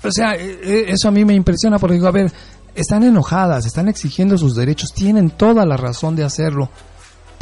O 0.04 0.10
sea, 0.10 0.32
e, 0.34 0.58
e, 0.62 0.90
eso 0.90 1.08
a 1.08 1.12
mí 1.12 1.24
me 1.24 1.34
impresiona 1.34 1.78
porque 1.78 1.94
digo, 1.94 2.08
a 2.08 2.12
ver, 2.12 2.32
están 2.74 3.02
enojadas, 3.04 3.66
están 3.66 3.88
exigiendo 3.88 4.36
sus 4.38 4.56
derechos, 4.56 4.92
tienen 4.92 5.30
toda 5.30 5.64
la 5.66 5.76
razón 5.76 6.16
de 6.16 6.24
hacerlo, 6.24 6.70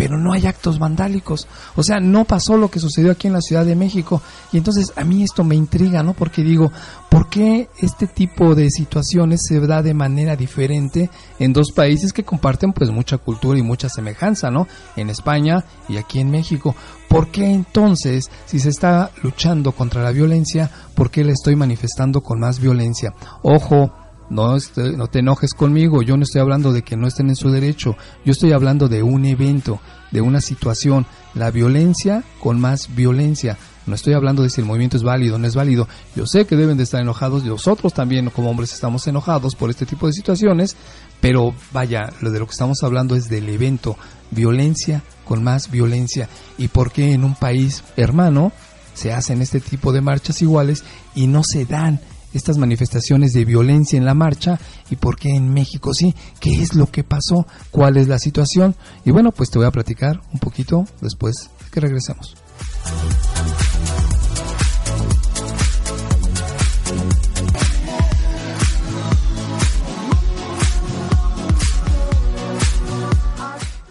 pero 0.01 0.17
no 0.17 0.33
hay 0.33 0.47
actos 0.47 0.79
vandálicos. 0.79 1.47
O 1.77 1.83
sea, 1.83 2.01
no 2.01 2.25
pasó 2.25 2.57
lo 2.57 2.71
que 2.71 2.81
sucedió 2.81 3.13
aquí 3.13 3.27
en 3.27 3.35
la 3.35 3.43
Ciudad 3.43 3.67
de 3.67 3.77
México. 3.77 4.23
Y 4.51 4.57
entonces 4.57 4.95
a 4.97 5.05
mí 5.05 5.23
esto 5.23 5.45
me 5.45 5.57
intriga, 5.57 6.03
¿no? 6.03 6.15
Porque 6.15 6.43
digo, 6.43 6.73
¿por 7.11 7.29
qué 7.29 7.69
este 7.77 8.07
tipo 8.07 8.55
de 8.55 8.71
situaciones 8.71 9.43
se 9.47 9.61
da 9.61 9.83
de 9.83 9.93
manera 9.93 10.37
diferente 10.37 11.11
en 11.39 11.53
dos 11.53 11.73
países 11.73 12.15
que 12.15 12.25
comparten 12.25 12.73
pues 12.73 12.91
mucha 12.91 13.19
cultura 13.19 13.59
y 13.59 13.63
mucha 13.63 13.91
semejanza, 13.91 14.51
¿no? 14.51 14.67
En 14.97 15.11
España 15.11 15.67
y 15.87 15.99
aquí 15.99 16.19
en 16.21 16.31
México. 16.31 16.75
¿Por 17.07 17.29
qué 17.29 17.53
entonces, 17.53 18.31
si 18.47 18.59
se 18.59 18.71
está 18.71 19.11
luchando 19.23 19.73
contra 19.73 20.03
la 20.03 20.13
violencia, 20.13 20.71
por 20.95 21.11
qué 21.11 21.25
le 21.25 21.33
estoy 21.33 21.57
manifestando 21.57 22.23
con 22.23 22.41
más 22.41 22.59
violencia? 22.59 23.13
Ojo, 23.43 23.93
no, 24.31 24.57
no 24.97 25.07
te 25.09 25.19
enojes 25.19 25.53
conmigo, 25.55 26.03
yo 26.03 26.17
no 26.17 26.23
estoy 26.23 26.41
hablando 26.41 26.73
de 26.73 26.83
que 26.83 26.97
no 26.97 27.07
estén 27.07 27.29
en 27.29 27.37
su 27.37 27.51
derecho, 27.51 27.97
yo 28.25 28.33
estoy 28.33 28.53
hablando 28.53 28.89
de 28.89 29.03
un 29.03 29.25
evento, 29.27 29.81
de 30.11 30.21
una 30.21 30.41
situación, 30.41 31.07
la 31.35 31.51
violencia 31.51 32.25
con 32.41 32.61
más 32.61 32.95
violencia. 32.95 33.59
No 33.87 33.95
estoy 33.95 34.13
hablando 34.13 34.43
de 34.43 34.51
si 34.51 34.61
el 34.61 34.67
movimiento 34.67 34.97
es 34.97 35.03
válido 35.03 35.35
o 35.35 35.39
no 35.39 35.47
es 35.47 35.55
válido. 35.55 35.89
Yo 36.15 36.27
sé 36.27 36.45
que 36.45 36.55
deben 36.55 36.77
de 36.77 36.85
estar 36.85 37.01
enojados, 37.01 37.45
nosotros 37.45 37.93
también 37.93 38.31
como 38.31 38.51
hombres 38.51 38.73
estamos 38.73 39.07
enojados 39.09 39.57
por 39.57 39.71
este 39.71 39.87
tipo 39.87 40.07
de 40.07 40.13
situaciones, 40.13 40.77
pero 41.21 41.55
vaya, 41.73 42.13
lo 42.21 42.31
de 42.31 42.39
lo 42.39 42.47
que 42.47 42.53
estamos 42.53 42.83
hablando 42.83 43.17
es 43.17 43.29
del 43.29 43.49
evento, 43.49 43.97
violencia 44.31 45.03
con 45.25 45.43
más 45.43 45.71
violencia. 45.71 46.29
¿Y 46.57 46.69
por 46.69 46.93
qué 46.93 47.13
en 47.13 47.25
un 47.25 47.35
país 47.35 47.83
hermano 47.97 48.53
se 48.95 49.13
hacen 49.13 49.43
este 49.43 49.61
tipo 49.61 49.93
de 49.93 50.03
marchas 50.03 50.43
iguales 50.43 50.85
y 51.15 51.27
no 51.27 51.43
se 51.43 51.65
dan 51.65 52.01
estas 52.33 52.59
manifestaciones 52.59 53.33
de 53.33 53.45
violencia 53.45 53.97
en 53.97 54.05
la 54.05 54.15
marcha 54.15 54.59
y 54.91 54.97
por 54.97 55.17
qué 55.19 55.31
en 55.31 55.53
México 55.53 55.95
sí, 55.95 56.15
qué 56.41 56.61
es 56.61 56.75
lo 56.75 56.87
que 56.87 57.05
pasó, 57.05 57.47
cuál 57.71 57.97
es 57.97 58.09
la 58.09 58.19
situación. 58.19 58.75
Y 59.05 59.11
bueno, 59.11 59.33
pues 59.33 59.51
te 59.51 59.59
voy 59.59 59.67
a 59.67 59.73
platicar 59.73 60.21
un 60.33 60.41
poquito 60.41 60.85
después 61.01 61.51
que 61.71 61.81
regresemos. 61.81 62.37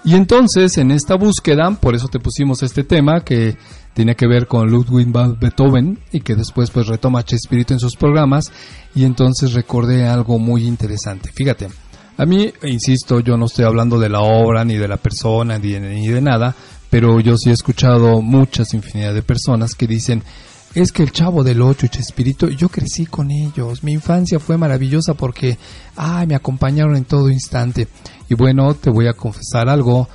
Y 0.09 0.15
entonces 0.15 0.75
en 0.79 0.89
esta 0.89 1.13
búsqueda, 1.13 1.69
por 1.79 1.93
eso 1.93 2.07
te 2.07 2.19
pusimos 2.19 2.63
este 2.63 2.83
tema 2.83 3.23
que 3.23 3.57
tiene 3.93 4.15
que 4.15 4.27
ver 4.27 4.47
con 4.47 4.69
Ludwig 4.69 5.07
van 5.07 5.37
Beethoven 5.39 5.99
y 6.11 6.21
que 6.21 6.35
después 6.35 6.71
pues 6.71 6.87
retoma 6.87 7.23
Chespirito 7.23 7.73
en 7.73 7.79
sus 7.79 7.95
programas 7.95 8.51
y 8.95 9.03
entonces 9.03 9.53
recordé 9.53 10.07
algo 10.07 10.39
muy 10.39 10.65
interesante. 10.65 11.31
Fíjate, 11.33 11.67
a 12.17 12.25
mí, 12.25 12.51
insisto, 12.63 13.19
yo 13.19 13.37
no 13.37 13.45
estoy 13.45 13.65
hablando 13.65 13.99
de 13.99 14.09
la 14.09 14.21
obra 14.21 14.65
ni 14.65 14.75
de 14.75 14.87
la 14.87 14.97
persona 14.97 15.57
ni 15.57 15.71
de, 15.71 15.79
ni 15.79 16.07
de 16.07 16.21
nada, 16.21 16.55
pero 16.89 17.19
yo 17.19 17.37
sí 17.37 17.49
he 17.49 17.53
escuchado 17.53 18.21
muchas 18.21 18.73
infinidad 18.73 19.13
de 19.13 19.21
personas 19.21 19.75
que 19.75 19.87
dicen 19.87 20.23
es 20.75 20.91
que 20.91 21.01
el 21.01 21.11
chavo 21.11 21.43
del 21.43 21.61
ocho 21.61 21.85
y 21.85 21.89
Chespirito, 21.89 22.47
yo 22.47 22.69
crecí 22.69 23.05
con 23.05 23.31
ellos, 23.31 23.83
mi 23.83 23.93
infancia 23.93 24.39
fue 24.39 24.57
maravillosa 24.57 25.15
porque, 25.15 25.57
ay, 25.95 26.27
me 26.27 26.35
acompañaron 26.35 26.95
en 26.95 27.05
todo 27.05 27.29
instante. 27.29 27.87
Y 28.29 28.35
bueno, 28.35 28.75
te 28.75 28.91
voy 28.91 29.07
a 29.07 29.13
confesar 29.13 29.67
algo, 29.67 30.07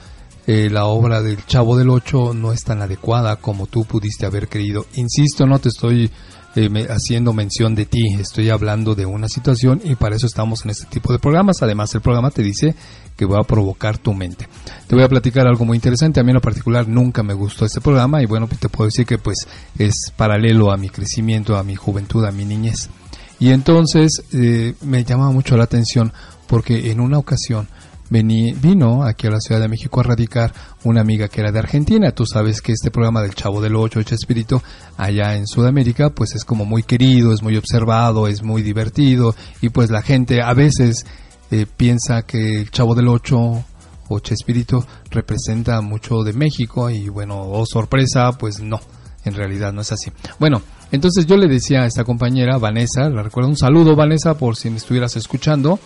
eh, 0.47 0.68
la 0.70 0.84
obra 0.86 1.22
del 1.22 1.45
Chavo 1.47 1.76
del 1.76 1.90
Ocho 1.90 2.34
no 2.34 2.53
es 2.53 2.64
tan 2.64 2.82
adecuada 2.82 3.36
como 3.36 3.66
tú 3.66 3.84
pudiste 3.84 4.26
haber 4.26 4.49
creído. 4.49 4.86
Insisto, 4.95 5.47
no 5.47 5.59
te 5.59 5.70
estoy 5.70 6.11
eh, 6.57 6.86
haciendo 6.88 7.32
mención 7.32 7.74
de 7.74 7.86
ti, 7.86 8.14
estoy 8.18 8.51
hablando 8.51 8.95
de 8.95 9.07
una 9.07 9.28
situación 9.28 9.80
y 9.82 9.97
para 9.97 10.16
eso 10.16 10.26
estamos 10.26 10.64
en 10.64 10.70
este 10.70 10.86
tipo 10.86 11.12
de 11.12 11.18
programas. 11.18 11.62
Además, 11.62 11.95
el 11.95 12.01
programa 12.01 12.30
te 12.30 12.42
dice 12.42 12.74
que 13.16 13.24
va 13.24 13.40
a 13.40 13.45
provocar 13.45 13.99
tu 13.99 14.12
mente. 14.12 14.49
Te 14.86 14.95
voy 14.95 15.05
a 15.05 15.09
platicar 15.09 15.47
algo 15.47 15.64
muy 15.64 15.76
interesante. 15.76 16.20
A 16.20 16.22
mí 16.22 16.30
en 16.30 16.34
lo 16.34 16.40
particular 16.40 16.86
nunca 16.86 17.22
me 17.22 17.34
gustó 17.34 17.64
este 17.64 17.80
programa 17.80 18.22
y 18.22 18.26
bueno, 18.26 18.47
te 18.47 18.68
puedo 18.68 18.86
decir 18.86 19.07
que 19.07 19.18
pues 19.18 19.38
es 19.78 20.12
paralelo 20.16 20.70
a 20.70 20.76
mi 20.76 20.90
crecimiento, 20.90 21.57
a 21.57 21.64
mi 21.64 21.74
juventud, 21.74 22.24
a 22.24 22.30
mi 22.30 22.45
niñez. 22.45 22.88
Y 23.40 23.51
entonces 23.51 24.22
eh, 24.32 24.74
me 24.82 25.05
llamaba 25.05 25.32
mucho 25.32 25.57
la 25.57 25.64
atención 25.64 26.12
porque 26.47 26.90
en 26.90 27.01
una 27.01 27.18
ocasión 27.18 27.68
vino 28.23 29.03
aquí 29.03 29.27
a 29.27 29.31
la 29.31 29.41
Ciudad 29.41 29.61
de 29.61 29.69
México 29.69 30.01
a 30.01 30.05
radicar 30.05 30.53
una 30.85 31.01
amiga 31.01 31.29
que 31.29 31.41
era 31.41 31.51
de 31.53 31.59
Argentina. 31.59 32.12
Tú 32.12 32.27
sabes 32.27 32.61
que 32.61 32.73
este 32.73 32.91
programa 32.91 33.23
del 33.23 33.35
Chavo 33.35 33.61
del 33.61 33.77
Ocho, 33.77 34.01
Ocho 34.01 34.15
Espíritu, 34.15 34.62
allá 34.97 35.37
en 35.37 35.47
Sudamérica, 35.47 36.11
pues 36.11 36.35
es 36.35 36.45
como 36.45 36.65
muy 36.65 36.83
querido, 36.83 37.33
es 37.33 37.43
muy 37.43 37.57
observado, 37.57 38.29
es 38.29 38.43
muy 38.43 38.62
divertido 38.62 39.35
y 39.61 39.71
pues 39.71 39.91
la 39.91 40.03
gente 40.03 40.43
a 40.43 40.55
veces 40.55 41.05
eh, 41.51 41.67
piensa 41.77 42.23
que 42.23 42.61
el 42.61 42.71
Chavo 42.71 42.95
del 42.95 43.09
Ocho 43.09 43.65
Ocho 44.09 44.35
Espíritu 44.35 44.85
representa 45.11 45.81
mucho 45.81 46.23
de 46.23 46.33
México 46.33 46.91
y 46.91 47.09
bueno, 47.09 47.41
oh 47.41 47.65
sorpresa, 47.67 48.33
pues 48.33 48.61
no, 48.61 48.81
en 49.25 49.35
realidad 49.35 49.73
no 49.73 49.81
es 49.81 49.93
así. 49.93 50.11
Bueno, 50.39 50.62
entonces 50.93 51.27
yo 51.27 51.37
le 51.37 51.49
decía 51.49 51.83
a 51.83 51.87
esta 51.87 52.05
compañera, 52.05 52.59
Vanessa, 52.59 53.09
la 53.09 53.23
recuerdo 53.23 53.49
un 53.49 53.57
saludo 53.57 53.97
Vanessa 53.97 54.35
por 54.35 54.57
si 54.57 54.71
me 54.71 54.77
estuvieras 54.77 55.17
escuchando, 55.17 55.79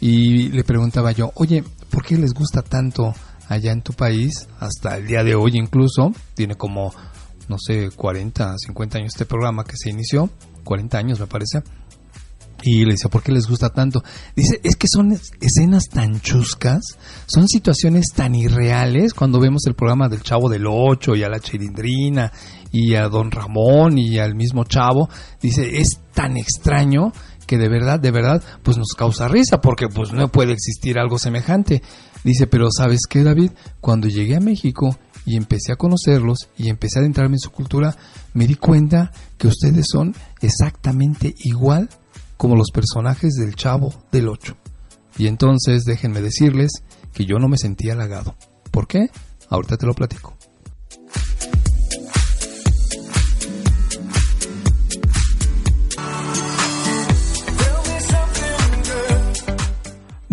y 0.00 0.48
le 0.48 0.64
preguntaba 0.64 1.12
yo, 1.12 1.32
oye, 1.36 1.64
¿por 1.90 2.04
qué 2.04 2.16
les 2.16 2.34
gusta 2.34 2.62
tanto 2.62 3.14
allá 3.48 3.72
en 3.72 3.82
tu 3.82 3.92
país? 3.92 4.48
Hasta 4.60 4.96
el 4.96 5.06
día 5.06 5.24
de 5.24 5.34
hoy 5.34 5.52
incluso, 5.54 6.12
tiene 6.34 6.56
como, 6.56 6.92
no 7.48 7.56
sé, 7.58 7.90
40, 7.94 8.54
50 8.58 8.98
años 8.98 9.12
este 9.14 9.26
programa 9.26 9.64
que 9.64 9.76
se 9.76 9.90
inició, 9.90 10.30
40 10.64 10.98
años 10.98 11.20
me 11.20 11.26
parece. 11.26 11.62
Y 12.62 12.86
le 12.86 12.92
decía, 12.92 13.10
¿por 13.10 13.22
qué 13.22 13.30
les 13.30 13.46
gusta 13.46 13.68
tanto? 13.68 14.02
Dice, 14.34 14.58
es 14.64 14.76
que 14.76 14.88
son 14.88 15.12
escenas 15.12 15.88
tan 15.90 16.20
chuscas, 16.22 16.80
son 17.26 17.46
situaciones 17.46 18.06
tan 18.14 18.34
irreales 18.34 19.12
cuando 19.12 19.38
vemos 19.38 19.66
el 19.66 19.74
programa 19.74 20.08
del 20.08 20.22
Chavo 20.22 20.48
del 20.48 20.66
Ocho 20.66 21.14
y 21.14 21.22
a 21.22 21.28
la 21.28 21.40
Chilindrina 21.40 22.32
y 22.72 22.94
a 22.94 23.08
Don 23.08 23.30
Ramón 23.30 23.98
y 23.98 24.18
al 24.18 24.34
mismo 24.34 24.64
Chavo. 24.64 25.10
Dice, 25.42 25.78
es 25.78 26.00
tan 26.14 26.38
extraño 26.38 27.12
que 27.46 27.58
de 27.58 27.68
verdad, 27.68 28.00
de 28.00 28.10
verdad, 28.10 28.42
pues 28.62 28.76
nos 28.76 28.94
causa 28.96 29.28
risa, 29.28 29.60
porque 29.60 29.88
pues 29.88 30.12
no 30.12 30.28
puede 30.28 30.52
existir 30.52 30.98
algo 30.98 31.18
semejante. 31.18 31.82
Dice, 32.24 32.46
pero 32.46 32.68
¿sabes 32.70 33.00
qué, 33.08 33.22
David? 33.22 33.50
Cuando 33.80 34.08
llegué 34.08 34.36
a 34.36 34.40
México 34.40 34.98
y 35.26 35.36
empecé 35.36 35.72
a 35.72 35.76
conocerlos 35.76 36.48
y 36.56 36.68
empecé 36.68 36.98
a 36.98 37.00
adentrarme 37.00 37.36
en 37.36 37.40
su 37.40 37.50
cultura, 37.50 37.96
me 38.32 38.46
di 38.46 38.54
cuenta 38.54 39.12
que 39.38 39.48
ustedes 39.48 39.86
son 39.90 40.14
exactamente 40.40 41.34
igual 41.38 41.88
como 42.36 42.56
los 42.56 42.70
personajes 42.70 43.34
del 43.34 43.54
Chavo 43.54 43.94
del 44.10 44.28
Ocho. 44.28 44.56
Y 45.16 45.28
entonces 45.28 45.84
déjenme 45.84 46.20
decirles 46.20 46.70
que 47.12 47.24
yo 47.24 47.38
no 47.38 47.48
me 47.48 47.56
sentía 47.56 47.92
halagado. 47.92 48.34
¿Por 48.70 48.86
qué? 48.88 49.10
Ahorita 49.48 49.76
te 49.76 49.86
lo 49.86 49.94
platico. 49.94 50.36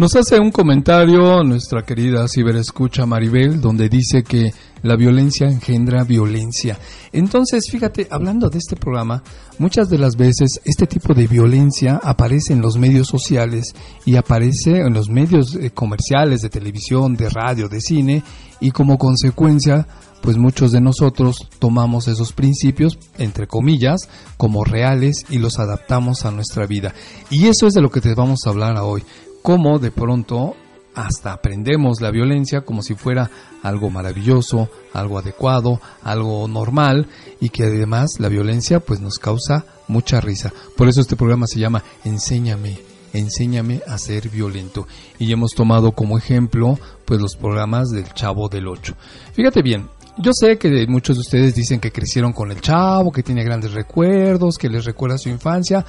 Nos 0.02 0.16
hace 0.16 0.40
un 0.40 0.50
comentario 0.50 1.44
nuestra 1.44 1.84
querida 1.84 2.28
ciberescucha 2.28 3.06
Maribel, 3.06 3.62
donde 3.62 3.88
dice 3.88 4.24
que 4.24 4.52
la 4.82 4.96
violencia 4.96 5.48
engendra 5.48 6.04
violencia. 6.04 6.80
Entonces, 7.12 7.70
fíjate, 7.70 8.08
hablando 8.10 8.50
de 8.50 8.58
este 8.58 8.76
programa, 8.76 9.22
muchas 9.60 9.90
de 9.90 10.00
las 10.00 10.16
veces 10.16 10.60
este 10.66 10.88
tipo 10.88 11.14
de 11.14 11.28
violencia 11.28 12.00
aparece 12.02 12.54
en 12.54 12.62
los 12.62 12.80
medios 12.80 13.10
sociales 13.10 13.76
y 14.04 14.16
aparece 14.16 14.78
en 14.78 14.92
los 14.92 15.08
medios 15.08 15.54
eh, 15.54 15.70
comerciales 15.70 16.42
de 16.42 16.50
televisión, 16.50 17.16
de 17.16 17.30
radio, 17.30 17.70
de 17.70 17.80
cine, 17.80 18.24
y 18.60 18.72
como 18.72 18.98
consecuencia, 18.98 19.86
pues 20.24 20.36
muchos 20.36 20.72
de 20.72 20.82
nosotros 20.82 21.48
tomamos 21.60 22.08
esos 22.08 22.34
principios, 22.34 22.98
entre 23.20 23.46
comillas, 23.46 24.10
como 24.38 24.64
reales 24.64 25.28
y 25.30 25.38
los 25.38 25.60
adaptamos 25.60 26.26
a 26.26 26.32
nuestra 26.32 26.66
vida. 26.66 26.92
Y 27.30 27.50
eso 27.50 27.68
es 27.68 27.74
de 27.76 27.82
lo 27.82 27.92
que 27.92 28.02
te 28.02 28.16
vamos 28.16 28.40
a 28.48 28.50
hablar 28.50 28.76
hoy 28.78 29.04
cómo 29.42 29.80
de 29.80 29.92
pronto 29.92 30.56
hasta 30.94 31.34
aprendemos 31.34 32.02
la 32.02 32.12
violencia 32.12 32.62
como 32.62 32.82
si 32.82 32.96
fuera 32.96 33.30
algo 33.64 33.90
maravilloso, 33.90 34.70
algo 34.94 35.18
adecuado, 35.18 35.80
algo 36.04 36.48
normal 36.48 37.08
y 37.40 37.50
que 37.50 37.64
además 37.64 38.20
la 38.20 38.30
violencia 38.30 38.80
pues 38.80 39.00
nos 39.00 39.20
causa 39.20 39.66
mucha 39.88 40.20
risa. 40.22 40.52
Por 40.76 40.88
eso 40.88 41.02
este 41.02 41.16
programa 41.16 41.48
se 41.48 41.60
llama 41.60 41.84
Enséñame, 42.04 42.80
enséñame 43.14 43.82
a 43.88 43.98
ser 43.98 44.30
violento. 44.30 44.88
Y 45.20 45.32
hemos 45.32 45.54
tomado 45.54 45.92
como 45.92 46.18
ejemplo 46.18 46.78
pues 47.06 47.22
los 47.22 47.36
programas 47.36 47.90
del 47.90 48.14
Chavo 48.14 48.50
del 48.50 48.68
Ocho. 48.68 48.96
Fíjate 49.34 49.62
bien, 49.62 49.88
yo 50.18 50.32
sé 50.34 50.58
que 50.58 50.86
muchos 50.88 51.16
de 51.16 51.22
ustedes 51.22 51.56
dicen 51.56 51.80
que 51.80 51.92
crecieron 51.92 52.34
con 52.34 52.52
el 52.52 52.62
chavo, 52.62 53.12
que 53.12 53.24
tiene 53.24 53.44
grandes 53.44 53.74
recuerdos, 53.74 54.58
que 54.58 54.70
les 54.70 54.86
recuerda 54.86 55.18
su 55.18 55.30
infancia. 55.30 55.86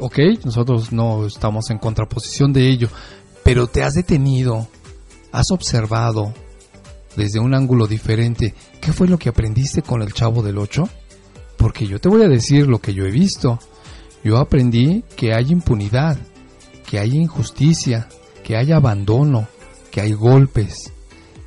Ok, 0.00 0.18
nosotros 0.44 0.92
no 0.92 1.26
estamos 1.26 1.70
en 1.70 1.78
contraposición 1.78 2.52
de 2.52 2.68
ello, 2.68 2.88
pero 3.44 3.66
te 3.66 3.82
has 3.82 3.94
detenido, 3.94 4.68
has 5.32 5.50
observado 5.50 6.34
desde 7.16 7.40
un 7.40 7.54
ángulo 7.54 7.86
diferente 7.86 8.54
qué 8.80 8.92
fue 8.92 9.08
lo 9.08 9.18
que 9.18 9.28
aprendiste 9.28 9.82
con 9.82 10.02
el 10.02 10.12
chavo 10.12 10.42
del 10.42 10.58
8. 10.58 10.88
Porque 11.56 11.86
yo 11.86 12.00
te 12.00 12.08
voy 12.08 12.22
a 12.22 12.28
decir 12.28 12.66
lo 12.66 12.80
que 12.80 12.94
yo 12.94 13.04
he 13.04 13.10
visto. 13.10 13.58
Yo 14.24 14.38
aprendí 14.38 15.04
que 15.16 15.34
hay 15.34 15.50
impunidad, 15.50 16.18
que 16.88 16.98
hay 16.98 17.16
injusticia, 17.16 18.08
que 18.42 18.56
hay 18.56 18.72
abandono, 18.72 19.46
que 19.90 20.00
hay 20.00 20.12
golpes, 20.12 20.92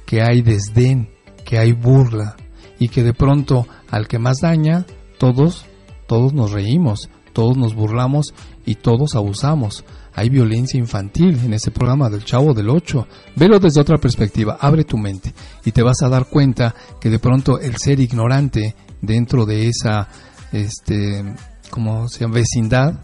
que 0.05 0.21
hay 0.21 0.41
desdén, 0.41 1.12
que 1.53 1.59
hay 1.59 1.71
burla 1.71 2.35
y 2.79 2.87
que 2.87 3.03
de 3.03 3.13
pronto 3.13 3.67
al 3.91 4.07
que 4.07 4.17
más 4.17 4.39
daña, 4.41 4.87
todos, 5.19 5.67
todos 6.07 6.33
nos 6.33 6.51
reímos, 6.51 7.11
todos 7.31 7.57
nos 7.57 7.75
burlamos 7.75 8.33
y 8.65 8.73
todos 8.73 9.13
abusamos. 9.13 9.85
Hay 10.15 10.29
violencia 10.29 10.79
infantil 10.79 11.39
en 11.45 11.53
ese 11.53 11.69
programa 11.69 12.09
del 12.09 12.25
Chavo 12.25 12.55
del 12.55 12.71
8. 12.71 13.07
Velo 13.35 13.59
desde 13.59 13.81
otra 13.81 13.99
perspectiva, 13.99 14.57
abre 14.59 14.83
tu 14.83 14.97
mente 14.97 15.31
y 15.63 15.71
te 15.71 15.83
vas 15.83 16.01
a 16.01 16.09
dar 16.09 16.25
cuenta 16.25 16.73
que 16.99 17.11
de 17.11 17.19
pronto 17.19 17.59
el 17.59 17.77
ser 17.77 17.99
ignorante 17.99 18.75
dentro 18.99 19.45
de 19.45 19.67
esa 19.67 20.07
este 20.51 21.23
como 21.69 22.09
se 22.09 22.21
llama 22.21 22.33
vecindad 22.33 22.95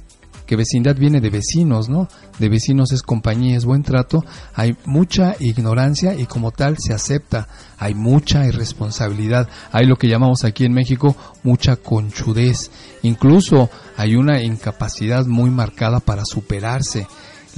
que 0.50 0.56
vecindad 0.56 0.95
viene 0.95 1.22
de 1.22 1.30
vecinos, 1.30 1.89
¿no? 1.89 2.08
De 2.39 2.50
vecinos 2.50 2.91
es 2.91 3.04
compañía, 3.04 3.56
es 3.56 3.66
buen 3.66 3.84
trato. 3.84 4.24
Hay 4.56 4.76
mucha 4.84 5.36
ignorancia 5.39 6.16
y 6.16 6.26
como 6.26 6.50
tal 6.50 6.78
se 6.80 6.91
acepta. 6.91 7.47
Hay 7.78 7.93
mucha 7.93 8.47
irresponsabilidad. 8.47 9.47
Hay 9.72 9.86
lo 9.86 9.95
que 9.95 10.08
llamamos 10.08 10.45
aquí 10.45 10.66
en 10.66 10.74
México 10.74 11.16
mucha 11.43 11.76
conchudez. 11.76 12.72
Incluso 13.04 13.70
hay 13.95 14.16
una 14.16 14.41
incapacidad 14.41 15.28
muy 15.28 15.52
marcada 15.52 16.00
para 16.00 16.24
superarse. 16.26 17.06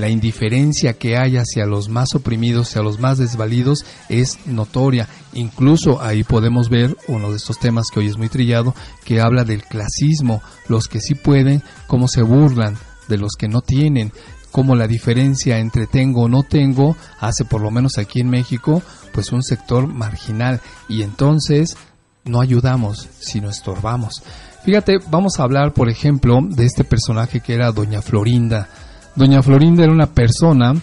La 0.01 0.09
indiferencia 0.09 0.93
que 0.93 1.15
hay 1.15 1.37
hacia 1.37 1.67
los 1.67 1.87
más 1.87 2.15
oprimidos, 2.15 2.69
hacia 2.69 2.81
los 2.81 2.99
más 2.99 3.19
desvalidos, 3.19 3.85
es 4.09 4.39
notoria. 4.47 5.07
Incluso 5.33 6.01
ahí 6.01 6.23
podemos 6.23 6.69
ver 6.69 6.97
uno 7.07 7.29
de 7.29 7.37
estos 7.37 7.59
temas 7.59 7.89
que 7.93 7.99
hoy 7.99 8.07
es 8.07 8.17
muy 8.17 8.27
trillado, 8.27 8.73
que 9.05 9.21
habla 9.21 9.43
del 9.43 9.63
clasismo, 9.63 10.41
los 10.67 10.87
que 10.87 11.01
sí 11.01 11.13
pueden, 11.13 11.61
cómo 11.85 12.07
se 12.07 12.23
burlan 12.23 12.79
de 13.09 13.19
los 13.19 13.33
que 13.37 13.47
no 13.47 13.61
tienen, 13.61 14.11
cómo 14.51 14.75
la 14.75 14.87
diferencia 14.87 15.59
entre 15.59 15.85
tengo 15.85 16.23
o 16.23 16.27
no 16.27 16.41
tengo 16.41 16.97
hace 17.19 17.45
por 17.45 17.61
lo 17.61 17.69
menos 17.69 17.99
aquí 17.99 18.21
en 18.21 18.31
México, 18.31 18.81
pues 19.13 19.31
un 19.31 19.43
sector 19.43 19.85
marginal. 19.85 20.61
Y 20.89 21.03
entonces 21.03 21.77
no 22.25 22.41
ayudamos, 22.41 23.07
sino 23.19 23.51
estorbamos. 23.51 24.23
Fíjate, 24.63 24.97
vamos 25.11 25.39
a 25.39 25.43
hablar, 25.43 25.73
por 25.73 25.91
ejemplo, 25.91 26.39
de 26.41 26.65
este 26.65 26.83
personaje 26.83 27.39
que 27.39 27.53
era 27.53 27.71
Doña 27.71 28.01
Florinda. 28.01 28.67
Doña 29.15 29.43
Florinda 29.43 29.83
era 29.83 29.91
una 29.91 30.07
persona, 30.07 30.73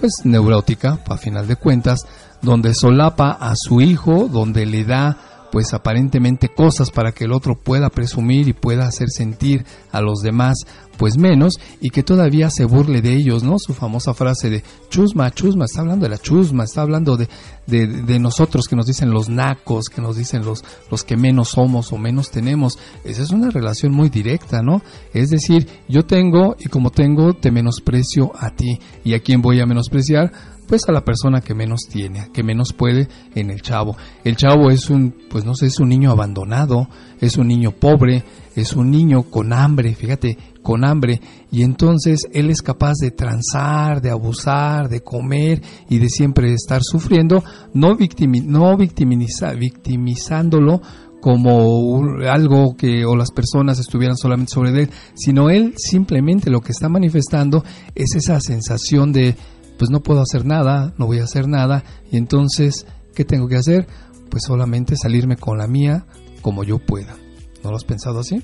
pues 0.00 0.12
neurótica, 0.24 0.98
a 1.08 1.16
final 1.16 1.46
de 1.46 1.56
cuentas, 1.56 2.00
donde 2.42 2.74
solapa 2.74 3.30
a 3.30 3.54
su 3.56 3.80
hijo, 3.80 4.28
donde 4.30 4.66
le 4.66 4.84
da 4.84 5.16
pues 5.50 5.72
aparentemente 5.74 6.48
cosas 6.48 6.90
para 6.90 7.12
que 7.12 7.24
el 7.24 7.32
otro 7.32 7.54
pueda 7.54 7.88
presumir 7.90 8.48
y 8.48 8.52
pueda 8.52 8.86
hacer 8.86 9.08
sentir 9.10 9.64
a 9.92 10.00
los 10.00 10.20
demás 10.20 10.56
pues 10.98 11.16
menos 11.16 11.54
y 11.80 11.90
que 11.90 12.02
todavía 12.02 12.50
se 12.50 12.64
burle 12.64 13.00
de 13.00 13.14
ellos, 13.14 13.44
¿no? 13.44 13.56
Su 13.58 13.72
famosa 13.72 14.12
frase 14.14 14.50
de 14.50 14.64
chusma, 14.90 15.30
chusma, 15.30 15.64
está 15.64 15.80
hablando 15.80 16.04
de 16.04 16.10
la 16.10 16.18
chusma, 16.18 16.64
está 16.64 16.82
hablando 16.82 17.16
de, 17.16 17.28
de, 17.66 17.86
de, 17.86 18.18
nosotros 18.18 18.66
que 18.66 18.74
nos 18.74 18.86
dicen 18.86 19.10
los 19.10 19.28
nacos, 19.28 19.88
que 19.88 20.02
nos 20.02 20.16
dicen 20.16 20.44
los, 20.44 20.64
los 20.90 21.04
que 21.04 21.16
menos 21.16 21.50
somos 21.50 21.92
o 21.92 21.98
menos 21.98 22.30
tenemos. 22.30 22.78
Esa 23.04 23.22
es 23.22 23.30
una 23.30 23.50
relación 23.50 23.92
muy 23.92 24.08
directa, 24.10 24.60
¿no? 24.60 24.82
Es 25.14 25.30
decir, 25.30 25.68
yo 25.88 26.02
tengo 26.02 26.56
y 26.58 26.68
como 26.68 26.90
tengo 26.90 27.32
te 27.32 27.52
menosprecio 27.52 28.32
a 28.36 28.50
ti 28.50 28.80
y 29.04 29.14
a 29.14 29.20
quién 29.20 29.40
voy 29.40 29.60
a 29.60 29.66
menospreciar 29.66 30.32
pues 30.68 30.88
a 30.88 30.92
la 30.92 31.04
persona 31.04 31.40
que 31.40 31.54
menos 31.54 31.88
tiene, 31.90 32.28
que 32.32 32.42
menos 32.42 32.74
puede 32.74 33.08
en 33.34 33.50
el 33.50 33.62
chavo. 33.62 33.96
El 34.22 34.36
chavo 34.36 34.70
es 34.70 34.90
un, 34.90 35.14
pues 35.30 35.44
no 35.44 35.54
sé, 35.54 35.66
es 35.66 35.80
un 35.80 35.88
niño 35.88 36.10
abandonado, 36.10 36.88
es 37.20 37.38
un 37.38 37.48
niño 37.48 37.72
pobre, 37.72 38.22
es 38.54 38.74
un 38.74 38.90
niño 38.90 39.22
con 39.24 39.54
hambre, 39.54 39.94
fíjate, 39.94 40.36
con 40.62 40.84
hambre, 40.84 41.22
y 41.50 41.62
entonces 41.62 42.28
él 42.32 42.50
es 42.50 42.60
capaz 42.60 42.96
de 43.00 43.10
transar, 43.10 44.02
de 44.02 44.10
abusar, 44.10 44.90
de 44.90 45.00
comer 45.00 45.62
y 45.88 45.98
de 45.98 46.10
siempre 46.10 46.52
estar 46.52 46.82
sufriendo, 46.82 47.42
no, 47.72 47.96
no 48.44 48.76
victimizándolo 48.76 50.82
como 51.20 52.02
algo 52.28 52.76
que 52.76 53.04
o 53.04 53.16
las 53.16 53.32
personas 53.32 53.78
estuvieran 53.78 54.16
solamente 54.16 54.52
sobre 54.52 54.70
él, 54.70 54.90
sino 55.14 55.50
él 55.50 55.74
simplemente 55.76 56.50
lo 56.50 56.60
que 56.60 56.72
está 56.72 56.88
manifestando 56.88 57.64
es 57.94 58.14
esa 58.14 58.40
sensación 58.40 59.12
de 59.12 59.36
pues 59.78 59.90
no 59.90 60.00
puedo 60.00 60.20
hacer 60.20 60.44
nada, 60.44 60.92
no 60.98 61.06
voy 61.06 61.20
a 61.20 61.24
hacer 61.24 61.48
nada, 61.48 61.84
y 62.10 62.16
entonces, 62.16 62.86
¿qué 63.14 63.24
tengo 63.24 63.48
que 63.48 63.56
hacer? 63.56 63.86
Pues 64.28 64.42
solamente 64.44 64.96
salirme 64.96 65.36
con 65.36 65.58
la 65.58 65.68
mía 65.68 66.04
como 66.42 66.64
yo 66.64 66.78
pueda. 66.78 67.16
¿No 67.62 67.70
lo 67.70 67.76
has 67.76 67.84
pensado 67.84 68.20
así? 68.20 68.42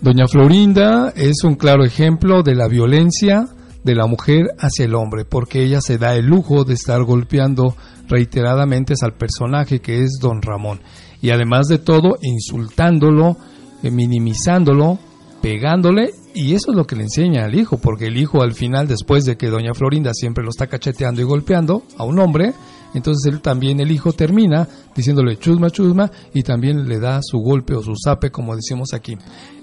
Doña 0.00 0.26
Florinda 0.28 1.12
es 1.14 1.44
un 1.44 1.56
claro 1.56 1.84
ejemplo 1.84 2.42
de 2.42 2.54
la 2.54 2.68
violencia 2.68 3.48
de 3.84 3.94
la 3.94 4.06
mujer 4.06 4.46
hacia 4.58 4.86
el 4.86 4.94
hombre, 4.94 5.24
porque 5.24 5.62
ella 5.62 5.80
se 5.80 5.98
da 5.98 6.14
el 6.14 6.26
lujo 6.26 6.64
de 6.64 6.74
estar 6.74 7.02
golpeando 7.02 7.76
reiteradamente 8.08 8.94
al 9.02 9.12
personaje 9.12 9.80
que 9.80 10.02
es 10.02 10.18
don 10.20 10.42
Ramón 10.42 10.80
y 11.20 11.30
además 11.30 11.66
de 11.68 11.78
todo 11.78 12.16
insultándolo, 12.22 13.36
eh, 13.82 13.90
minimizándolo, 13.90 14.98
pegándole 15.40 16.14
y 16.34 16.54
eso 16.54 16.70
es 16.70 16.76
lo 16.76 16.86
que 16.86 16.96
le 16.96 17.04
enseña 17.04 17.44
al 17.44 17.54
hijo, 17.54 17.78
porque 17.78 18.06
el 18.06 18.16
hijo 18.16 18.42
al 18.42 18.54
final, 18.54 18.86
después 18.86 19.24
de 19.24 19.36
que 19.36 19.48
doña 19.48 19.74
Florinda 19.74 20.12
siempre 20.14 20.44
lo 20.44 20.50
está 20.50 20.68
cacheteando 20.68 21.20
y 21.20 21.24
golpeando 21.24 21.82
a 21.98 22.04
un 22.04 22.20
hombre, 22.20 22.54
entonces 22.94 23.32
él 23.32 23.40
también, 23.40 23.80
el 23.80 23.90
hijo, 23.90 24.12
termina 24.12 24.68
diciéndole 24.94 25.38
chusma, 25.38 25.70
chusma, 25.70 26.10
y 26.34 26.42
también 26.42 26.88
le 26.88 26.98
da 26.98 27.20
su 27.22 27.38
golpe 27.38 27.74
o 27.74 27.82
su 27.82 27.94
zape, 27.96 28.30
como 28.30 28.54
decimos 28.54 28.94
aquí. 28.94 29.16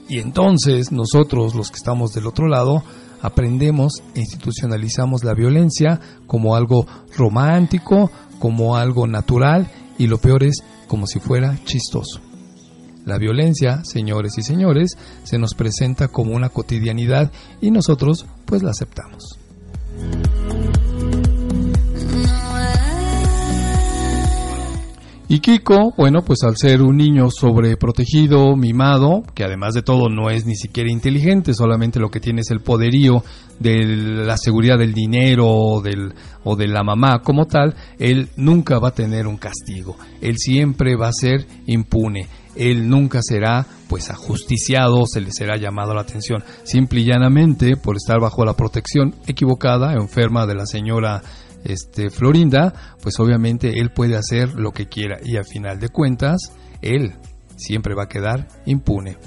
Y 0.10 0.20
entonces 0.20 0.92
nosotros, 0.92 1.56
los 1.56 1.70
que 1.70 1.78
estamos 1.78 2.14
del 2.14 2.28
otro 2.28 2.48
lado, 2.48 2.84
aprendemos 3.22 4.02
e 4.16 4.20
institucionalizamos 4.22 5.24
la 5.24 5.34
violencia 5.34 6.00
como 6.26 6.56
algo 6.56 6.86
romántico, 7.16 8.12
como 8.40 8.76
algo 8.76 9.08
natural, 9.08 9.70
y 9.98 10.08
lo 10.08 10.20
peor 10.20 10.44
es 10.44 10.64
como 10.88 11.08
si 11.08 11.20
fuera 11.20 11.58
chistoso. 11.66 12.22
La 13.06 13.18
violencia, 13.18 13.84
señores 13.86 14.38
y 14.38 14.42
señores, 14.42 14.98
se 15.24 15.38
nos 15.38 15.54
presenta 15.54 16.10
como 16.10 16.36
una 16.36 16.50
cotidianidad 16.50 17.32
y 17.62 17.72
nosotros 17.72 18.26
pues 18.46 18.64
la 18.64 18.72
aceptamos. 18.72 19.40
Y 25.30 25.40
Kiko, 25.40 25.94
bueno, 25.98 26.22
pues 26.22 26.44
al 26.44 26.56
ser 26.56 26.82
un 26.82 26.96
niño 26.96 27.30
sobreprotegido, 27.30 28.56
mimado, 28.56 29.24
que 29.36 29.44
además 29.44 29.74
de 29.74 29.82
todo 29.82 30.08
no 30.08 30.30
es 30.30 30.46
ni 30.46 30.56
siquiera 30.56 30.90
inteligente, 30.90 31.54
solamente 31.54 32.00
lo 32.00 32.10
que 32.10 32.22
tiene 32.22 32.40
es 32.40 32.52
el 32.52 32.62
poderío 32.62 33.26
de 33.60 33.86
la 33.86 34.38
seguridad 34.38 34.78
del 34.78 34.94
dinero 34.94 35.46
o, 35.50 35.82
del, 35.82 36.14
o 36.46 36.56
de 36.56 36.70
la 36.70 36.82
mamá 36.82 37.20
como 37.24 37.46
tal, 37.46 37.76
él 38.00 38.30
nunca 38.38 38.80
va 38.80 38.90
a 38.90 38.94
tener 38.94 39.28
un 39.28 39.36
castigo, 39.36 39.98
él 40.22 40.38
siempre 40.38 40.96
va 40.96 41.10
a 41.10 41.14
ser 41.14 41.46
impune, 41.66 42.30
él 42.56 42.88
nunca 42.88 43.20
será 43.22 43.66
pues 43.90 44.10
ajusticiado, 44.10 45.06
se 45.08 45.20
le 45.20 45.32
será 45.34 45.58
llamado 45.58 45.94
la 45.94 46.02
atención, 46.02 46.42
simple 46.64 47.02
y 47.02 47.06
llanamente 47.06 47.76
por 47.76 47.98
estar 47.98 48.22
bajo 48.22 48.46
la 48.46 48.56
protección 48.56 49.14
equivocada, 49.28 49.92
enferma 49.92 50.46
de 50.46 50.56
la 50.56 50.66
señora 50.66 51.22
este, 51.64 52.10
Florinda, 52.10 52.74
pues 53.02 53.20
obviamente 53.20 53.80
él 53.80 53.92
puede 53.92 54.16
hacer 54.16 54.56
lo 54.56 54.72
que 54.72 54.88
quiera 54.88 55.18
y 55.24 55.38
a 55.38 55.44
final 55.44 55.80
de 55.80 55.90
cuentas, 55.90 56.54
él 56.82 57.16
siempre 57.56 57.96
va 57.96 58.04
a 58.04 58.10
quedar 58.10 58.48
impune. 58.66 59.18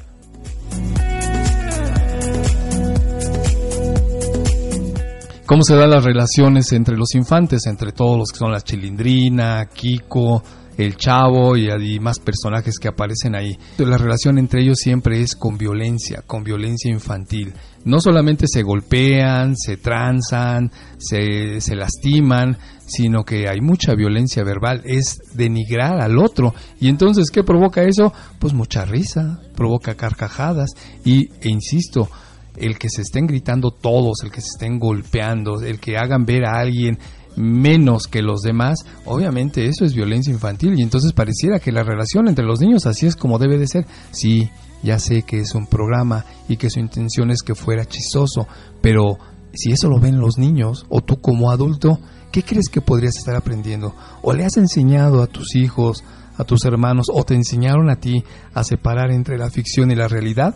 ¿Cómo 5.51 5.65
se 5.65 5.75
dan 5.75 5.91
las 5.91 6.05
relaciones 6.05 6.73
entre 6.73 6.97
los 6.97 7.13
infantes, 7.17 7.67
entre 7.67 7.91
todos 7.91 8.17
los 8.17 8.31
que 8.31 8.39
son 8.39 8.53
la 8.53 8.61
Chilindrina, 8.61 9.67
Kiko, 9.67 10.45
el 10.85 10.97
chavo 10.97 11.57
y, 11.57 11.69
y, 11.71 12.01
más 12.01 12.19
personajes 12.19 12.79
que 12.79 12.89
aparecen 12.89 13.35
ahí. 13.35 13.59
La 13.79 13.99
relación 13.99 14.39
entre 14.39 14.63
ellos 14.63 14.79
siempre 14.79 15.21
es 15.21 15.35
con 15.35 15.59
violencia, 15.59 16.23
con 16.27 16.43
violencia 16.43 16.91
infantil. 16.91 17.53
No 17.85 18.01
solamente 18.01 18.47
se 18.47 18.63
golpean, 18.63 19.57
se 19.57 19.77
tranzan, 19.77 20.71
se, 20.99 21.61
se 21.61 21.77
lastiman, 21.77 22.57
sino 22.87 23.25
que 23.25 23.49
hay 23.49 23.61
mucha 23.61 23.95
violencia 23.95 24.43
verbal, 24.43 24.83
es 24.85 25.19
denigrar 25.35 26.01
al 26.01 26.19
otro. 26.19 26.55
Y 26.81 26.89
entonces, 26.89 27.31
¿qué 27.31 27.45
provoca 27.45 27.83
eso? 27.83 28.13
Pues 28.39 28.53
mucha 28.53 28.85
risa, 28.85 29.41
provoca 29.55 29.95
carcajadas 29.95 30.71
y, 31.05 31.29
e 31.41 31.49
insisto, 31.49 32.09
el 32.57 32.79
que 32.79 32.89
se 32.89 33.03
estén 33.03 33.27
gritando 33.27 33.71
todos, 33.71 34.23
el 34.25 34.31
que 34.31 34.41
se 34.41 34.49
estén 34.49 34.79
golpeando, 34.79 35.63
el 35.63 35.79
que 35.79 35.97
hagan 35.97 36.25
ver 36.25 36.45
a 36.47 36.59
alguien 36.59 36.99
menos 37.37 38.07
que 38.07 38.23
los 38.23 38.43
demás, 38.43 38.81
obviamente 39.05 39.67
eso 39.67 39.85
es 39.85 39.95
violencia 39.95 40.33
infantil 40.33 40.79
y 40.79 40.83
entonces 40.83 41.13
pareciera 41.13 41.59
que 41.59 41.73
la 41.73 41.83
relación 41.83 42.29
entre 42.29 42.45
los 42.45 42.61
niños 42.61 42.87
así 42.87 43.07
es 43.07 43.17
como 43.17 43.39
debe 43.39 43.59
de 43.59 43.67
ser. 43.67 43.87
Sí, 44.11 44.51
ya 44.83 44.99
sé 44.99 45.23
que 45.23 45.41
es 45.41 45.55
un 45.55 45.67
programa 45.67 46.25
y 46.49 46.57
que 46.57 46.71
su 46.71 46.81
intención 46.81 47.31
es 47.31 47.43
que 47.43 47.55
fuera 47.55 47.85
chistoso, 47.85 48.47
pero 48.81 49.19
si 49.53 49.73
eso 49.73 49.89
lo 49.89 49.99
ven 49.99 50.21
los 50.21 50.39
niños 50.39 50.87
o 50.89 51.01
tú 51.01 51.21
como 51.21 51.51
adulto, 51.51 51.99
¿qué 52.33 52.43
crees 52.43 52.69
que 52.69 52.81
podrías 52.81 53.17
estar 53.17 53.37
aprendiendo? 53.37 53.95
¿O 54.23 54.33
le 54.33 54.45
has 54.45 54.57
enseñado 54.57 55.23
a 55.23 55.27
tus 55.27 55.55
hijos, 55.57 56.05
a 56.37 56.45
tus 56.45 56.65
hermanos 56.65 57.07
o 57.13 57.25
te 57.25 57.35
enseñaron 57.35 57.91
a 57.91 57.97
ti 57.97 58.25
a 58.55 58.65
separar 58.65 59.11
entre 59.11 59.39
la 59.39 59.51
ficción 59.51 59.91
y 59.91 59.95
la 59.95 60.09
realidad? 60.09 60.55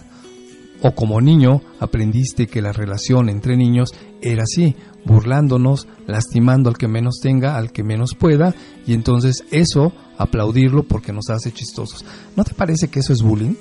¿O 0.87 0.95
como 0.95 1.19
niño 1.23 1.63
aprendiste 1.81 2.47
que 2.47 2.61
la 2.61 2.71
relación 2.71 3.31
entre 3.31 3.57
niños 3.57 3.95
era 4.21 4.43
así, 4.43 4.77
burlándonos, 5.07 5.89
lastimando 6.07 6.69
al 6.69 6.77
que 6.77 6.89
menos 6.89 7.21
tenga, 7.23 7.57
al 7.57 7.73
que 7.73 7.83
menos 7.83 8.15
pueda, 8.15 8.55
y 8.87 8.93
entonces 8.93 9.45
eso 9.51 9.95
aplaudirlo 10.19 10.83
porque 10.83 11.15
nos 11.15 11.31
hace 11.31 11.53
chistosos? 11.53 12.05
¿No 12.37 12.45
te 12.45 12.53
parece 12.53 12.89
que 12.89 13.01
eso 13.01 13.15
es 13.15 13.23
bullying? 13.23 13.55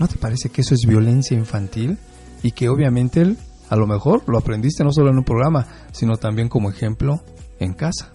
¿No 0.00 0.08
te 0.08 0.16
parece 0.16 0.48
que 0.48 0.62
eso 0.62 0.74
es 0.74 0.84
violencia 0.84 1.38
infantil? 1.38 1.96
Y 2.42 2.50
que 2.50 2.68
obviamente 2.68 3.20
él, 3.20 3.38
a 3.68 3.76
lo 3.76 3.86
mejor 3.86 4.24
lo 4.26 4.36
aprendiste 4.36 4.82
no 4.82 4.90
solo 4.90 5.10
en 5.10 5.18
un 5.18 5.24
programa, 5.24 5.68
sino 5.92 6.16
también 6.16 6.48
como 6.48 6.70
ejemplo 6.70 7.22
en 7.60 7.74
casa. 7.74 8.10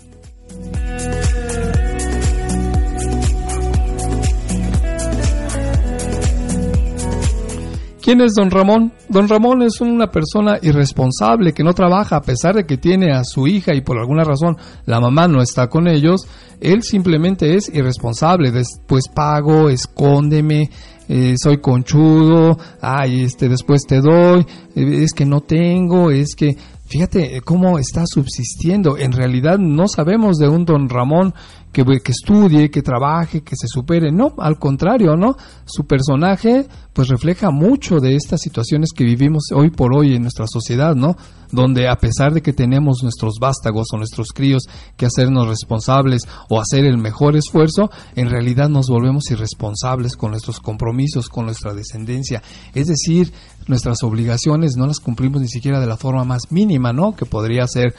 ¿Quién 8.10 8.22
es 8.22 8.34
don 8.34 8.50
Ramón? 8.50 8.92
Don 9.08 9.28
Ramón 9.28 9.62
es 9.62 9.82
una 9.82 10.08
persona 10.08 10.58
irresponsable 10.64 11.54
que 11.54 11.64
no 11.64 11.76
trabaja 11.76 12.16
a 12.16 12.22
pesar 12.24 12.56
de 12.56 12.66
que 12.66 12.78
tiene 12.78 13.14
a 13.14 13.24
su 13.24 13.46
hija 13.46 13.76
y 13.76 13.82
por 13.82 14.00
alguna 14.00 14.24
razón 14.24 14.58
la 14.88 15.00
mamá 15.00 15.28
no 15.28 15.44
está 15.44 15.68
con 15.68 15.88
ellos. 15.88 16.22
Él 16.60 16.82
simplemente 16.82 17.56
es 17.56 17.70
irresponsable. 17.72 18.50
Después 18.50 19.10
pago, 19.14 19.70
escóndeme, 19.70 20.72
eh, 21.08 21.36
soy 21.38 21.60
conchudo, 21.62 22.58
ay, 22.82 23.22
este, 23.22 23.48
después 23.48 23.84
te 23.86 24.02
doy, 24.02 24.44
eh, 24.76 25.04
es 25.04 25.14
que 25.14 25.28
no 25.28 25.42
tengo, 25.42 26.10
es 26.10 26.34
que 26.36 26.56
Fíjate 26.90 27.42
cómo 27.42 27.78
está 27.78 28.06
subsistiendo. 28.08 28.98
En 28.98 29.12
realidad 29.12 29.60
no 29.60 29.88
sabemos 29.88 30.38
de 30.38 30.50
un 30.50 30.66
don 30.66 30.90
Ramón 30.90 31.36
que, 31.72 31.84
que 31.84 32.12
estudie, 32.12 32.70
que 32.70 32.82
trabaje, 32.82 33.42
que 33.42 33.56
se 33.56 33.68
supere. 33.68 34.12
No, 34.12 34.34
al 34.38 34.58
contrario, 34.58 35.16
¿no? 35.16 35.36
Su 35.66 35.86
personaje 35.86 36.68
pues 36.94 37.08
refleja 37.08 37.52
mucho 37.52 38.00
de 38.00 38.16
estas 38.16 38.42
situaciones 38.42 38.90
que 38.94 39.04
vivimos 39.04 39.52
hoy 39.56 39.70
por 39.70 39.96
hoy 39.96 40.16
en 40.16 40.24
nuestra 40.24 40.48
sociedad, 40.48 40.96
¿no? 40.96 41.16
Donde 41.52 41.88
a 41.88 41.96
pesar 41.96 42.34
de 42.34 42.42
que 42.42 42.52
tenemos 42.52 43.04
nuestros 43.04 43.36
vástagos 43.40 43.88
o 43.94 43.98
nuestros 43.98 44.30
críos 44.34 44.64
que 44.98 45.06
hacernos 45.06 45.48
responsables 45.48 46.24
o 46.50 46.60
hacer 46.60 46.86
el 46.86 46.98
mejor 46.98 47.36
esfuerzo, 47.38 47.90
en 48.16 48.30
realidad 48.30 48.70
nos 48.70 48.90
volvemos 48.90 49.32
irresponsables 49.32 50.16
con 50.16 50.32
nuestros 50.32 50.60
compromisos, 50.60 51.30
con 51.30 51.46
nuestra 51.46 51.74
descendencia. 51.74 52.42
Es 52.74 52.88
decir, 52.88 53.32
nuestras 53.68 54.04
obligaciones 54.04 54.76
no 54.76 54.88
las 54.88 55.00
cumplimos 55.00 55.42
ni 55.42 55.48
siquiera 55.48 55.80
de 55.80 55.88
la 55.88 55.98
forma 55.98 56.24
más 56.26 56.52
mínima, 56.52 56.92
¿no? 56.92 57.16
Que 57.16 57.26
podría 57.26 57.66
ser 57.68 57.96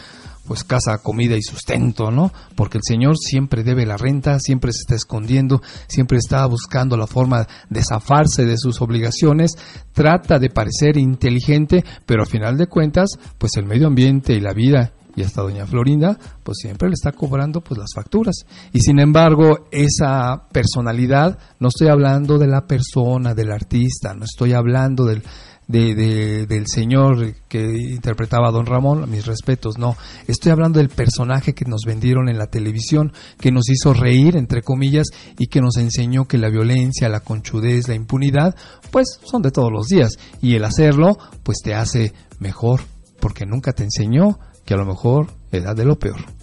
pues 0.51 0.65
casa, 0.65 0.99
comida 0.99 1.37
y 1.37 1.43
sustento, 1.43 2.11
¿no? 2.11 2.33
Porque 2.57 2.79
el 2.79 2.83
Señor 2.85 3.17
siempre 3.17 3.63
debe 3.63 3.87
la 3.87 3.97
renta, 3.97 4.41
siempre 4.41 4.73
se 4.73 4.81
está 4.81 4.97
escondiendo, 4.97 5.63
siempre 5.87 6.19
está 6.19 6.45
buscando 6.47 6.97
la 6.97 7.07
forma 7.07 7.47
de 7.69 7.85
zafarse 7.85 8.45
de 8.45 8.59
sus 8.59 8.83
obligaciones, 8.83 9.53
trata 9.93 10.41
de 10.41 10.51
parecer 10.51 10.97
inteligente, 10.97 11.85
pero 12.05 12.23
al 12.23 12.27
final 12.27 12.59
de 12.59 12.67
cuentas, 12.67 13.11
pues 13.39 13.53
el 13.59 13.67
medio 13.67 13.87
ambiente 13.87 14.33
y 14.33 14.41
la 14.41 14.53
vida 14.53 14.93
y 15.15 15.23
hasta 15.23 15.43
doña 15.43 15.67
Florinda, 15.67 16.19
pues 16.43 16.59
siempre 16.59 16.89
le 16.89 16.95
está 16.95 17.13
cobrando 17.13 17.61
pues 17.61 17.79
las 17.79 17.91
facturas. 17.95 18.35
Y 18.73 18.81
sin 18.81 18.99
embargo, 18.99 19.69
esa 19.71 20.49
personalidad, 20.51 21.39
no 21.61 21.69
estoy 21.69 21.87
hablando 21.87 22.39
de 22.39 22.49
la 22.49 22.67
persona, 22.67 23.35
del 23.35 23.53
artista, 23.53 24.15
no 24.15 24.25
estoy 24.25 24.53
hablando 24.55 25.05
del, 25.05 25.23
de, 25.71 26.47
del 26.47 26.67
señor 26.67 27.35
que 27.49 27.61
interpretaba 27.61 28.49
a 28.49 28.53
Don 28.53 28.67
Ramón, 28.67 29.09
mis 29.11 29.27
respetos, 29.27 29.79
no. 29.79 29.97
Estoy 30.27 30.53
hablando 30.53 30.79
del 30.79 30.89
personaje 30.89 31.55
que 31.55 31.65
nos 31.65 31.83
vendieron 31.87 32.29
en 32.29 32.39
la 32.39 32.49
televisión, 32.49 33.13
que 33.39 33.53
nos 33.53 33.69
hizo 33.69 33.95
reír, 33.95 34.37
entre 34.37 34.63
comillas, 34.63 35.09
y 35.39 35.47
que 35.47 35.61
nos 35.61 35.77
enseñó 35.77 36.27
que 36.27 36.39
la 36.39 36.51
violencia, 36.51 37.09
la 37.09 37.21
conchudez, 37.21 37.89
la 37.89 37.95
impunidad, 37.95 38.55
pues 38.91 39.21
son 39.23 39.43
de 39.43 39.51
todos 39.51 39.71
los 39.73 39.87
días. 39.87 40.19
Y 40.43 40.55
el 40.55 40.65
hacerlo, 40.65 41.17
pues 41.43 41.59
te 41.63 41.75
hace 41.75 42.13
mejor, 42.39 42.81
porque 43.21 43.47
nunca 43.47 43.73
te 43.73 43.85
enseñó 43.85 44.39
que 44.65 44.75
a 44.75 44.79
lo 44.79 44.87
mejor 44.87 45.29
era 45.53 45.75
de 45.75 45.85
lo 45.85 45.99
peor. 45.99 46.40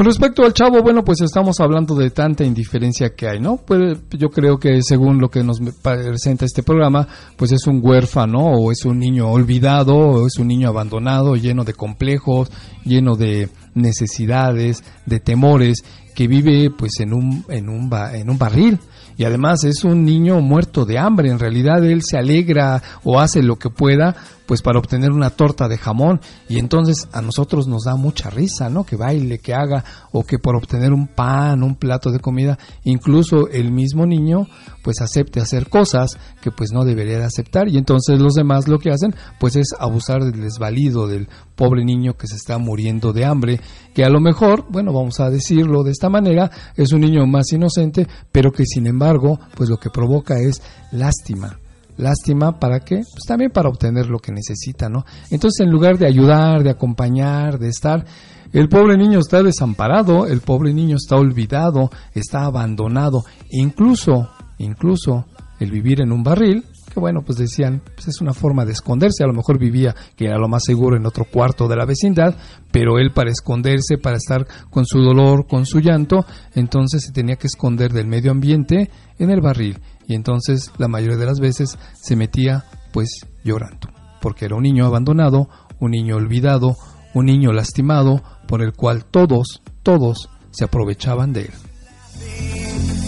Con 0.00 0.06
respecto 0.06 0.46
al 0.46 0.54
chavo, 0.54 0.82
bueno, 0.82 1.04
pues 1.04 1.20
estamos 1.20 1.60
hablando 1.60 1.94
de 1.94 2.08
tanta 2.08 2.42
indiferencia 2.42 3.14
que 3.14 3.28
hay, 3.28 3.38
¿no? 3.38 3.58
Pues 3.58 3.98
yo 4.12 4.30
creo 4.30 4.56
que 4.56 4.80
según 4.80 5.20
lo 5.20 5.28
que 5.28 5.44
nos 5.44 5.60
presenta 5.82 6.46
este 6.46 6.62
programa, 6.62 7.06
pues 7.36 7.52
es 7.52 7.66
un 7.66 7.80
huérfano 7.82 8.38
o 8.38 8.72
es 8.72 8.86
un 8.86 8.98
niño 8.98 9.28
olvidado 9.28 9.94
o 9.94 10.26
es 10.26 10.38
un 10.38 10.48
niño 10.48 10.70
abandonado, 10.70 11.36
lleno 11.36 11.64
de 11.64 11.74
complejos, 11.74 12.50
lleno 12.82 13.14
de 13.14 13.50
necesidades, 13.74 14.82
de 15.04 15.20
temores, 15.20 15.84
que 16.14 16.28
vive 16.28 16.70
pues 16.70 16.98
en 17.00 17.12
un, 17.12 17.44
en 17.50 17.68
un, 17.68 17.92
en 18.14 18.30
un 18.30 18.38
barril 18.38 18.78
y 19.20 19.24
además 19.24 19.64
es 19.64 19.84
un 19.84 20.06
niño 20.06 20.40
muerto 20.40 20.86
de 20.86 20.98
hambre. 20.98 21.28
En 21.28 21.38
realidad 21.38 21.84
él 21.84 22.00
se 22.02 22.16
alegra 22.16 22.82
o 23.04 23.20
hace 23.20 23.42
lo 23.42 23.56
que 23.56 23.68
pueda 23.68 24.16
pues 24.46 24.62
para 24.62 24.80
obtener 24.80 25.12
una 25.12 25.30
torta 25.30 25.68
de 25.68 25.78
jamón 25.78 26.20
y 26.48 26.58
entonces 26.58 27.06
a 27.12 27.22
nosotros 27.22 27.68
nos 27.68 27.84
da 27.84 27.94
mucha 27.94 28.30
risa, 28.30 28.68
¿no? 28.68 28.82
Que 28.82 28.96
baile, 28.96 29.38
que 29.38 29.54
haga 29.54 29.84
o 30.10 30.24
que 30.24 30.40
por 30.40 30.56
obtener 30.56 30.92
un 30.92 31.06
pan, 31.06 31.62
un 31.62 31.76
plato 31.76 32.10
de 32.10 32.18
comida, 32.18 32.58
incluso 32.82 33.46
el 33.48 33.70
mismo 33.70 34.06
niño 34.06 34.48
pues 34.82 35.00
acepte 35.02 35.38
hacer 35.38 35.68
cosas 35.68 36.18
que 36.42 36.50
pues 36.50 36.72
no 36.72 36.84
debería 36.84 37.18
de 37.18 37.26
aceptar 37.26 37.68
y 37.68 37.78
entonces 37.78 38.18
los 38.18 38.34
demás 38.34 38.66
lo 38.66 38.80
que 38.80 38.90
hacen 38.90 39.14
pues 39.38 39.54
es 39.54 39.68
abusar 39.78 40.24
del 40.24 40.40
desvalido 40.40 41.06
del 41.06 41.28
pobre 41.54 41.84
niño 41.84 42.14
que 42.14 42.26
se 42.26 42.34
está 42.34 42.58
muriendo 42.58 43.12
de 43.12 43.26
hambre, 43.26 43.60
que 43.94 44.04
a 44.04 44.10
lo 44.10 44.20
mejor, 44.20 44.66
bueno, 44.70 44.92
vamos 44.92 45.20
a 45.20 45.30
decirlo 45.30 45.82
de 45.82 45.90
esta 45.92 46.08
manera, 46.08 46.50
es 46.76 46.92
un 46.92 47.00
niño 47.00 47.26
más 47.26 47.52
inocente, 47.52 48.06
pero 48.30 48.52
que 48.52 48.64
sin 48.64 48.86
embargo 48.86 49.38
pues 49.54 49.68
lo 49.68 49.76
que 49.78 49.90
provoca 49.90 50.38
es 50.38 50.62
lástima 50.92 51.58
lástima 52.00 52.58
para 52.58 52.80
qué? 52.80 52.96
Pues 52.96 53.24
también 53.26 53.50
para 53.50 53.68
obtener 53.68 54.06
lo 54.06 54.18
que 54.18 54.32
necesita, 54.32 54.88
¿no? 54.88 55.04
Entonces, 55.30 55.60
en 55.60 55.70
lugar 55.70 55.98
de 55.98 56.06
ayudar, 56.06 56.62
de 56.62 56.70
acompañar, 56.70 57.58
de 57.58 57.68
estar, 57.68 58.04
el 58.52 58.68
pobre 58.68 58.96
niño 58.96 59.20
está 59.20 59.42
desamparado, 59.42 60.26
el 60.26 60.40
pobre 60.40 60.72
niño 60.74 60.96
está 60.96 61.16
olvidado, 61.16 61.90
está 62.14 62.44
abandonado, 62.44 63.24
incluso, 63.50 64.28
incluso 64.58 65.26
el 65.60 65.70
vivir 65.70 66.00
en 66.00 66.10
un 66.10 66.24
barril, 66.24 66.64
bueno, 67.00 67.22
pues 67.22 67.38
decían, 67.38 67.82
pues 67.94 68.08
es 68.08 68.20
una 68.20 68.32
forma 68.32 68.64
de 68.64 68.72
esconderse, 68.72 69.24
a 69.24 69.26
lo 69.26 69.32
mejor 69.32 69.58
vivía, 69.58 69.94
que 70.16 70.26
era 70.26 70.38
lo 70.38 70.48
más 70.48 70.62
seguro, 70.64 70.96
en 70.96 71.06
otro 71.06 71.24
cuarto 71.24 71.66
de 71.66 71.76
la 71.76 71.86
vecindad, 71.86 72.36
pero 72.70 72.98
él 72.98 73.12
para 73.12 73.30
esconderse, 73.30 73.98
para 73.98 74.18
estar 74.18 74.46
con 74.70 74.86
su 74.86 75.00
dolor, 75.00 75.46
con 75.46 75.66
su 75.66 75.80
llanto, 75.80 76.24
entonces 76.54 77.02
se 77.04 77.12
tenía 77.12 77.36
que 77.36 77.48
esconder 77.48 77.92
del 77.92 78.06
medio 78.06 78.30
ambiente 78.30 78.90
en 79.18 79.30
el 79.30 79.40
barril 79.40 79.78
y 80.06 80.14
entonces 80.14 80.72
la 80.78 80.88
mayoría 80.88 81.16
de 81.16 81.26
las 81.26 81.40
veces 81.40 81.78
se 81.94 82.16
metía 82.16 82.64
pues 82.92 83.26
llorando, 83.44 83.88
porque 84.20 84.44
era 84.44 84.56
un 84.56 84.62
niño 84.62 84.86
abandonado, 84.86 85.48
un 85.78 85.92
niño 85.92 86.16
olvidado, 86.16 86.76
un 87.14 87.26
niño 87.26 87.52
lastimado 87.52 88.22
por 88.46 88.62
el 88.62 88.72
cual 88.72 89.04
todos, 89.04 89.62
todos 89.82 90.28
se 90.50 90.64
aprovechaban 90.64 91.32
de 91.32 91.42
él. 91.42 92.99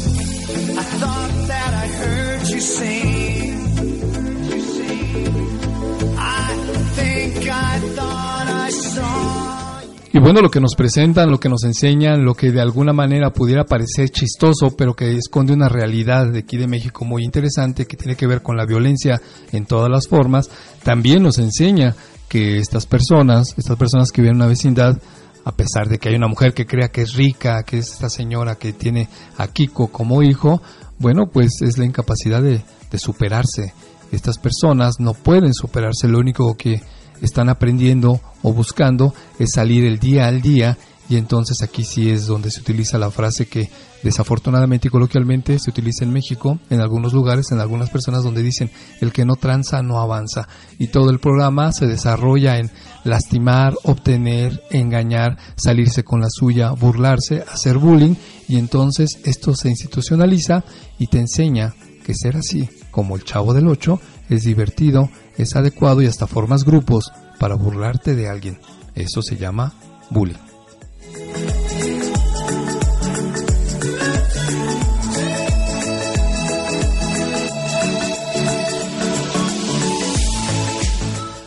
Y 10.14 10.20
bueno, 10.20 10.42
lo 10.42 10.50
que 10.50 10.60
nos 10.60 10.74
presentan, 10.74 11.30
lo 11.30 11.40
que 11.40 11.48
nos 11.48 11.64
enseñan, 11.64 12.22
lo 12.22 12.34
que 12.34 12.52
de 12.52 12.60
alguna 12.60 12.92
manera 12.92 13.32
pudiera 13.32 13.64
parecer 13.64 14.10
chistoso, 14.10 14.76
pero 14.76 14.92
que 14.94 15.16
esconde 15.16 15.54
una 15.54 15.70
realidad 15.70 16.30
de 16.30 16.40
aquí 16.40 16.58
de 16.58 16.66
México 16.66 17.06
muy 17.06 17.24
interesante 17.24 17.86
que 17.86 17.96
tiene 17.96 18.14
que 18.14 18.26
ver 18.26 18.42
con 18.42 18.58
la 18.58 18.66
violencia 18.66 19.22
en 19.52 19.64
todas 19.64 19.90
las 19.90 20.06
formas, 20.06 20.50
también 20.82 21.22
nos 21.22 21.38
enseña 21.38 21.96
que 22.28 22.58
estas 22.58 22.84
personas, 22.84 23.54
estas 23.56 23.78
personas 23.78 24.12
que 24.12 24.20
viven 24.20 24.36
en 24.36 24.42
una 24.42 24.48
vecindad, 24.48 25.00
a 25.46 25.52
pesar 25.52 25.88
de 25.88 25.98
que 25.98 26.10
hay 26.10 26.14
una 26.14 26.28
mujer 26.28 26.52
que 26.52 26.66
crea 26.66 26.88
que 26.88 27.00
es 27.00 27.14
rica, 27.14 27.62
que 27.62 27.78
es 27.78 27.92
esta 27.92 28.10
señora 28.10 28.56
que 28.56 28.74
tiene 28.74 29.08
a 29.38 29.48
Kiko 29.48 29.88
como 29.88 30.22
hijo, 30.22 30.60
bueno, 30.98 31.30
pues 31.32 31.62
es 31.62 31.78
la 31.78 31.86
incapacidad 31.86 32.42
de, 32.42 32.60
de 32.90 32.98
superarse. 32.98 33.72
Estas 34.12 34.36
personas 34.36 35.00
no 35.00 35.14
pueden 35.14 35.54
superarse, 35.54 36.06
lo 36.06 36.18
único 36.18 36.54
que 36.54 36.82
están 37.22 37.48
aprendiendo 37.48 38.20
o 38.42 38.52
buscando 38.52 39.14
es 39.38 39.52
salir 39.52 39.84
el 39.84 39.98
día 39.98 40.26
al 40.26 40.42
día. 40.42 40.76
Y 41.08 41.16
entonces 41.16 41.62
aquí 41.62 41.84
sí 41.84 42.10
es 42.10 42.26
donde 42.26 42.50
se 42.50 42.60
utiliza 42.60 42.98
la 42.98 43.10
frase 43.10 43.46
que 43.46 43.70
desafortunadamente 44.02 44.88
y 44.88 44.90
coloquialmente 44.90 45.58
se 45.58 45.70
utiliza 45.70 46.04
en 46.04 46.12
México, 46.12 46.58
en 46.70 46.80
algunos 46.80 47.12
lugares, 47.12 47.52
en 47.52 47.60
algunas 47.60 47.90
personas 47.90 48.22
donde 48.22 48.42
dicen 48.42 48.70
el 49.00 49.12
que 49.12 49.24
no 49.24 49.36
tranza 49.36 49.82
no 49.82 50.00
avanza 50.00 50.48
y 50.78 50.88
todo 50.88 51.10
el 51.10 51.20
programa 51.20 51.72
se 51.72 51.86
desarrolla 51.86 52.58
en 52.58 52.70
lastimar, 53.04 53.74
obtener, 53.84 54.62
engañar, 54.70 55.38
salirse 55.56 56.02
con 56.02 56.20
la 56.20 56.28
suya, 56.30 56.70
burlarse, 56.70 57.44
hacer 57.52 57.78
bullying. 57.78 58.14
Y 58.48 58.56
entonces 58.56 59.18
esto 59.24 59.54
se 59.54 59.68
institucionaliza 59.68 60.64
y 60.98 61.06
te 61.06 61.18
enseña 61.18 61.74
que 62.04 62.14
ser 62.14 62.36
así 62.36 62.68
como 62.90 63.16
el 63.16 63.24
Chavo 63.24 63.54
del 63.54 63.68
8, 63.68 64.00
es 64.28 64.44
divertido, 64.44 65.08
es 65.36 65.56
adecuado 65.56 66.02
y 66.02 66.06
hasta 66.06 66.26
formas 66.26 66.64
grupos 66.64 67.12
para 67.38 67.54
burlarte 67.54 68.14
de 68.14 68.28
alguien. 68.28 68.58
Eso 68.94 69.22
se 69.22 69.36
llama 69.36 69.72
bullying. 70.10 70.36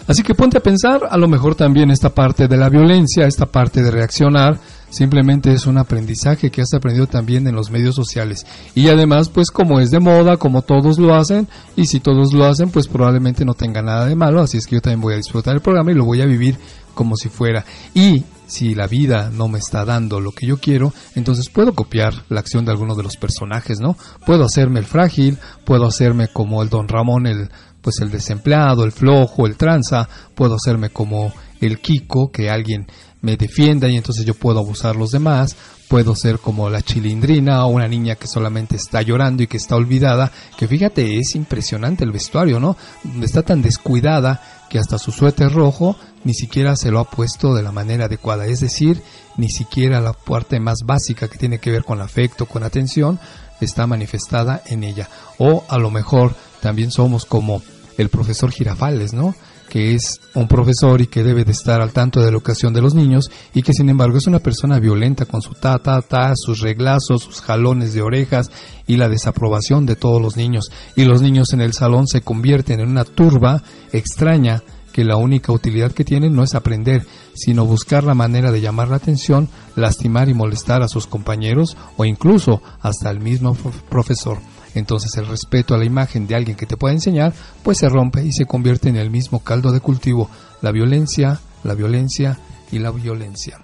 Así 0.08 0.22
que 0.22 0.36
ponte 0.36 0.60
a 0.60 0.62
pensar, 0.62 1.02
a 1.10 1.18
lo 1.18 1.28
mejor 1.28 1.56
también 1.56 1.90
esta 1.90 2.10
parte 2.10 2.48
de 2.48 2.58
la 2.58 2.70
violencia, 2.70 3.26
esta 3.26 3.48
parte 3.48 3.82
de 3.82 3.90
reaccionar, 3.90 4.60
simplemente 4.96 5.52
es 5.52 5.66
un 5.66 5.78
aprendizaje 5.78 6.50
que 6.50 6.62
has 6.62 6.74
aprendido 6.74 7.08
también 7.08 7.48
en 7.48 7.56
los 7.56 7.70
medios 7.70 7.96
sociales. 7.96 8.46
Y 8.74 8.88
además, 8.88 9.30
pues 9.30 9.52
como 9.52 9.80
es 9.80 9.92
de 9.92 10.00
moda, 10.00 10.38
como 10.38 10.62
todos 10.62 10.98
lo 10.98 11.14
hacen, 11.14 11.48
y 11.76 11.86
si 11.88 12.00
todos 12.00 12.34
lo 12.34 12.46
hacen, 12.46 12.70
pues 12.70 12.88
probablemente 12.88 13.44
no 13.44 13.54
tenga 13.54 13.82
nada 13.82 14.06
de 14.06 14.16
malo, 14.16 14.42
así 14.42 14.58
es 14.58 14.66
que 14.66 14.76
yo 14.76 14.82
también 14.82 15.02
voy 15.02 15.14
a 15.14 15.18
disfrutar 15.18 15.54
el 15.54 15.62
programa 15.62 15.92
y 15.92 15.96
lo 15.96 16.06
voy 16.06 16.22
a 16.22 16.26
vivir 16.26 16.58
como 16.94 17.18
si 17.18 17.28
fuera. 17.28 17.66
Y 17.94 18.24
si 18.48 18.74
la 18.74 18.88
vida 18.88 19.32
no 19.34 19.48
me 19.48 19.60
está 19.60 19.84
dando 19.84 20.22
lo 20.22 20.32
que 20.32 20.48
yo 20.48 20.58
quiero, 20.58 20.94
entonces 21.16 21.50
puedo 21.50 21.74
copiar 21.74 22.14
la 22.30 22.40
acción 22.40 22.64
de 22.64 22.72
alguno 22.72 22.96
de 22.96 23.04
los 23.04 23.18
personajes, 23.18 23.80
¿no? 23.80 23.98
Puedo 24.26 24.46
hacerme 24.46 24.80
el 24.80 24.86
frágil, 24.86 25.38
puedo 25.66 25.86
hacerme 25.86 26.30
como 26.30 26.64
el 26.64 26.70
Don 26.70 26.88
Ramón, 26.88 27.28
el 27.28 27.50
pues 27.82 28.00
el 28.02 28.10
desempleado, 28.10 28.84
el 28.84 28.92
flojo, 28.92 29.46
el 29.46 29.58
tranza, 29.58 30.10
puedo 30.34 30.56
hacerme 30.56 30.90
como 30.90 31.32
el 31.62 31.80
Kiko, 31.80 32.32
que 32.32 32.50
alguien 32.50 32.88
me 33.26 33.38
defienda 33.38 33.90
y 33.90 33.98
entonces 33.98 34.24
yo 34.24 34.36
puedo 34.36 34.60
abusar 34.60 34.96
los 34.96 35.10
demás, 35.10 35.56
puedo 35.88 36.16
ser 36.16 36.38
como 36.38 36.70
la 36.70 36.84
chilindrina 36.84 37.66
o 37.66 37.70
una 37.70 37.88
niña 37.88 38.16
que 38.16 38.28
solamente 38.28 38.76
está 38.76 39.02
llorando 39.02 39.42
y 39.42 39.48
que 39.48 39.58
está 39.58 39.76
olvidada, 39.76 40.32
que 40.56 40.68
fíjate, 40.68 41.18
es 41.18 41.34
impresionante 41.34 42.04
el 42.04 42.12
vestuario, 42.12 42.60
¿no? 42.60 42.78
Está 43.24 43.42
tan 43.42 43.64
descuidada 43.64 44.68
que 44.70 44.78
hasta 44.78 45.00
su 45.00 45.12
suéter 45.12 45.52
rojo 45.52 45.98
ni 46.24 46.36
siquiera 46.36 46.76
se 46.76 46.92
lo 46.92 47.00
ha 47.00 47.10
puesto 47.10 47.56
de 47.56 47.64
la 47.64 47.72
manera 47.72 48.06
adecuada, 48.06 48.46
es 48.46 48.60
decir, 48.60 49.02
ni 49.38 49.50
siquiera 49.50 50.00
la 50.02 50.14
parte 50.14 50.60
más 50.60 50.82
básica 50.86 51.28
que 51.28 51.40
tiene 51.40 51.58
que 51.58 51.72
ver 51.72 51.84
con 51.84 52.02
afecto, 52.02 52.46
con 52.46 52.64
atención, 52.64 53.20
está 53.60 53.88
manifestada 53.88 54.62
en 54.68 54.84
ella. 54.84 55.10
O 55.40 55.64
a 55.68 55.80
lo 55.80 55.90
mejor 55.90 56.36
también 56.62 56.92
somos 56.92 57.26
como 57.26 57.64
el 57.98 58.10
profesor 58.10 58.52
Girafales, 58.52 59.14
¿no? 59.14 59.34
Que 59.70 59.96
es 59.96 60.22
un 60.34 60.48
profesor 60.48 61.02
y 61.02 61.08
que 61.08 61.24
debe 61.24 61.44
de 61.44 61.52
estar 61.52 61.82
al 61.82 61.92
tanto 61.92 62.20
de 62.20 62.26
la 62.26 62.32
educación 62.32 62.74
de 62.74 62.82
los 62.82 62.94
niños 62.94 63.30
y 63.54 63.62
que 63.62 63.74
sin 63.74 63.90
embargo 63.90 64.18
es 64.18 64.28
una 64.28 64.40
persona 64.40 64.80
violenta 64.80 65.26
con 65.26 65.42
su 65.42 65.54
ta 65.54 65.80
ta 65.80 66.02
ta, 66.02 66.34
sus 66.36 66.60
reglazos, 66.60 67.24
sus 67.24 67.42
jalones 67.42 67.94
de 67.94 68.02
orejas 68.02 68.52
y 68.88 68.98
la 68.98 69.10
desaprobación 69.10 69.86
de 69.86 69.96
todos 69.96 70.22
los 70.22 70.38
niños. 70.38 70.72
Y 70.96 71.06
los 71.06 71.22
niños 71.22 71.54
en 71.54 71.62
el 71.62 71.74
salón 71.74 72.08
se 72.08 72.22
convierten 72.22 72.80
en 72.80 72.90
una 72.90 73.06
turba 73.06 73.64
extraña 73.92 74.64
que 74.94 75.04
la 75.04 75.18
única 75.18 75.52
utilidad 75.52 75.92
que 75.92 76.06
tienen 76.06 76.34
no 76.34 76.44
es 76.44 76.56
aprender, 76.56 77.06
sino 77.34 77.66
buscar 77.66 78.06
la 78.06 78.14
manera 78.14 78.54
de 78.54 78.62
llamar 78.62 78.88
la 78.88 78.96
atención, 78.96 79.50
lastimar 79.76 80.30
y 80.30 80.34
molestar 80.34 80.84
a 80.84 80.88
sus 80.88 81.06
compañeros 81.06 81.76
o 81.98 82.06
incluso 82.06 82.62
hasta 82.82 83.10
el 83.10 83.20
mismo 83.20 83.58
profesor 83.90 84.38
entonces 84.76 85.16
el 85.18 85.28
respeto 85.28 85.74
a 85.74 85.78
la 85.78 85.86
imagen 85.86 86.28
de 86.28 86.36
alguien 86.36 86.56
que 86.56 86.66
te 86.66 86.78
pueda 86.78 86.94
enseñar, 86.94 87.34
pues 87.64 87.80
se 87.80 87.90
rompe 87.90 88.24
y 88.24 88.32
se 88.32 88.46
convierte 88.46 88.90
en 88.90 88.98
el 88.98 89.10
mismo 89.10 89.40
caldo 89.40 89.72
de 89.72 89.80
cultivo, 89.80 90.30
la 90.62 90.72
violencia, 90.72 91.40
la 91.64 91.74
violencia 91.74 92.38
y 92.72 92.80
la 92.80 92.92
violencia. 92.92 93.60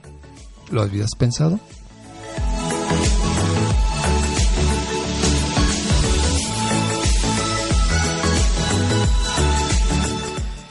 ¿Lo 0.71 0.81
habías 0.81 1.11
pensado? 1.17 1.59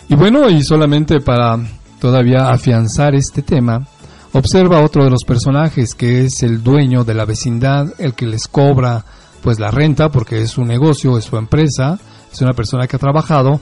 Y 0.09 0.17
bueno, 0.17 0.51
y 0.51 0.65
solamente 0.65 1.21
para 1.21 1.57
todavía 2.01 2.49
afianzar 2.49 3.15
este 3.15 3.43
tema, 3.43 3.87
observa 4.33 4.83
otro 4.83 5.05
de 5.05 5.11
los 5.11 5.23
personajes 5.25 5.95
que 5.95 6.25
es 6.25 6.43
el 6.43 6.65
dueño 6.65 7.05
de 7.05 7.15
la 7.15 7.25
vecindad, 7.25 7.93
el 7.99 8.15
que 8.15 8.27
les 8.27 8.49
cobra 8.49 9.05
pues 9.43 9.59
la 9.59 9.71
renta 9.71 10.11
porque 10.11 10.43
es 10.43 10.51
su 10.51 10.65
negocio, 10.65 11.19
es 11.19 11.25
su 11.25 11.37
empresa, 11.37 11.99
es 12.33 12.41
una 12.41 12.53
persona 12.53 12.87
que 12.87 12.97
ha 12.97 13.01
trabajado, 13.01 13.61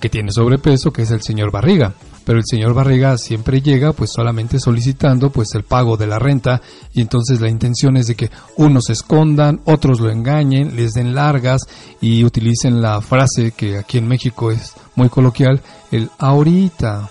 que 0.00 0.08
tiene 0.08 0.32
sobrepeso, 0.32 0.92
que 0.92 1.02
es 1.02 1.10
el 1.10 1.22
señor 1.22 1.52
Barriga. 1.52 1.94
Pero 2.24 2.38
el 2.38 2.44
señor 2.44 2.74
Barriga 2.74 3.16
siempre 3.18 3.60
llega 3.60 3.92
pues 3.92 4.10
solamente 4.12 4.58
solicitando 4.58 5.30
pues 5.30 5.54
el 5.54 5.64
pago 5.64 5.96
de 5.96 6.06
la 6.06 6.18
renta 6.18 6.60
y 6.92 7.00
entonces 7.00 7.40
la 7.40 7.48
intención 7.48 7.96
es 7.96 8.06
de 8.06 8.14
que 8.14 8.30
unos 8.56 8.86
se 8.86 8.92
escondan, 8.92 9.60
otros 9.64 10.00
lo 10.00 10.10
engañen, 10.10 10.76
les 10.76 10.92
den 10.92 11.14
largas 11.14 11.62
y 12.00 12.24
utilicen 12.24 12.80
la 12.80 13.00
frase 13.00 13.52
que 13.52 13.78
aquí 13.78 13.98
en 13.98 14.06
México 14.06 14.50
es 14.50 14.74
muy 14.94 15.08
coloquial, 15.08 15.60
el 15.90 16.10
ahorita 16.18 17.10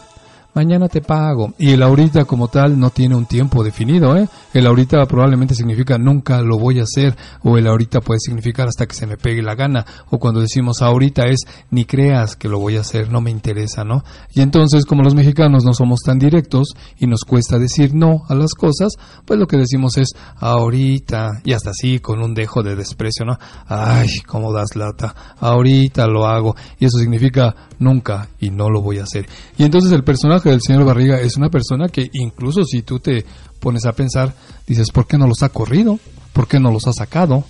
mañana 0.54 0.88
te 0.88 1.02
pago. 1.02 1.54
Y 1.58 1.72
el 1.72 1.84
ahorita 1.84 2.26
como 2.26 2.48
tal 2.48 2.80
no 2.80 2.90
tiene 2.90 3.16
un 3.16 3.26
tiempo 3.26 3.64
definido, 3.64 4.16
¿eh? 4.18 4.28
El 4.54 4.68
ahorita 4.68 5.06
probablemente 5.06 5.56
significa 5.56 5.98
nunca 5.98 6.42
lo 6.42 6.58
voy 6.58 6.80
a 6.80 6.84
hacer, 6.84 7.16
o 7.44 7.58
el 7.58 7.68
ahorita 7.68 8.02
puede 8.02 8.20
significar 8.20 8.68
hasta 8.68 8.86
que 8.86 8.96
se 8.96 9.08
me 9.08 9.18
pegue 9.18 9.42
la 9.42 9.56
gana, 9.56 9.86
o 10.10 10.20
cuando 10.20 10.42
decimos 10.42 10.82
ahorita 10.82 11.28
es 11.28 11.42
ni 11.70 11.86
creas 11.86 12.36
que 12.36 12.50
lo 12.50 12.60
voy 12.60 12.78
a 12.78 12.82
hacer, 12.82 13.12
no 13.12 13.22
me 13.22 13.32
interesa, 13.32 13.84
¿no? 13.84 14.04
Y 14.34 14.42
entonces 14.42 14.86
como 14.86 15.04
los 15.04 15.16
mexicanos 15.16 15.64
no 15.64 15.74
somos 15.74 16.02
tan 16.02 16.20
directos 16.20 16.70
y 16.98 17.08
nos 17.08 17.22
cuesta 17.22 17.58
decir 17.58 17.94
no 17.94 18.24
a 18.28 18.36
las 18.36 18.54
cosas, 18.54 18.94
pues 19.26 19.40
lo 19.40 19.48
que 19.48 19.58
decimos 19.58 19.98
es 19.98 20.10
ahorita, 20.38 21.42
y 21.44 21.54
hasta 21.54 21.72
así 21.72 22.00
con 22.00 22.22
un 22.22 22.34
dejo 22.34 22.64
de 22.64 22.76
desprecio, 22.76 23.26
¿no? 23.26 23.38
Ay, 23.68 24.20
cómo 24.28 24.52
das 24.52 24.76
lata, 24.76 25.16
ahorita 25.40 26.08
lo 26.08 26.28
hago, 26.28 26.56
y 26.80 26.86
eso 26.86 26.98
significa 26.98 27.56
nunca 27.80 28.28
y 28.40 28.50
no 28.50 28.70
lo 28.70 28.82
voy 28.82 29.00
a 29.00 29.04
hacer. 29.04 29.28
Y 29.58 29.64
entonces 29.64 29.92
el 29.92 30.04
personaje 30.04 30.41
del 30.50 30.62
señor 30.62 30.86
Barriga 30.86 31.20
es 31.20 31.38
una 31.38 31.50
persona 31.50 31.90
que 31.90 32.10
incluso 32.14 32.64
si 32.64 32.82
tú 32.82 33.00
te 33.00 33.26
pones 33.60 33.86
a 33.86 33.94
pensar, 33.94 34.34
dices, 34.68 34.92
¿por 34.92 35.08
qué 35.08 35.18
no 35.18 35.28
los 35.28 35.44
ha 35.44 35.50
corrido? 35.50 36.00
¿Por 36.34 36.48
qué 36.48 36.60
no 36.60 36.72
los 36.72 36.88
ha 36.88 36.94
sacado? 36.94 37.44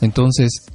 Entonces, 0.00 0.66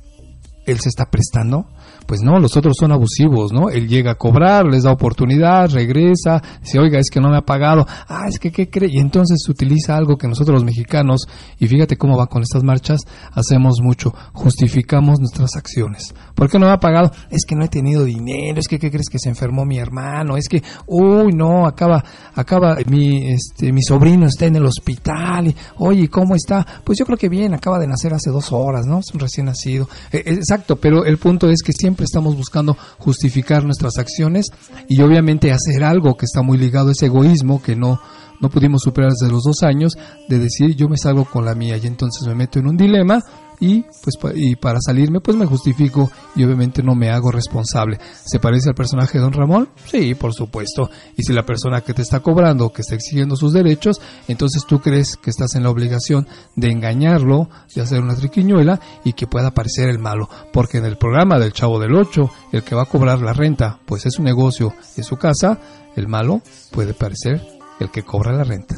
él 0.65 0.79
se 0.79 0.89
está 0.89 1.09
prestando 1.09 1.67
pues 2.07 2.21
no, 2.21 2.39
los 2.39 2.55
otros 2.55 2.75
son 2.79 2.91
abusivos, 2.91 3.51
¿no? 3.51 3.69
Él 3.69 3.87
llega 3.87 4.11
a 4.11 4.15
cobrar, 4.15 4.65
les 4.65 4.83
da 4.83 4.91
oportunidad, 4.91 5.69
regresa, 5.69 6.41
dice, 6.61 6.79
oiga, 6.79 6.99
es 6.99 7.09
que 7.09 7.19
no 7.19 7.29
me 7.29 7.37
ha 7.37 7.41
pagado, 7.41 7.85
ah, 8.07 8.25
es 8.27 8.39
que, 8.39 8.51
¿qué 8.51 8.69
cree? 8.69 8.89
Y 8.91 8.99
entonces 8.99 9.47
utiliza 9.49 9.95
algo 9.95 10.17
que 10.17 10.27
nosotros 10.27 10.55
los 10.55 10.63
mexicanos, 10.63 11.27
y 11.59 11.67
fíjate 11.67 11.97
cómo 11.97 12.17
va 12.17 12.27
con 12.27 12.41
estas 12.41 12.63
marchas, 12.63 13.01
hacemos 13.33 13.79
mucho, 13.83 14.13
justificamos 14.33 15.19
nuestras 15.19 15.55
acciones. 15.55 16.15
¿Por 16.33 16.49
qué 16.49 16.57
no 16.57 16.67
me 16.67 16.71
ha 16.71 16.79
pagado? 16.79 17.11
Es 17.29 17.45
que 17.45 17.55
no 17.55 17.65
he 17.65 17.67
tenido 17.67 18.05
dinero, 18.05 18.59
es 18.59 18.67
que, 18.67 18.79
¿qué 18.79 18.89
crees 18.89 19.09
que 19.09 19.19
se 19.19 19.29
enfermó 19.29 19.65
mi 19.65 19.77
hermano? 19.77 20.37
Es 20.37 20.47
que, 20.47 20.63
uy, 20.85 21.33
no, 21.33 21.67
acaba, 21.67 22.03
acaba, 22.35 22.77
mi, 22.89 23.31
este, 23.31 23.73
mi 23.73 23.81
sobrino 23.81 24.27
está 24.27 24.45
en 24.45 24.55
el 24.55 24.65
hospital, 24.65 25.47
y, 25.47 25.55
oye, 25.79 26.07
¿cómo 26.07 26.35
está? 26.35 26.65
Pues 26.85 26.97
yo 26.97 27.05
creo 27.05 27.17
que 27.17 27.27
bien, 27.27 27.53
acaba 27.53 27.79
de 27.79 27.87
nacer 27.87 28.13
hace 28.13 28.29
dos 28.29 28.53
horas, 28.53 28.85
¿no? 28.85 28.99
Es 28.99 29.13
un 29.13 29.19
recién 29.19 29.47
nacido. 29.47 29.89
Eh, 30.13 30.23
exacto, 30.25 30.77
pero 30.77 31.03
el 31.03 31.17
punto 31.17 31.49
es 31.49 31.61
que 31.61 31.73
siempre 31.73 31.96
estamos 32.03 32.35
buscando 32.35 32.77
justificar 32.97 33.63
nuestras 33.63 33.97
acciones 33.97 34.47
y 34.87 35.01
obviamente 35.01 35.51
hacer 35.51 35.83
algo 35.83 36.15
que 36.15 36.25
está 36.25 36.41
muy 36.41 36.57
ligado 36.57 36.89
a 36.89 36.91
ese 36.91 37.07
egoísmo 37.07 37.61
que 37.61 37.75
no, 37.75 37.99
no 38.39 38.49
pudimos 38.49 38.81
superar 38.83 39.11
desde 39.11 39.31
los 39.31 39.43
dos 39.43 39.63
años, 39.63 39.93
de 40.27 40.39
decir 40.39 40.75
yo 40.75 40.87
me 40.89 40.97
salgo 40.97 41.25
con 41.25 41.45
la 41.45 41.55
mía 41.55 41.77
y 41.77 41.87
entonces 41.87 42.27
me 42.27 42.35
meto 42.35 42.59
en 42.59 42.67
un 42.67 42.77
dilema 42.77 43.21
y 43.59 43.83
pues 44.03 44.17
y 44.35 44.55
para 44.55 44.79
salirme 44.79 45.19
pues 45.19 45.35
me 45.35 45.45
justifico 45.45 46.11
y 46.35 46.43
obviamente 46.43 46.83
no 46.83 46.95
me 46.95 47.09
hago 47.09 47.31
responsable. 47.31 47.99
¿Se 48.25 48.39
parece 48.39 48.69
al 48.69 48.75
personaje 48.75 49.17
de 49.17 49.23
Don 49.23 49.33
Ramón? 49.33 49.69
Sí, 49.85 50.15
por 50.15 50.33
supuesto. 50.33 50.89
Y 51.15 51.23
si 51.23 51.33
la 51.33 51.45
persona 51.45 51.81
que 51.81 51.93
te 51.93 52.01
está 52.01 52.19
cobrando, 52.19 52.71
que 52.71 52.81
está 52.81 52.95
exigiendo 52.95 53.35
sus 53.35 53.53
derechos, 53.53 53.99
entonces 54.27 54.65
tú 54.65 54.79
crees 54.79 55.17
que 55.17 55.29
estás 55.29 55.55
en 55.55 55.63
la 55.63 55.69
obligación 55.69 56.27
de 56.55 56.69
engañarlo, 56.69 57.49
de 57.73 57.81
hacer 57.81 58.01
una 58.01 58.15
triquiñuela 58.15 58.79
y 59.03 59.13
que 59.13 59.27
pueda 59.27 59.47
aparecer 59.47 59.89
el 59.89 59.99
malo. 59.99 60.29
Porque 60.53 60.77
en 60.77 60.85
el 60.85 60.97
programa 60.97 61.39
del 61.39 61.53
Chavo 61.53 61.79
del 61.79 61.95
Ocho, 61.95 62.29
el 62.51 62.63
que 62.63 62.75
va 62.75 62.83
a 62.83 62.85
cobrar 62.85 63.21
la 63.21 63.33
renta, 63.33 63.79
pues 63.85 64.05
es 64.05 64.19
un 64.19 64.25
negocio, 64.25 64.73
es 64.95 65.05
su 65.05 65.17
casa, 65.17 65.59
el 65.95 66.07
malo 66.07 66.41
puede 66.71 66.93
parecer 66.93 67.41
el 67.79 67.89
que 67.89 68.03
cobra 68.03 68.33
la 68.33 68.43
renta. 68.43 68.75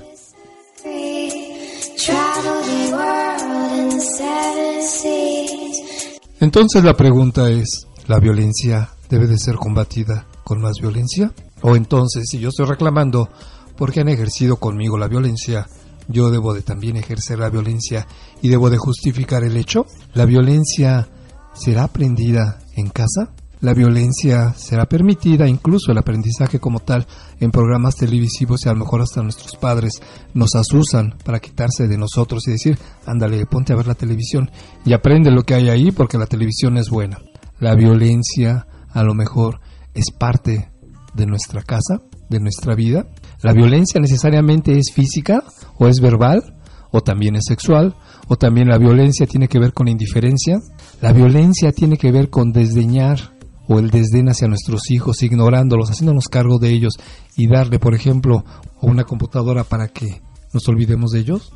Entonces 6.39 6.84
la 6.84 6.95
pregunta 6.95 7.50
es, 7.50 7.88
¿la 8.08 8.20
violencia 8.20 8.89
debe 9.10 9.28
de 9.28 9.38
ser 9.38 9.56
combatida 9.56 10.28
con 10.43 10.62
más 10.62 10.80
violencia? 10.80 11.32
O 11.62 11.76
entonces, 11.76 12.26
si 12.30 12.39
yo 12.39 12.50
estoy 12.50 12.66
reclamando 12.66 13.30
porque 13.78 14.02
han 14.02 14.10
ejercido 14.10 14.58
conmigo 14.58 14.97
la 14.97 15.08
violencia, 15.08 15.68
yo 16.08 16.32
debo 16.32 16.54
de 16.54 16.62
también 16.62 16.97
ejercer 16.97 17.39
la 17.39 17.50
violencia 17.50 18.08
y 18.41 18.50
debo 18.50 18.70
de 18.70 18.78
justificar 18.78 19.43
el 19.43 19.58
hecho? 19.58 19.86
¿La 20.14 20.26
violencia 20.26 21.08
será 21.54 21.84
aprendida 21.84 22.60
en 22.76 22.89
casa? 22.89 23.32
La 23.62 23.74
violencia 23.74 24.53
será 24.53 24.86
permitida, 24.86 25.45
incluso 25.45 25.91
el 25.91 25.97
aprendizaje 25.97 26.60
como 26.60 26.80
tal, 26.80 27.05
en 27.41 27.51
programas 27.51 27.95
televisivos 27.95 28.66
y 28.66 28.70
a 28.70 28.74
lo 28.74 28.80
mejor 28.80 29.01
hasta 29.01 29.22
nuestros 29.22 29.57
padres 29.57 30.01
nos 30.34 30.55
asusan 30.55 31.16
para 31.26 31.39
quitarse 31.39 31.89
de 31.89 31.97
nosotros 31.97 32.47
y 32.47 32.51
decir, 32.51 32.80
ándale, 33.05 33.45
ponte 33.45 33.74
a 33.74 33.76
ver 33.76 33.88
la 33.88 33.95
televisión 33.95 34.49
y 34.86 34.93
aprende 34.93 35.30
lo 35.30 35.43
que 35.43 35.55
hay 35.55 35.68
ahí 35.68 35.91
porque 35.91 36.18
la 36.18 36.26
televisión 36.26 36.78
es 36.78 36.89
buena. 36.89 37.20
la 37.60 37.76
violencia 37.76 38.66
a 38.91 39.03
lo 39.03 39.14
mejor 39.14 39.60
es 39.93 40.12
parte 40.12 40.72
de 41.14 41.26
nuestra 41.26 41.62
casa, 41.62 41.99
de 42.30 42.39
nuestra 42.39 42.76
vida. 42.76 43.07
La 43.41 43.51
violencia 43.51 43.99
necesariamente 43.99 44.78
es 44.78 44.93
física 44.93 45.43
o 45.78 45.88
es 45.88 45.99
verbal 45.99 46.55
o 46.91 47.01
también 47.01 47.36
es 47.36 47.43
sexual 47.45 47.97
o 48.30 48.38
también 48.38 48.70
la 48.70 48.78
violencia 48.78 49.26
tiene 49.26 49.49
que 49.49 49.60
ver 49.60 49.74
con 49.74 49.89
indiferencia. 49.89 50.60
La 51.01 51.12
violencia 51.12 51.74
tiene 51.74 51.97
que 51.97 52.14
ver 52.14 52.30
con 52.30 52.53
desdeñar 52.53 53.39
o 53.70 53.80
el 53.80 53.91
desdén 53.91 54.28
hacia 54.28 54.47
nuestros 54.47 54.89
hijos, 54.89 55.22
ignorándolos, 55.22 55.91
haciéndonos 55.91 56.28
cargo 56.28 56.57
de 56.57 56.72
ellos 56.72 56.95
y 57.38 57.47
darle, 57.47 57.80
por 57.80 57.93
ejemplo, 57.93 58.43
una 58.82 59.03
computadora 59.03 59.63
para 59.63 59.88
que 59.88 60.22
nos 60.51 60.67
olvidemos 60.67 61.11
de 61.11 61.20
ellos. 61.20 61.53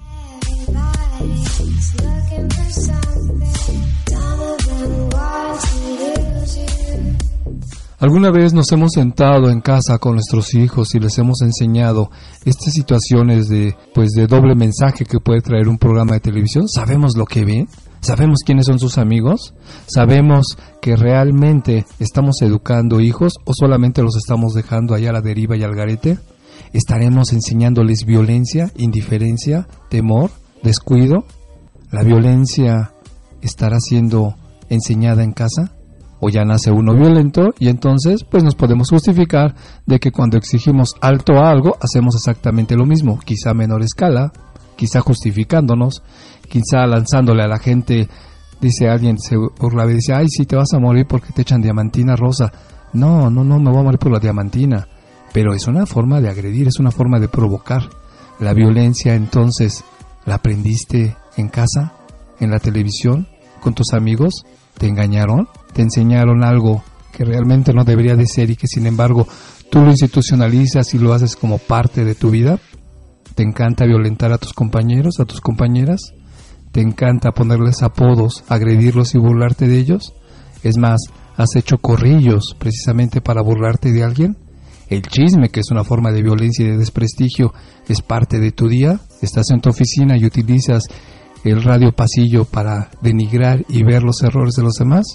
¿Alguna 7.97 8.31
vez 8.31 8.53
nos 8.53 8.69
hemos 8.73 8.91
sentado 8.91 9.49
en 9.49 9.61
casa 9.61 9.97
con 9.97 10.15
nuestros 10.15 10.53
hijos 10.53 10.93
y 10.93 10.99
les 10.99 11.17
hemos 11.17 11.41
enseñado 11.41 12.11
estas 12.43 12.73
situaciones 12.73 13.47
de 13.47 13.75
pues 13.93 14.11
de 14.11 14.27
doble 14.27 14.55
mensaje 14.55 15.05
que 15.05 15.19
puede 15.19 15.41
traer 15.41 15.67
un 15.69 15.77
programa 15.77 16.13
de 16.13 16.19
televisión? 16.19 16.67
¿Sabemos 16.67 17.15
lo 17.15 17.25
que 17.25 17.45
ven? 17.45 17.69
¿Sabemos 18.03 18.39
quiénes 18.45 18.65
son 18.65 18.79
sus 18.79 18.97
amigos? 18.97 19.53
¿Sabemos 19.87 20.57
que 20.81 20.97
realmente 20.97 21.85
estamos 21.99 22.41
educando 22.41 22.99
hijos 22.99 23.35
o 23.45 23.53
solamente 23.53 24.03
los 24.03 24.17
estamos 24.17 24.53
dejando 24.53 24.93
allá 24.93 25.11
a 25.11 25.13
la 25.13 25.21
deriva 25.21 25.55
y 25.55 25.63
al 25.63 25.73
garete? 25.73 26.17
¿Estaremos 26.73 27.31
enseñándoles 27.31 28.03
violencia, 28.05 28.69
indiferencia, 28.75 29.69
temor, 29.89 30.31
descuido? 30.63 31.23
¿La 31.91 32.03
violencia 32.03 32.91
estará 33.41 33.79
siendo 33.79 34.35
enseñada 34.69 35.23
en 35.23 35.31
casa? 35.31 35.71
o 36.25 36.29
ya 36.29 36.45
nace 36.45 36.71
uno 36.71 36.95
violento 36.95 37.53
y 37.59 37.67
entonces 37.67 38.23
pues 38.23 38.45
nos 38.45 38.55
podemos 38.55 38.89
justificar 38.89 39.55
de 39.85 39.99
que 39.99 40.11
cuando 40.11 40.37
exigimos 40.37 40.93
alto 41.01 41.33
a 41.33 41.49
algo 41.49 41.75
hacemos 41.81 42.15
exactamente 42.15 42.77
lo 42.77 42.85
mismo, 42.85 43.19
quizá 43.19 43.49
a 43.49 43.53
menor 43.53 43.81
escala, 43.81 44.31
quizá 44.75 45.01
justificándonos, 45.01 46.03
quizá 46.49 46.85
lanzándole 46.87 47.43
a 47.43 47.47
la 47.47 47.59
gente, 47.59 48.07
dice 48.61 48.89
alguien, 48.89 49.17
se 49.19 49.35
burla 49.37 49.85
y 49.85 49.95
dice, 49.95 50.13
ay, 50.13 50.27
sí, 50.29 50.45
te 50.45 50.55
vas 50.55 50.73
a 50.73 50.79
morir 50.79 51.05
porque 51.07 51.33
te 51.33 51.41
echan 51.41 51.61
diamantina 51.61 52.15
rosa. 52.15 52.51
No, 52.93 53.29
no, 53.29 53.43
no, 53.43 53.59
me 53.59 53.71
voy 53.71 53.79
a 53.79 53.83
morir 53.83 53.99
por 53.99 54.11
la 54.11 54.19
diamantina. 54.19 54.87
Pero 55.33 55.53
es 55.53 55.67
una 55.67 55.85
forma 55.85 56.21
de 56.21 56.29
agredir, 56.29 56.67
es 56.67 56.79
una 56.79 56.91
forma 56.91 57.19
de 57.19 57.27
provocar. 57.27 57.89
La 58.39 58.53
violencia 58.53 59.15
entonces, 59.15 59.83
¿la 60.25 60.35
aprendiste 60.35 61.15
en 61.37 61.49
casa, 61.49 61.93
en 62.39 62.51
la 62.51 62.59
televisión, 62.59 63.27
con 63.61 63.73
tus 63.73 63.93
amigos? 63.93 64.45
¿Te 64.77 64.87
engañaron? 64.87 65.47
te 65.73 65.81
enseñaron 65.81 66.43
algo 66.43 66.83
que 67.11 67.25
realmente 67.25 67.73
no 67.73 67.83
debería 67.83 68.15
de 68.15 68.27
ser 68.27 68.49
y 68.49 68.55
que 68.55 68.67
sin 68.67 68.85
embargo 68.85 69.27
tú 69.69 69.81
lo 69.81 69.91
institucionalizas 69.91 70.93
y 70.93 70.99
lo 70.99 71.13
haces 71.13 71.35
como 71.35 71.57
parte 71.57 72.05
de 72.05 72.15
tu 72.15 72.29
vida. 72.29 72.59
Te 73.35 73.41
encanta 73.41 73.85
violentar 73.85 74.31
a 74.31 74.37
tus 74.37 74.53
compañeros, 74.53 75.19
a 75.19 75.25
tus 75.25 75.41
compañeras. 75.41 76.13
Te 76.71 76.81
encanta 76.81 77.31
ponerles 77.31 77.81
apodos, 77.81 78.43
agredirlos 78.47 79.15
y 79.15 79.17
burlarte 79.17 79.67
de 79.67 79.79
ellos. 79.79 80.13
Es 80.61 80.77
más, 80.77 81.01
has 81.35 81.55
hecho 81.55 81.77
corrillos 81.79 82.55
precisamente 82.59 83.21
para 83.21 83.41
burlarte 83.41 83.91
de 83.91 84.03
alguien. 84.03 84.37
El 84.87 85.01
chisme, 85.01 85.49
que 85.49 85.61
es 85.61 85.71
una 85.71 85.83
forma 85.83 86.11
de 86.11 86.21
violencia 86.21 86.65
y 86.65 86.69
de 86.69 86.77
desprestigio, 86.77 87.53
es 87.87 88.01
parte 88.01 88.39
de 88.39 88.51
tu 88.51 88.67
día. 88.67 88.99
Estás 89.21 89.49
en 89.49 89.61
tu 89.61 89.69
oficina 89.69 90.15
y 90.15 90.25
utilizas 90.25 90.83
el 91.43 91.63
radio 91.63 91.91
pasillo 91.91 92.45
para 92.45 92.91
denigrar 93.01 93.65
y 93.67 93.83
ver 93.83 94.03
los 94.03 94.21
errores 94.21 94.53
de 94.53 94.63
los 94.63 94.73
demás. 94.73 95.05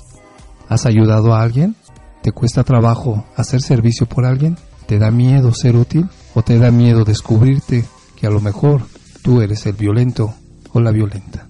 ¿Has 0.68 0.86
ayudado 0.86 1.34
a 1.34 1.42
alguien? 1.42 1.76
¿Te 2.22 2.32
cuesta 2.32 2.64
trabajo 2.64 3.24
hacer 3.36 3.62
servicio 3.62 4.06
por 4.06 4.26
alguien? 4.26 4.56
¿Te 4.86 4.98
da 4.98 5.12
miedo 5.12 5.54
ser 5.54 5.76
útil? 5.76 6.08
¿O 6.34 6.42
te 6.42 6.58
da 6.58 6.72
miedo 6.72 7.04
descubrirte 7.04 7.84
que 8.18 8.26
a 8.26 8.30
lo 8.30 8.40
mejor 8.40 8.82
tú 9.22 9.40
eres 9.40 9.64
el 9.66 9.74
violento 9.74 10.34
o 10.72 10.80
la 10.80 10.90
violenta? 10.90 11.46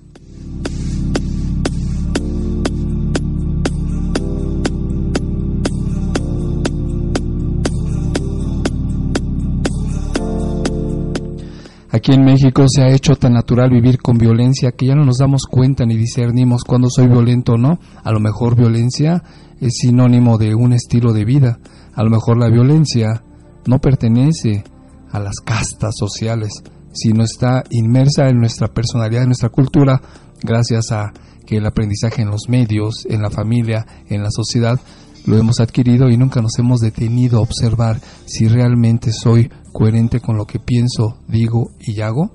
Aquí 11.91 12.12
en 12.12 12.23
México 12.23 12.66
se 12.69 12.83
ha 12.83 12.91
hecho 12.91 13.16
tan 13.16 13.33
natural 13.33 13.71
vivir 13.71 13.99
con 13.99 14.19
violencia 14.19 14.73
que 14.73 14.87
ya 14.87 14.95
no 14.95 15.07
nos 15.07 15.19
damos 15.19 15.47
cuenta 15.51 15.87
ni 15.87 15.97
discernimos 15.97 16.64
cuando 16.64 16.91
soy 16.91 17.09
violento 17.09 17.55
o 17.55 17.57
no. 17.57 17.79
A 18.05 18.12
lo 18.12 18.21
mejor 18.21 18.57
violencia 18.57 19.23
es 19.59 19.79
sinónimo 19.79 20.37
de 20.37 20.55
un 20.55 20.75
estilo 20.75 21.14
de 21.14 21.25
vida. 21.25 21.59
A 21.95 22.05
lo 22.05 22.11
mejor 22.11 22.39
la 22.39 22.51
violencia 22.51 23.23
no 23.66 23.79
pertenece 23.79 24.64
a 25.11 25.19
las 25.19 25.37
castas 25.45 25.95
sociales, 25.97 26.63
sino 26.93 27.25
está 27.25 27.65
inmersa 27.71 28.29
en 28.29 28.39
nuestra 28.39 28.69
personalidad, 28.69 29.23
en 29.23 29.29
nuestra 29.29 29.51
cultura, 29.51 30.01
gracias 30.43 30.93
a 30.93 31.13
que 31.47 31.57
el 31.57 31.67
aprendizaje 31.67 32.23
en 32.23 32.31
los 32.31 32.49
medios, 32.49 33.07
en 33.09 33.23
la 33.23 33.31
familia, 33.31 33.87
en 34.09 34.23
la 34.23 34.31
sociedad, 34.31 34.79
lo 35.27 35.37
hemos 35.37 35.61
adquirido 35.61 36.09
y 36.09 36.17
nunca 36.17 36.41
nos 36.41 36.59
hemos 36.59 36.81
detenido 36.81 37.39
a 37.39 37.43
observar 37.43 38.01
si 38.27 38.49
realmente 38.49 39.13
soy 39.13 39.51
coherente 39.73 40.21
con 40.21 40.37
lo 40.37 40.47
que 40.47 40.59
pienso, 40.59 41.19
digo 41.29 41.71
y 41.81 42.01
hago. 42.01 42.31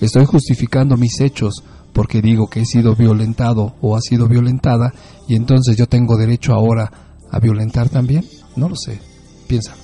Estoy 0.00 0.24
justificando 0.24 0.96
mis 0.96 1.20
hechos 1.20 1.62
porque 1.92 2.20
digo 2.20 2.48
que 2.48 2.60
he 2.60 2.66
sido 2.66 2.96
violentado 2.96 3.76
o 3.80 3.96
ha 3.96 4.00
sido 4.00 4.28
violentada 4.28 4.92
y 5.28 5.36
entonces 5.36 5.76
yo 5.76 5.86
tengo 5.86 6.16
derecho 6.16 6.52
ahora 6.52 6.90
a 7.30 7.38
violentar 7.38 7.88
también. 7.88 8.24
No 8.56 8.68
lo 8.68 8.76
sé. 8.76 9.00
Piensa. 9.46 9.74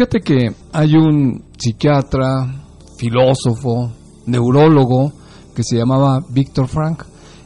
Fíjate 0.00 0.20
que 0.22 0.54
hay 0.72 0.94
un 0.94 1.44
psiquiatra, 1.58 2.64
filósofo, 2.96 3.92
neurólogo 4.24 5.12
que 5.54 5.62
se 5.62 5.76
llamaba 5.76 6.24
Víctor 6.26 6.68
Frank. 6.68 7.02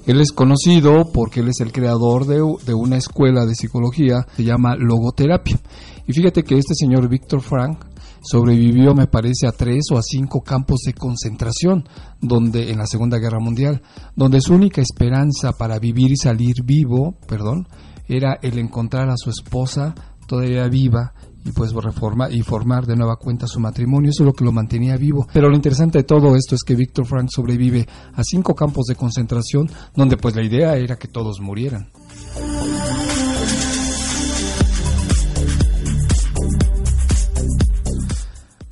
Él 0.06 0.20
es 0.20 0.30
conocido 0.30 1.10
porque 1.12 1.40
él 1.40 1.48
es 1.48 1.58
el 1.58 1.72
creador 1.72 2.26
de, 2.26 2.40
una 2.72 2.96
escuela 2.96 3.44
de 3.44 3.56
psicología 3.56 4.24
que 4.36 4.44
se 4.44 4.44
llama 4.44 4.76
logoterapia. 4.76 5.58
Y 6.06 6.12
fíjate 6.12 6.44
que 6.44 6.56
este 6.56 6.76
señor 6.76 7.08
Víctor 7.08 7.40
Frank 7.40 7.86
sobrevivió, 8.22 8.94
me 8.94 9.08
parece, 9.08 9.48
a 9.48 9.50
tres 9.50 9.86
o 9.92 9.98
a 9.98 10.02
cinco 10.02 10.42
campos 10.42 10.82
de 10.86 10.94
concentración 10.94 11.88
donde 12.20 12.70
en 12.70 12.78
la 12.78 12.86
Segunda 12.86 13.18
Guerra 13.18 13.40
Mundial, 13.40 13.82
donde 14.14 14.40
su 14.40 14.54
única 14.54 14.80
esperanza 14.80 15.54
para 15.58 15.80
vivir 15.80 16.12
y 16.12 16.16
salir 16.16 16.62
vivo, 16.62 17.16
perdón, 17.26 17.66
era 18.06 18.38
el 18.42 18.60
encontrar 18.60 19.10
a 19.10 19.16
su 19.16 19.30
esposa 19.30 19.92
todavía 20.28 20.68
viva 20.68 21.12
y 21.44 21.52
pues 21.52 21.72
reforma 21.72 22.30
y 22.30 22.42
formar 22.42 22.86
de 22.86 22.96
nueva 22.96 23.16
cuenta 23.16 23.46
su 23.46 23.60
matrimonio. 23.60 24.10
Eso 24.10 24.22
es 24.22 24.26
lo 24.26 24.32
que 24.32 24.44
lo 24.44 24.52
mantenía 24.52 24.96
vivo. 24.96 25.26
Pero 25.32 25.48
lo 25.48 25.56
interesante 25.56 25.98
de 25.98 26.04
todo 26.04 26.36
esto 26.36 26.54
es 26.54 26.62
que 26.62 26.74
Víctor 26.74 27.06
Frank 27.06 27.28
sobrevive 27.30 27.86
a 28.14 28.22
cinco 28.24 28.54
campos 28.54 28.86
de 28.86 28.96
concentración 28.96 29.70
donde 29.94 30.16
pues 30.16 30.34
la 30.34 30.42
idea 30.42 30.76
era 30.76 30.96
que 30.96 31.08
todos 31.08 31.40
murieran. 31.40 31.88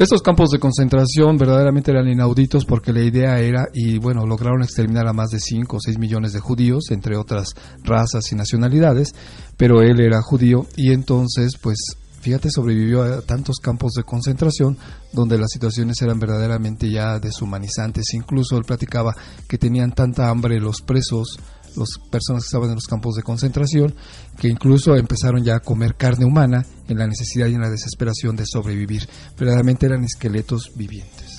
Estos 0.02 0.20
campos 0.20 0.50
de 0.50 0.58
concentración 0.58 1.38
verdaderamente 1.38 1.92
eran 1.92 2.08
inauditos 2.08 2.64
porque 2.64 2.92
la 2.92 3.02
idea 3.02 3.38
era, 3.38 3.68
y 3.72 3.98
bueno, 3.98 4.26
lograron 4.26 4.64
exterminar 4.64 5.06
a 5.06 5.12
más 5.12 5.30
de 5.30 5.38
5 5.38 5.76
o 5.76 5.80
6 5.80 5.96
millones 5.98 6.32
de 6.32 6.40
judíos, 6.40 6.90
entre 6.90 7.16
otras 7.16 7.54
razas 7.84 8.32
y 8.32 8.34
nacionalidades, 8.34 9.14
pero 9.56 9.80
él 9.80 10.00
era 10.00 10.20
judío 10.20 10.66
y 10.76 10.90
entonces 10.90 11.52
pues 11.62 11.98
fíjate, 12.22 12.50
sobrevivió 12.50 13.02
a 13.02 13.20
tantos 13.20 13.56
campos 13.58 13.92
de 13.92 14.04
concentración 14.04 14.78
donde 15.12 15.36
las 15.36 15.50
situaciones 15.50 16.00
eran 16.00 16.20
verdaderamente 16.20 16.88
ya 16.88 17.18
deshumanizantes. 17.18 18.14
Incluso 18.14 18.56
él 18.56 18.64
platicaba 18.64 19.14
que 19.48 19.58
tenían 19.58 19.92
tanta 19.92 20.30
hambre 20.30 20.60
los 20.60 20.80
presos, 20.82 21.38
las 21.76 21.88
personas 22.10 22.44
que 22.44 22.46
estaban 22.46 22.68
en 22.68 22.76
los 22.76 22.86
campos 22.86 23.16
de 23.16 23.22
concentración, 23.22 23.94
que 24.38 24.48
incluso 24.48 24.96
empezaron 24.96 25.42
ya 25.42 25.56
a 25.56 25.60
comer 25.60 25.96
carne 25.96 26.24
humana 26.24 26.64
en 26.88 26.98
la 26.98 27.08
necesidad 27.08 27.48
y 27.48 27.54
en 27.54 27.60
la 27.60 27.70
desesperación 27.70 28.36
de 28.36 28.46
sobrevivir. 28.46 29.08
Verdaderamente 29.36 29.86
eran 29.86 30.04
esqueletos 30.04 30.70
vivientes. 30.76 31.31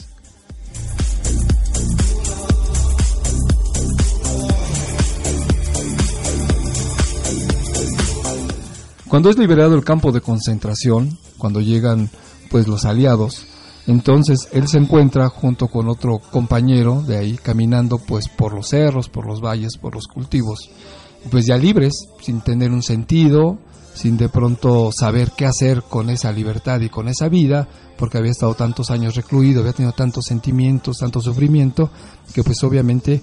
Cuando 9.13 9.29
es 9.29 9.37
liberado 9.37 9.75
el 9.75 9.83
campo 9.83 10.11
de 10.11 10.21
concentración, 10.21 11.19
cuando 11.37 11.61
llegan 11.61 12.09
pues 12.49 12.67
los 12.67 12.83
aliados, 12.83 13.45
entonces 13.85 14.49
él 14.53 14.67
se 14.67 14.79
encuentra 14.79 15.29
junto 15.29 15.67
con 15.67 15.87
otro 15.87 16.17
compañero 16.17 17.03
de 17.03 17.17
ahí 17.17 17.37
caminando 17.37 17.99
pues 17.99 18.27
por 18.27 18.55
los 18.55 18.69
cerros, 18.69 19.09
por 19.09 19.27
los 19.27 19.39
valles, 19.39 19.77
por 19.77 19.93
los 19.93 20.07
cultivos, 20.07 20.67
pues 21.29 21.45
ya 21.45 21.57
libres, 21.57 21.93
sin 22.23 22.41
tener 22.41 22.71
un 22.71 22.81
sentido, 22.81 23.59
sin 23.93 24.17
de 24.17 24.29
pronto 24.29 24.89
saber 24.91 25.29
qué 25.37 25.45
hacer 25.45 25.83
con 25.83 26.09
esa 26.09 26.31
libertad 26.31 26.81
y 26.81 26.89
con 26.89 27.07
esa 27.07 27.29
vida, 27.29 27.67
porque 27.99 28.17
había 28.17 28.31
estado 28.31 28.55
tantos 28.55 28.89
años 28.89 29.13
recluido, 29.13 29.59
había 29.59 29.73
tenido 29.73 29.93
tantos 29.93 30.25
sentimientos, 30.25 30.97
tanto 30.97 31.21
sufrimiento, 31.21 31.91
que 32.33 32.43
pues 32.43 32.63
obviamente 32.63 33.21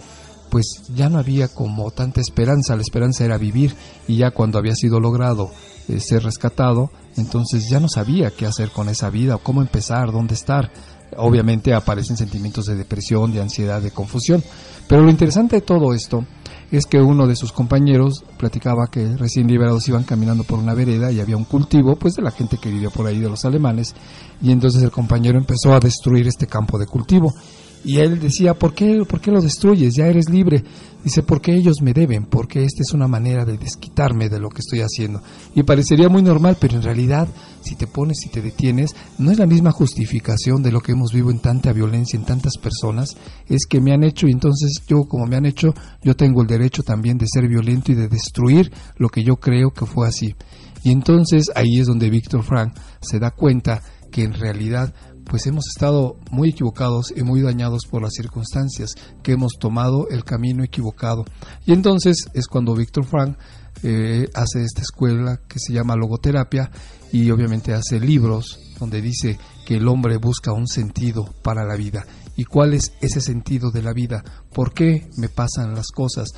pues 0.50 0.82
ya 0.94 1.08
no 1.08 1.18
había 1.18 1.48
como 1.48 1.90
tanta 1.90 2.20
esperanza, 2.20 2.76
la 2.76 2.82
esperanza 2.82 3.24
era 3.24 3.38
vivir 3.38 3.74
y 4.06 4.18
ya 4.18 4.30
cuando 4.30 4.58
había 4.58 4.76
sido 4.76 5.00
logrado 5.00 5.50
eh, 5.88 6.00
ser 6.00 6.22
rescatado, 6.22 6.90
entonces 7.16 7.68
ya 7.68 7.80
no 7.80 7.88
sabía 7.88 8.30
qué 8.30 8.46
hacer 8.46 8.70
con 8.70 8.88
esa 8.88 9.10
vida, 9.10 9.38
cómo 9.42 9.60
empezar, 9.60 10.12
dónde 10.12 10.34
estar. 10.34 10.70
Obviamente 11.16 11.74
aparecen 11.74 12.16
sentimientos 12.16 12.66
de 12.66 12.76
depresión, 12.76 13.32
de 13.32 13.40
ansiedad, 13.40 13.82
de 13.82 13.90
confusión. 13.90 14.42
Pero 14.86 15.02
lo 15.02 15.10
interesante 15.10 15.56
de 15.56 15.62
todo 15.62 15.92
esto 15.92 16.24
es 16.70 16.86
que 16.86 16.98
uno 17.00 17.26
de 17.26 17.34
sus 17.34 17.52
compañeros 17.52 18.24
platicaba 18.38 18.86
que 18.86 19.16
recién 19.16 19.48
liberados 19.48 19.88
iban 19.88 20.04
caminando 20.04 20.44
por 20.44 20.58
una 20.58 20.74
vereda 20.74 21.10
y 21.10 21.20
había 21.20 21.36
un 21.36 21.44
cultivo, 21.44 21.96
pues 21.96 22.14
de 22.14 22.22
la 22.22 22.30
gente 22.30 22.58
que 22.58 22.70
vivía 22.70 22.90
por 22.90 23.06
ahí, 23.06 23.18
de 23.18 23.28
los 23.28 23.44
alemanes, 23.44 23.94
y 24.40 24.52
entonces 24.52 24.82
el 24.82 24.92
compañero 24.92 25.38
empezó 25.38 25.74
a 25.74 25.80
destruir 25.80 26.28
este 26.28 26.46
campo 26.46 26.78
de 26.78 26.86
cultivo 26.86 27.34
y 27.82 27.98
él 27.98 28.20
decía, 28.20 28.54
¿por 28.54 28.74
qué, 28.74 29.04
¿por 29.08 29.20
qué 29.20 29.30
lo 29.30 29.40
destruyes? 29.40 29.94
Ya 29.94 30.06
eres 30.06 30.28
libre. 30.28 30.62
Dice, 31.02 31.22
porque 31.22 31.54
ellos 31.54 31.76
me 31.80 31.94
deben, 31.94 32.26
porque 32.26 32.62
esta 32.62 32.82
es 32.82 32.92
una 32.92 33.08
manera 33.08 33.46
de 33.46 33.56
desquitarme 33.56 34.28
de 34.28 34.38
lo 34.38 34.50
que 34.50 34.58
estoy 34.58 34.80
haciendo. 34.80 35.22
Y 35.54 35.62
parecería 35.62 36.10
muy 36.10 36.20
normal, 36.20 36.58
pero 36.60 36.76
en 36.76 36.82
realidad, 36.82 37.26
si 37.62 37.74
te 37.74 37.86
pones 37.86 38.18
y 38.26 38.28
te 38.28 38.42
detienes, 38.42 38.94
no 39.18 39.30
es 39.30 39.38
la 39.38 39.46
misma 39.46 39.70
justificación 39.70 40.62
de 40.62 40.72
lo 40.72 40.80
que 40.80 40.92
hemos 40.92 41.12
vivido 41.12 41.30
en 41.30 41.38
tanta 41.38 41.72
violencia, 41.72 42.18
en 42.18 42.26
tantas 42.26 42.58
personas, 42.58 43.16
es 43.48 43.64
que 43.66 43.80
me 43.80 43.94
han 43.94 44.04
hecho 44.04 44.28
y 44.28 44.32
entonces 44.32 44.82
yo, 44.86 45.04
como 45.04 45.26
me 45.26 45.36
han 45.36 45.46
hecho, 45.46 45.72
yo 46.02 46.14
tengo 46.14 46.42
el 46.42 46.48
derecho 46.48 46.82
también 46.82 47.16
de 47.16 47.26
ser 47.26 47.48
violento 47.48 47.92
y 47.92 47.94
de 47.94 48.08
destruir 48.08 48.70
lo 48.98 49.08
que 49.08 49.24
yo 49.24 49.36
creo 49.36 49.70
que 49.70 49.86
fue 49.86 50.06
así. 50.06 50.34
Y 50.82 50.92
entonces 50.92 51.50
ahí 51.54 51.78
es 51.78 51.86
donde 51.86 52.10
Víctor 52.10 52.42
Frank 52.42 52.74
se 53.00 53.18
da 53.18 53.30
cuenta 53.30 53.82
que 54.10 54.22
en 54.24 54.34
realidad 54.34 54.92
pues 55.30 55.46
hemos 55.46 55.64
estado 55.68 56.16
muy 56.32 56.50
equivocados 56.50 57.14
y 57.14 57.22
muy 57.22 57.40
dañados 57.40 57.86
por 57.88 58.02
las 58.02 58.14
circunstancias, 58.14 58.96
que 59.22 59.32
hemos 59.32 59.52
tomado 59.60 60.08
el 60.10 60.24
camino 60.24 60.64
equivocado. 60.64 61.24
Y 61.64 61.72
entonces 61.72 62.26
es 62.34 62.48
cuando 62.48 62.74
Víctor 62.74 63.04
Frank 63.04 63.38
eh, 63.84 64.28
hace 64.34 64.64
esta 64.64 64.82
escuela 64.82 65.40
que 65.48 65.60
se 65.60 65.72
llama 65.72 65.94
logoterapia 65.94 66.68
y 67.12 67.30
obviamente 67.30 67.72
hace 67.72 68.00
libros 68.00 68.58
donde 68.80 69.00
dice 69.00 69.38
que 69.64 69.76
el 69.76 69.86
hombre 69.86 70.16
busca 70.16 70.52
un 70.52 70.66
sentido 70.66 71.32
para 71.42 71.64
la 71.64 71.76
vida. 71.76 72.04
¿Y 72.36 72.42
cuál 72.42 72.74
es 72.74 72.92
ese 73.00 73.20
sentido 73.20 73.70
de 73.70 73.82
la 73.82 73.92
vida? 73.92 74.24
¿Por 74.52 74.74
qué 74.74 75.08
me 75.16 75.28
pasan 75.28 75.74
las 75.74 75.92
cosas? 75.92 76.30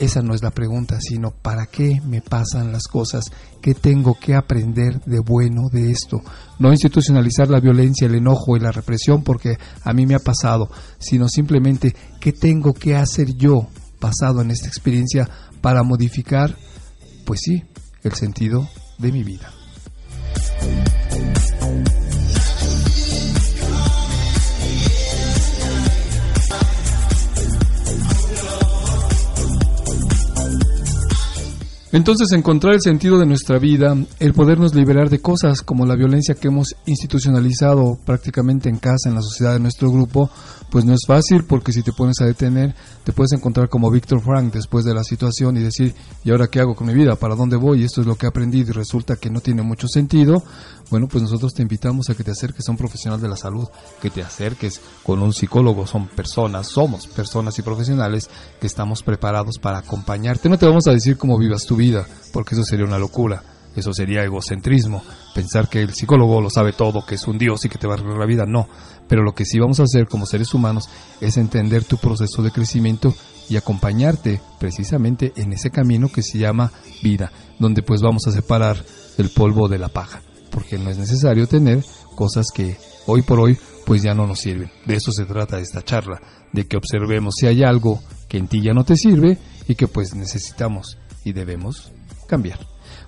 Esa 0.00 0.22
no 0.22 0.34
es 0.34 0.42
la 0.42 0.50
pregunta, 0.50 0.98
sino 0.98 1.30
¿para 1.30 1.66
qué 1.66 2.00
me 2.02 2.22
pasan 2.22 2.72
las 2.72 2.88
cosas? 2.88 3.26
¿Qué 3.60 3.74
tengo 3.74 4.16
que 4.18 4.34
aprender 4.34 4.98
de 5.04 5.18
bueno 5.18 5.68
de 5.70 5.90
esto? 5.90 6.22
No 6.58 6.72
institucionalizar 6.72 7.50
la 7.50 7.60
violencia, 7.60 8.06
el 8.06 8.14
enojo 8.14 8.56
y 8.56 8.60
la 8.60 8.72
represión 8.72 9.22
porque 9.22 9.58
a 9.84 9.92
mí 9.92 10.06
me 10.06 10.14
ha 10.14 10.18
pasado, 10.18 10.70
sino 10.98 11.28
simplemente 11.28 11.94
¿qué 12.18 12.32
tengo 12.32 12.72
que 12.72 12.96
hacer 12.96 13.34
yo 13.36 13.68
basado 14.00 14.40
en 14.40 14.50
esta 14.50 14.68
experiencia 14.68 15.28
para 15.60 15.82
modificar, 15.82 16.56
pues 17.26 17.40
sí, 17.42 17.62
el 18.02 18.14
sentido 18.14 18.70
de 18.96 19.12
mi 19.12 19.22
vida? 19.22 19.52
Entonces 31.92 32.30
encontrar 32.30 32.74
el 32.74 32.80
sentido 32.80 33.18
de 33.18 33.26
nuestra 33.26 33.58
vida, 33.58 33.96
el 34.20 34.32
podernos 34.32 34.76
liberar 34.76 35.10
de 35.10 35.20
cosas 35.20 35.60
como 35.62 35.86
la 35.86 35.96
violencia 35.96 36.36
que 36.36 36.46
hemos 36.46 36.76
institucionalizado 36.86 37.98
prácticamente 38.06 38.68
en 38.68 38.78
casa, 38.78 39.08
en 39.08 39.16
la 39.16 39.22
sociedad 39.22 39.54
de 39.54 39.58
nuestro 39.58 39.90
grupo, 39.90 40.30
pues 40.70 40.84
no 40.84 40.94
es 40.94 41.00
fácil 41.04 41.42
porque 41.44 41.72
si 41.72 41.82
te 41.82 41.92
pones 41.92 42.20
a 42.20 42.26
detener, 42.26 42.76
te 43.02 43.12
puedes 43.12 43.32
encontrar 43.32 43.68
como 43.68 43.90
Víctor 43.90 44.20
Frank 44.22 44.52
después 44.52 44.84
de 44.84 44.94
la 44.94 45.02
situación 45.02 45.56
y 45.56 45.62
decir, 45.62 45.94
¿y 46.22 46.30
ahora 46.30 46.46
qué 46.46 46.60
hago 46.60 46.76
con 46.76 46.86
mi 46.86 46.94
vida? 46.94 47.16
¿Para 47.16 47.34
dónde 47.34 47.56
voy? 47.56 47.82
Esto 47.82 48.02
es 48.02 48.06
lo 48.06 48.14
que 48.14 48.26
he 48.26 48.28
aprendido 48.28 48.70
y 48.70 48.72
resulta 48.72 49.16
que 49.16 49.30
no 49.30 49.40
tiene 49.40 49.62
mucho 49.62 49.88
sentido. 49.88 50.44
Bueno, 50.90 51.08
pues 51.08 51.22
nosotros 51.22 51.54
te 51.54 51.62
invitamos 51.62 52.08
a 52.08 52.14
que 52.14 52.24
te 52.24 52.30
acerques 52.30 52.68
a 52.68 52.72
un 52.72 52.78
profesional 52.78 53.20
de 53.20 53.28
la 53.28 53.36
salud, 53.36 53.68
que 54.00 54.10
te 54.10 54.22
acerques 54.22 54.80
con 55.02 55.22
un 55.22 55.32
psicólogo. 55.32 55.86
Son 55.86 56.06
personas, 56.06 56.68
somos 56.68 57.06
personas 57.08 57.58
y 57.58 57.62
profesionales 57.62 58.28
que 58.60 58.66
estamos 58.66 59.02
preparados 59.02 59.58
para 59.58 59.78
acompañarte. 59.78 60.48
No 60.48 60.58
te 60.58 60.66
vamos 60.66 60.86
a 60.86 60.92
decir 60.92 61.16
cómo 61.16 61.38
vivas 61.38 61.64
tu 61.64 61.76
vida, 61.80 62.06
porque 62.32 62.54
eso 62.54 62.62
sería 62.62 62.86
una 62.86 62.98
locura 62.98 63.42
eso 63.76 63.92
sería 63.92 64.24
egocentrismo, 64.24 65.02
pensar 65.34 65.68
que 65.68 65.80
el 65.80 65.94
psicólogo 65.94 66.40
lo 66.40 66.50
sabe 66.50 66.72
todo, 66.72 67.04
que 67.06 67.14
es 67.14 67.26
un 67.28 67.38
dios 67.38 67.64
y 67.64 67.68
que 67.68 67.78
te 67.78 67.86
va 67.86 67.94
a 67.94 67.96
arreglar 67.96 68.18
la 68.18 68.26
vida, 68.26 68.44
no. 68.46 68.68
Pero 69.08 69.22
lo 69.22 69.32
que 69.32 69.44
sí 69.44 69.58
vamos 69.58 69.80
a 69.80 69.84
hacer 69.84 70.06
como 70.08 70.26
seres 70.26 70.52
humanos 70.54 70.88
es 71.20 71.36
entender 71.36 71.84
tu 71.84 71.96
proceso 71.96 72.42
de 72.42 72.50
crecimiento 72.50 73.14
y 73.48 73.56
acompañarte 73.56 74.40
precisamente 74.58 75.32
en 75.36 75.52
ese 75.52 75.70
camino 75.70 76.08
que 76.08 76.22
se 76.22 76.38
llama 76.38 76.72
vida, 77.02 77.32
donde 77.58 77.82
pues 77.82 78.02
vamos 78.02 78.26
a 78.26 78.32
separar 78.32 78.84
el 79.18 79.30
polvo 79.30 79.68
de 79.68 79.78
la 79.78 79.88
paja, 79.88 80.20
porque 80.50 80.78
no 80.78 80.90
es 80.90 80.98
necesario 80.98 81.46
tener 81.46 81.84
cosas 82.16 82.46
que 82.52 82.76
hoy 83.06 83.22
por 83.22 83.40
hoy 83.40 83.56
pues 83.86 84.02
ya 84.02 84.14
no 84.14 84.26
nos 84.26 84.40
sirven. 84.40 84.70
De 84.84 84.96
eso 84.96 85.12
se 85.12 85.24
trata 85.24 85.58
esta 85.60 85.82
charla, 85.82 86.20
de 86.52 86.66
que 86.66 86.76
observemos 86.76 87.34
si 87.38 87.46
hay 87.46 87.62
algo 87.62 88.00
que 88.28 88.38
en 88.38 88.48
ti 88.48 88.62
ya 88.62 88.72
no 88.72 88.84
te 88.84 88.96
sirve 88.96 89.38
y 89.68 89.74
que 89.74 89.88
pues 89.88 90.14
necesitamos 90.14 90.96
y 91.24 91.32
debemos 91.32 91.92
cambiar. 92.26 92.58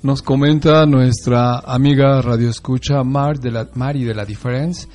Nos 0.00 0.22
comenta 0.22 0.86
nuestra 0.86 1.58
amiga 1.58 2.22
Radio 2.22 2.48
Escucha 2.48 3.02
Mar 3.02 3.40
de 3.40 3.50
la, 3.50 3.68
Mari 3.74 4.04
de 4.04 4.14
la 4.14 4.24
Difference. 4.24 4.86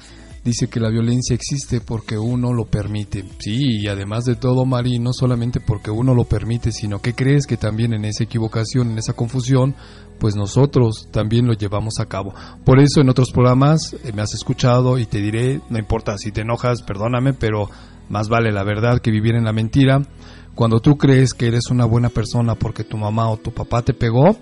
Dice 0.45 0.69
que 0.69 0.80
la 0.80 0.89
violencia 0.89 1.35
existe 1.35 1.81
porque 1.81 2.17
uno 2.17 2.53
lo 2.53 2.63
permite. 2.63 3.25
Sí, 3.39 3.81
y 3.81 3.88
además 3.89 4.23
de 4.23 4.38
todo, 4.38 4.65
Mari, 4.65 4.99
no 4.99 5.11
solamente 5.11 5.59
porque 5.59 5.91
uno 5.91 6.15
lo 6.15 6.23
permite, 6.23 6.71
sino 6.71 7.01
que 7.01 7.13
crees 7.13 7.47
que 7.47 7.57
también 7.57 7.93
en 7.93 8.05
esa 8.05 8.23
equivocación, 8.23 8.91
en 8.91 8.97
esa 8.97 9.11
confusión, 9.11 9.75
pues 10.19 10.38
nosotros 10.38 11.09
también 11.11 11.47
lo 11.47 11.53
llevamos 11.53 11.99
a 11.99 12.05
cabo. 12.05 12.34
Por 12.63 12.80
eso 12.80 13.01
en 13.01 13.09
otros 13.09 13.31
programas 13.34 13.97
eh, 14.05 14.13
me 14.13 14.21
has 14.21 14.34
escuchado 14.34 14.97
y 14.99 15.05
te 15.05 15.19
diré, 15.19 15.59
no 15.69 15.80
importa 15.80 16.17
si 16.17 16.31
te 16.31 16.41
enojas, 16.41 16.81
perdóname, 16.81 17.34
pero 17.34 17.69
más 18.07 18.30
vale 18.30 18.53
la 18.53 18.63
verdad 18.63 18.99
que 18.99 19.11
vivir 19.11 19.35
en 19.35 19.43
la 19.43 19.51
mentira. 19.51 20.01
Cuando 20.55 20.80
tú 20.80 20.95
crees 20.95 21.34
que 21.34 21.47
eres 21.47 21.71
una 21.71 21.84
buena 21.84 22.07
persona 22.07 22.55
porque 22.55 22.85
tu 22.85 22.95
mamá 22.95 23.30
o 23.30 23.35
tu 23.35 23.51
papá 23.51 23.81
te 23.81 23.93
pegó, 23.93 24.38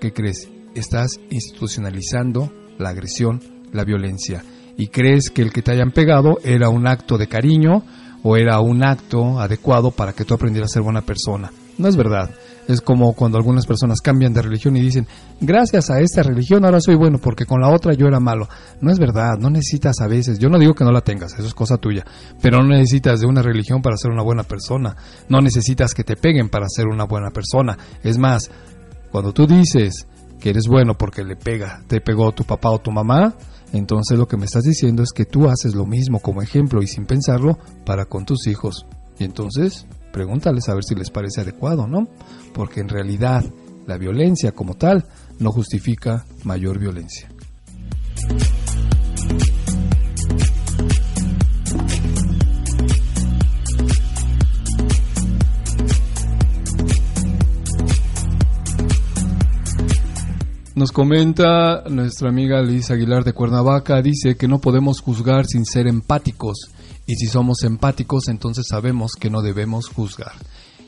¿qué 0.00 0.12
crees? 0.12 0.48
Estás 0.74 1.20
institucionalizando 1.30 2.52
la 2.78 2.90
agresión, 2.90 3.40
la 3.72 3.84
violencia. 3.84 4.44
Y 4.76 4.88
crees 4.88 5.30
que 5.30 5.42
el 5.42 5.52
que 5.52 5.62
te 5.62 5.72
hayan 5.72 5.92
pegado 5.92 6.38
era 6.44 6.68
un 6.68 6.86
acto 6.86 7.18
de 7.18 7.28
cariño 7.28 7.84
o 8.22 8.36
era 8.36 8.58
un 8.60 8.82
acto 8.82 9.38
adecuado 9.38 9.90
para 9.90 10.12
que 10.12 10.24
tú 10.24 10.34
aprendieras 10.34 10.70
a 10.72 10.74
ser 10.74 10.82
buena 10.82 11.02
persona. 11.02 11.52
No 11.76 11.88
es 11.88 11.96
verdad. 11.96 12.30
Es 12.66 12.80
como 12.80 13.12
cuando 13.12 13.36
algunas 13.36 13.66
personas 13.66 14.00
cambian 14.00 14.32
de 14.32 14.40
religión 14.40 14.74
y 14.76 14.80
dicen, 14.80 15.06
gracias 15.38 15.90
a 15.90 16.00
esta 16.00 16.22
religión 16.22 16.64
ahora 16.64 16.80
soy 16.80 16.94
bueno 16.94 17.18
porque 17.18 17.44
con 17.44 17.60
la 17.60 17.68
otra 17.68 17.92
yo 17.92 18.06
era 18.06 18.20
malo. 18.20 18.48
No 18.80 18.90
es 18.90 18.98
verdad, 18.98 19.36
no 19.38 19.50
necesitas 19.50 20.00
a 20.00 20.06
veces, 20.06 20.38
yo 20.38 20.48
no 20.48 20.58
digo 20.58 20.72
que 20.72 20.84
no 20.84 20.90
la 20.90 21.02
tengas, 21.02 21.34
eso 21.34 21.46
es 21.46 21.52
cosa 21.52 21.76
tuya, 21.76 22.04
pero 22.40 22.62
no 22.62 22.68
necesitas 22.68 23.20
de 23.20 23.26
una 23.26 23.42
religión 23.42 23.82
para 23.82 23.98
ser 23.98 24.12
una 24.12 24.22
buena 24.22 24.44
persona, 24.44 24.96
no 25.28 25.42
necesitas 25.42 25.92
que 25.92 26.04
te 26.04 26.16
peguen 26.16 26.48
para 26.48 26.66
ser 26.68 26.86
una 26.86 27.04
buena 27.04 27.30
persona. 27.30 27.76
Es 28.02 28.16
más, 28.16 28.50
cuando 29.14 29.32
tú 29.32 29.46
dices 29.46 30.08
que 30.40 30.50
eres 30.50 30.66
bueno 30.66 30.98
porque 30.98 31.22
le 31.22 31.36
pega, 31.36 31.84
te 31.86 32.00
pegó 32.00 32.32
tu 32.32 32.42
papá 32.42 32.70
o 32.70 32.80
tu 32.80 32.90
mamá, 32.90 33.36
entonces 33.72 34.18
lo 34.18 34.26
que 34.26 34.36
me 34.36 34.44
estás 34.44 34.64
diciendo 34.64 35.04
es 35.04 35.12
que 35.12 35.24
tú 35.24 35.48
haces 35.48 35.76
lo 35.76 35.86
mismo 35.86 36.18
como 36.18 36.42
ejemplo 36.42 36.82
y 36.82 36.88
sin 36.88 37.06
pensarlo 37.06 37.56
para 37.86 38.06
con 38.06 38.24
tus 38.24 38.48
hijos. 38.48 38.86
Y 39.20 39.22
entonces, 39.22 39.86
pregúntales 40.12 40.68
a 40.68 40.74
ver 40.74 40.82
si 40.82 40.96
les 40.96 41.10
parece 41.10 41.42
adecuado, 41.42 41.86
¿no? 41.86 42.08
Porque 42.52 42.80
en 42.80 42.88
realidad 42.88 43.44
la 43.86 43.98
violencia 43.98 44.50
como 44.50 44.74
tal 44.74 45.04
no 45.38 45.52
justifica 45.52 46.24
mayor 46.42 46.80
violencia. 46.80 47.28
Nos 60.74 60.90
comenta 60.90 61.84
nuestra 61.88 62.30
amiga 62.30 62.60
Liz 62.60 62.90
Aguilar 62.90 63.22
de 63.22 63.32
Cuernavaca, 63.32 64.02
dice 64.02 64.36
que 64.36 64.48
no 64.48 64.58
podemos 64.60 65.00
juzgar 65.00 65.46
sin 65.46 65.64
ser 65.64 65.86
empáticos 65.86 66.68
y 67.06 67.14
si 67.14 67.26
somos 67.26 67.62
empáticos 67.62 68.26
entonces 68.26 68.66
sabemos 68.68 69.12
que 69.12 69.30
no 69.30 69.40
debemos 69.40 69.88
juzgar, 69.88 70.32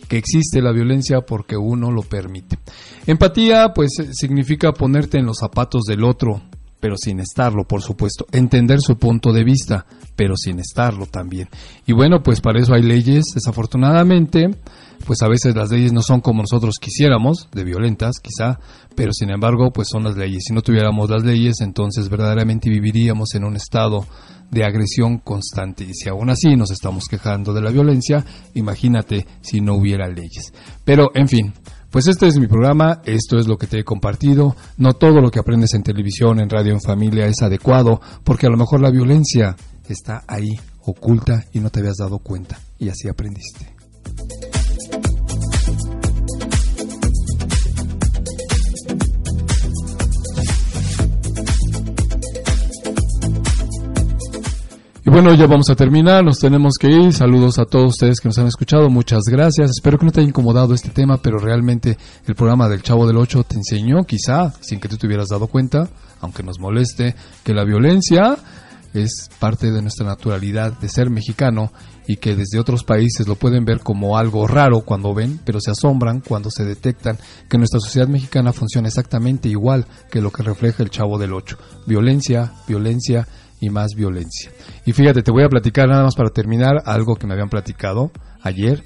que 0.08 0.18
existe 0.18 0.60
la 0.60 0.72
violencia 0.72 1.20
porque 1.20 1.56
uno 1.56 1.92
lo 1.92 2.02
permite. 2.02 2.58
Empatía 3.06 3.72
pues 3.72 3.92
significa 4.10 4.72
ponerte 4.72 5.18
en 5.18 5.26
los 5.26 5.38
zapatos 5.38 5.84
del 5.84 6.02
otro, 6.02 6.42
pero 6.80 6.96
sin 6.96 7.20
estarlo, 7.20 7.62
por 7.62 7.80
supuesto. 7.80 8.26
Entender 8.32 8.80
su 8.80 8.98
punto 8.98 9.32
de 9.32 9.44
vista, 9.44 9.86
pero 10.16 10.34
sin 10.36 10.58
estarlo 10.58 11.06
también. 11.06 11.48
Y 11.86 11.92
bueno, 11.92 12.24
pues 12.24 12.40
para 12.40 12.60
eso 12.60 12.74
hay 12.74 12.82
leyes, 12.82 13.26
desafortunadamente, 13.34 14.50
pues 15.04 15.22
a 15.22 15.28
veces 15.28 15.54
las 15.54 15.70
leyes 15.70 15.92
no 15.92 16.02
son 16.02 16.20
como 16.20 16.42
nosotros 16.42 16.76
quisiéramos, 16.80 17.48
de 17.52 17.64
violentas 17.64 18.16
quizá, 18.22 18.58
pero 18.94 19.12
sin 19.12 19.30
embargo, 19.30 19.70
pues 19.72 19.88
son 19.90 20.04
las 20.04 20.16
leyes. 20.16 20.44
Si 20.46 20.54
no 20.54 20.62
tuviéramos 20.62 21.10
las 21.10 21.22
leyes, 21.22 21.60
entonces 21.60 22.08
verdaderamente 22.08 22.70
viviríamos 22.70 23.34
en 23.34 23.44
un 23.44 23.56
estado 23.56 24.06
de 24.50 24.64
agresión 24.64 25.18
constante. 25.18 25.84
Y 25.84 25.94
si 25.94 26.08
aún 26.08 26.30
así 26.30 26.56
nos 26.56 26.70
estamos 26.70 27.04
quejando 27.08 27.52
de 27.52 27.62
la 27.62 27.70
violencia, 27.70 28.24
imagínate 28.54 29.26
si 29.40 29.60
no 29.60 29.74
hubiera 29.74 30.08
leyes. 30.08 30.52
Pero, 30.84 31.10
en 31.14 31.28
fin, 31.28 31.52
pues 31.90 32.08
este 32.08 32.26
es 32.26 32.38
mi 32.38 32.46
programa, 32.46 33.00
esto 33.04 33.38
es 33.38 33.46
lo 33.46 33.56
que 33.56 33.66
te 33.66 33.80
he 33.80 33.84
compartido. 33.84 34.56
No 34.76 34.94
todo 34.94 35.20
lo 35.20 35.30
que 35.30 35.40
aprendes 35.40 35.74
en 35.74 35.82
televisión, 35.82 36.40
en 36.40 36.50
radio, 36.50 36.72
en 36.72 36.80
familia 36.80 37.26
es 37.26 37.42
adecuado, 37.42 38.00
porque 38.24 38.46
a 38.46 38.50
lo 38.50 38.56
mejor 38.56 38.80
la 38.80 38.90
violencia 38.90 39.56
está 39.88 40.24
ahí, 40.26 40.50
oculta 40.82 41.44
y 41.52 41.60
no 41.60 41.70
te 41.70 41.80
habías 41.80 41.96
dado 41.96 42.18
cuenta. 42.18 42.58
Y 42.78 42.88
así 42.88 43.08
aprendiste. 43.08 43.75
Y 55.06 55.10
bueno, 55.10 55.32
ya 55.34 55.46
vamos 55.46 55.70
a 55.70 55.76
terminar, 55.76 56.24
nos 56.24 56.40
tenemos 56.40 56.74
que 56.80 56.90
ir. 56.90 57.12
Saludos 57.12 57.60
a 57.60 57.64
todos 57.64 57.92
ustedes 57.92 58.18
que 58.18 58.28
nos 58.28 58.38
han 58.38 58.48
escuchado, 58.48 58.90
muchas 58.90 59.20
gracias. 59.30 59.70
Espero 59.70 59.98
que 59.98 60.04
no 60.04 60.10
te 60.10 60.18
haya 60.18 60.28
incomodado 60.28 60.74
este 60.74 60.88
tema, 60.88 61.18
pero 61.18 61.38
realmente 61.38 61.96
el 62.26 62.34
programa 62.34 62.68
del 62.68 62.82
Chavo 62.82 63.06
del 63.06 63.16
Ocho 63.16 63.44
te 63.44 63.54
enseñó, 63.54 64.02
quizá, 64.02 64.52
sin 64.60 64.80
que 64.80 64.88
tú 64.88 64.96
te 64.96 65.06
hubieras 65.06 65.28
dado 65.28 65.46
cuenta, 65.46 65.88
aunque 66.20 66.42
nos 66.42 66.58
moleste, 66.58 67.14
que 67.44 67.54
la 67.54 67.62
violencia 67.62 68.36
es 68.94 69.30
parte 69.38 69.70
de 69.70 69.80
nuestra 69.80 70.04
naturalidad 70.04 70.76
de 70.76 70.88
ser 70.88 71.08
mexicano 71.08 71.70
y 72.08 72.16
que 72.16 72.34
desde 72.34 72.58
otros 72.58 72.82
países 72.82 73.28
lo 73.28 73.36
pueden 73.36 73.64
ver 73.64 73.80
como 73.80 74.18
algo 74.18 74.48
raro 74.48 74.80
cuando 74.80 75.14
ven, 75.14 75.38
pero 75.44 75.60
se 75.60 75.70
asombran 75.70 76.20
cuando 76.20 76.50
se 76.50 76.64
detectan 76.64 77.16
que 77.48 77.58
nuestra 77.58 77.78
sociedad 77.78 78.08
mexicana 78.08 78.52
funciona 78.52 78.88
exactamente 78.88 79.48
igual 79.48 79.86
que 80.10 80.20
lo 80.20 80.32
que 80.32 80.42
refleja 80.42 80.82
el 80.82 80.90
Chavo 80.90 81.16
del 81.16 81.32
Ocho. 81.32 81.58
Violencia, 81.86 82.54
violencia 82.66 83.28
y 83.60 83.70
más 83.70 83.94
violencia. 83.94 84.50
Y 84.84 84.92
fíjate, 84.92 85.22
te 85.22 85.30
voy 85.30 85.44
a 85.44 85.48
platicar 85.48 85.88
nada 85.88 86.04
más 86.04 86.14
para 86.14 86.30
terminar 86.30 86.82
algo 86.84 87.16
que 87.16 87.26
me 87.26 87.34
habían 87.34 87.48
platicado 87.48 88.10
ayer. 88.42 88.82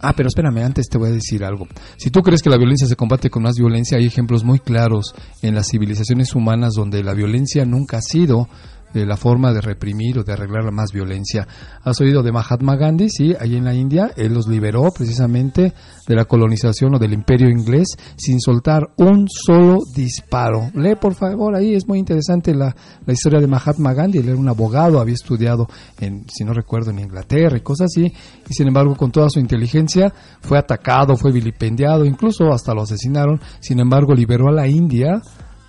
Ah, 0.00 0.12
pero 0.14 0.28
espérame, 0.28 0.58
antes 0.58 0.88
te 0.88 0.98
voy 0.98 1.08
a 1.08 1.12
decir 1.12 1.44
algo. 1.44 1.66
Si 1.96 2.10
tú 2.10 2.20
crees 2.20 2.42
que 2.42 2.50
la 2.50 2.58
violencia 2.58 2.86
se 2.86 2.96
combate 2.96 3.30
con 3.30 3.42
más 3.42 3.56
violencia, 3.56 3.96
hay 3.96 4.06
ejemplos 4.06 4.44
muy 4.44 4.58
claros 4.58 5.14
en 5.40 5.54
las 5.54 5.68
civilizaciones 5.68 6.34
humanas 6.34 6.74
donde 6.74 7.02
la 7.02 7.14
violencia 7.14 7.64
nunca 7.64 7.98
ha 7.98 8.02
sido 8.02 8.48
de 8.94 9.04
la 9.04 9.16
forma 9.16 9.52
de 9.52 9.60
reprimir 9.60 10.18
o 10.18 10.24
de 10.24 10.32
arreglar 10.32 10.64
la 10.64 10.70
más 10.70 10.92
violencia. 10.92 11.46
¿Has 11.82 12.00
oído 12.00 12.22
de 12.22 12.32
Mahatma 12.32 12.76
Gandhi? 12.76 13.10
Sí, 13.10 13.34
ahí 13.38 13.56
en 13.56 13.64
la 13.64 13.74
India, 13.74 14.12
él 14.16 14.32
los 14.32 14.46
liberó 14.46 14.90
precisamente 14.96 15.74
de 16.06 16.14
la 16.14 16.24
colonización 16.24 16.94
o 16.94 16.98
del 16.98 17.12
imperio 17.12 17.48
inglés 17.50 17.88
sin 18.16 18.40
soltar 18.40 18.90
un 18.96 19.26
solo 19.28 19.80
disparo. 19.94 20.70
Lee 20.74 20.94
por 20.94 21.14
favor 21.14 21.54
ahí, 21.54 21.74
es 21.74 21.88
muy 21.88 21.98
interesante 21.98 22.54
la, 22.54 22.74
la 23.04 23.12
historia 23.12 23.40
de 23.40 23.46
Mahatma 23.46 23.92
Gandhi. 23.92 24.18
Él 24.18 24.28
era 24.28 24.38
un 24.38 24.48
abogado, 24.48 25.00
había 25.00 25.14
estudiado, 25.14 25.66
en, 26.00 26.24
si 26.28 26.44
no 26.44 26.52
recuerdo, 26.52 26.90
en 26.90 27.00
Inglaterra 27.00 27.56
y 27.56 27.60
cosas 27.60 27.86
así, 27.86 28.12
y 28.48 28.54
sin 28.54 28.68
embargo 28.68 28.94
con 28.94 29.10
toda 29.10 29.28
su 29.28 29.40
inteligencia 29.40 30.12
fue 30.40 30.58
atacado, 30.58 31.16
fue 31.16 31.32
vilipendiado, 31.32 32.04
incluso 32.04 32.52
hasta 32.52 32.74
lo 32.74 32.82
asesinaron, 32.82 33.40
sin 33.60 33.80
embargo 33.80 34.14
liberó 34.14 34.48
a 34.48 34.52
la 34.52 34.68
India 34.68 35.20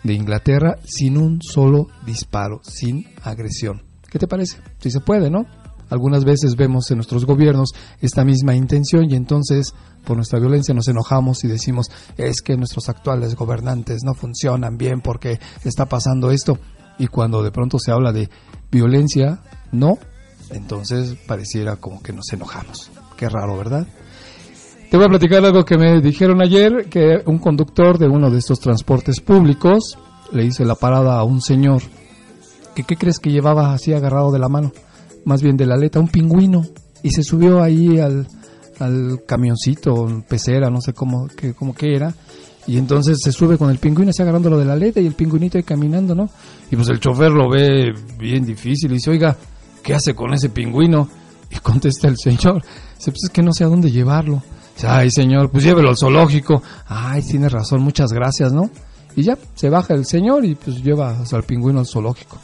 de 0.06 0.14
Inglaterra 0.14 0.78
sin 0.86 1.18
un 1.18 1.42
solo 1.42 1.88
disparo, 2.06 2.62
sin 2.64 3.06
agresión. 3.24 3.84
¿Qué 4.10 4.20
te 4.20 4.28
parece? 4.28 4.60
Si 4.80 4.92
se 4.92 5.02
puede, 5.02 5.30
¿no? 5.30 5.46
algunas 5.90 6.26
veces 6.26 6.56
vemos 6.56 6.90
en 6.90 6.98
nuestros 6.98 7.26
gobiernos 7.26 7.70
esta 8.02 8.24
misma 8.26 8.56
intención 8.56 9.10
y 9.10 9.16
entonces 9.16 9.74
por 10.04 10.16
nuestra 10.16 10.40
violencia 10.40 10.74
nos 10.74 10.88
enojamos 10.88 11.44
y 11.44 11.48
decimos 11.48 11.92
es 12.18 12.42
que 12.42 12.58
nuestros 12.58 12.90
actuales 12.90 13.36
gobernantes 13.36 14.02
no 14.04 14.14
funcionan 14.14 14.78
bien 14.78 15.02
porque 15.02 15.40
está 15.64 15.86
pasando 15.86 16.32
esto 16.32 16.58
y 16.98 17.08
cuando 17.08 17.44
de 17.44 17.52
pronto 17.52 17.78
se 17.78 17.92
habla 17.92 18.12
de 18.12 18.30
violencia, 18.72 19.42
no, 19.72 19.98
entonces 20.50 21.16
pareciera 21.28 21.76
como 21.76 22.02
que 22.02 22.14
nos 22.14 22.32
enojamos. 22.32 22.90
Qué 23.18 23.30
raro, 23.30 23.58
¿verdad? 23.58 23.88
Te 24.90 24.98
voy 24.98 25.06
a 25.06 25.10
platicar 25.10 25.44
algo 25.44 25.66
que 25.66 25.78
me 25.78 26.00
dijeron 26.00 26.42
ayer, 26.42 26.88
que 26.90 27.22
un 27.26 27.40
conductor 27.40 27.98
de 27.98 28.08
uno 28.08 28.30
de 28.30 28.38
estos 28.38 28.60
transportes 28.60 29.20
públicos 29.20 29.98
le 30.32 30.46
hizo 30.46 30.64
la 30.64 30.76
parada 30.76 31.20
a 31.20 31.24
un 31.24 31.42
señor 31.42 31.82
que 32.76 32.84
qué 32.84 32.98
crees 32.98 33.20
que 33.20 33.32
llevaba 33.32 33.74
así 33.74 33.94
agarrado 33.94 34.32
de 34.32 34.40
la 34.40 34.50
mano, 34.50 34.72
más 35.24 35.42
bien 35.42 35.58
de 35.58 35.66
la 35.66 35.76
aleta, 35.76 36.00
un 36.00 36.10
pingüino, 36.10 36.64
y 37.02 37.10
se 37.10 37.24
subió 37.24 37.64
ahí 37.64 38.00
al, 38.00 38.28
al 38.80 39.24
camioncito, 39.26 40.24
pecera, 40.28 40.70
no 40.70 40.82
sé 40.82 40.94
cómo 40.94 41.28
que, 41.28 41.54
cómo 41.54 41.74
que 41.74 41.96
era, 41.96 42.14
y 42.68 42.78
entonces 42.78 43.20
se 43.24 43.32
sube 43.32 43.58
con 43.58 43.70
el 43.70 43.78
pingüino, 43.78 44.10
así 44.10 44.22
agarrándolo 44.22 44.58
de 44.58 44.66
la 44.66 44.74
aleta 44.74 45.00
y 45.00 45.08
el 45.08 45.14
pingüinito 45.14 45.58
ahí 45.58 45.64
caminando, 45.64 46.14
¿no? 46.14 46.30
Y 46.70 46.76
pues 46.76 46.90
el 46.90 47.00
chofer 47.00 47.32
lo 47.32 47.50
ve 47.50 47.94
bien 48.20 48.46
difícil 48.46 48.92
y 48.92 48.96
dice, 48.96 49.12
oiga, 49.12 49.38
¿qué 49.82 49.94
hace 49.94 50.14
con 50.14 50.34
ese 50.34 50.50
pingüino? 50.50 51.08
Y 51.50 51.60
contesta 51.60 52.08
el 52.08 52.18
señor, 52.18 52.62
dice, 52.98 53.12
pues 53.12 53.24
es 53.24 53.30
que 53.30 53.42
no 53.42 53.54
sé 53.54 53.64
a 53.64 53.68
dónde 53.68 53.90
llevarlo. 53.90 54.44
Ay 54.84 55.10
señor, 55.10 55.50
pues 55.50 55.64
llévelo 55.64 55.90
al 55.90 55.98
zoológico. 55.98 56.62
Ay, 56.88 57.22
tiene 57.22 57.50
razón, 57.50 57.82
muchas 57.82 58.12
gracias, 58.12 58.52
¿no? 58.52 58.70
Y 59.16 59.24
ya, 59.24 59.38
se 59.56 59.70
baja 59.70 59.94
el 59.94 60.06
señor 60.06 60.44
y 60.46 60.56
pues 60.56 60.84
lleva 60.84 61.18
al 61.32 61.44
pingüino 61.44 61.80
al 61.80 61.86
zoológico. 61.86 62.38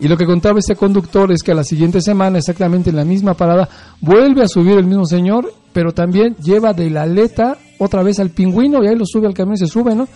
Y 0.00 0.06
lo 0.06 0.16
que 0.16 0.26
contaba 0.26 0.58
este 0.58 0.76
conductor 0.76 1.32
es 1.32 1.42
que 1.42 1.52
a 1.52 1.54
la 1.54 1.64
siguiente 1.64 2.00
semana, 2.00 2.38
exactamente 2.38 2.90
en 2.90 2.96
la 2.96 3.04
misma 3.04 3.34
parada, 3.34 3.68
vuelve 4.00 4.42
a 4.42 4.48
subir 4.48 4.78
el 4.78 4.86
mismo 4.86 5.06
señor, 5.06 5.52
pero 5.72 5.92
también 5.92 6.36
lleva 6.36 6.72
de 6.72 6.90
la 6.90 7.02
aleta 7.02 7.58
otra 7.78 8.02
vez 8.02 8.20
al 8.20 8.30
pingüino 8.30 8.84
y 8.84 8.88
ahí 8.88 8.96
lo 8.96 9.04
sube 9.06 9.26
al 9.26 9.34
camión 9.34 9.54
y 9.54 9.58
se 9.58 9.66
sube, 9.66 9.94
¿no? 9.94 10.06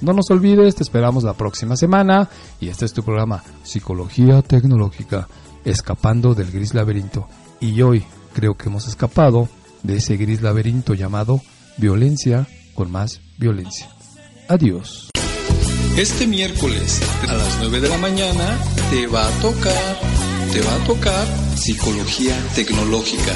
no 0.00 0.12
nos 0.12 0.30
olvides, 0.30 0.74
te 0.74 0.82
esperamos 0.82 1.24
la 1.24 1.32
próxima 1.34 1.76
semana 1.76 2.28
y 2.60 2.68
este 2.68 2.84
es 2.84 2.92
tu 2.92 3.04
programa 3.04 3.42
Psicología 3.62 4.42
Tecnológica, 4.42 5.28
escapando 5.64 6.34
del 6.34 6.50
gris 6.50 6.74
laberinto. 6.74 7.28
Y 7.60 7.80
hoy 7.82 8.04
creo 8.32 8.54
que 8.54 8.68
hemos 8.68 8.88
escapado 8.88 9.48
de 9.84 9.98
ese 9.98 10.16
gris 10.16 10.42
laberinto 10.42 10.94
llamado 10.94 11.40
violencia 11.76 12.48
con 12.74 12.90
más 12.90 13.20
violencia. 13.38 13.88
Adiós. 14.48 15.12
Este 15.96 16.26
miércoles 16.26 17.00
a 17.28 17.34
las 17.34 17.58
9 17.58 17.80
de 17.80 17.88
la 17.90 17.98
mañana 17.98 18.58
te 18.90 19.06
va 19.06 19.26
a 19.26 19.30
tocar, 19.42 20.00
te 20.50 20.62
va 20.62 20.74
a 20.74 20.84
tocar 20.86 21.26
psicología 21.54 22.34
tecnológica, 22.54 23.32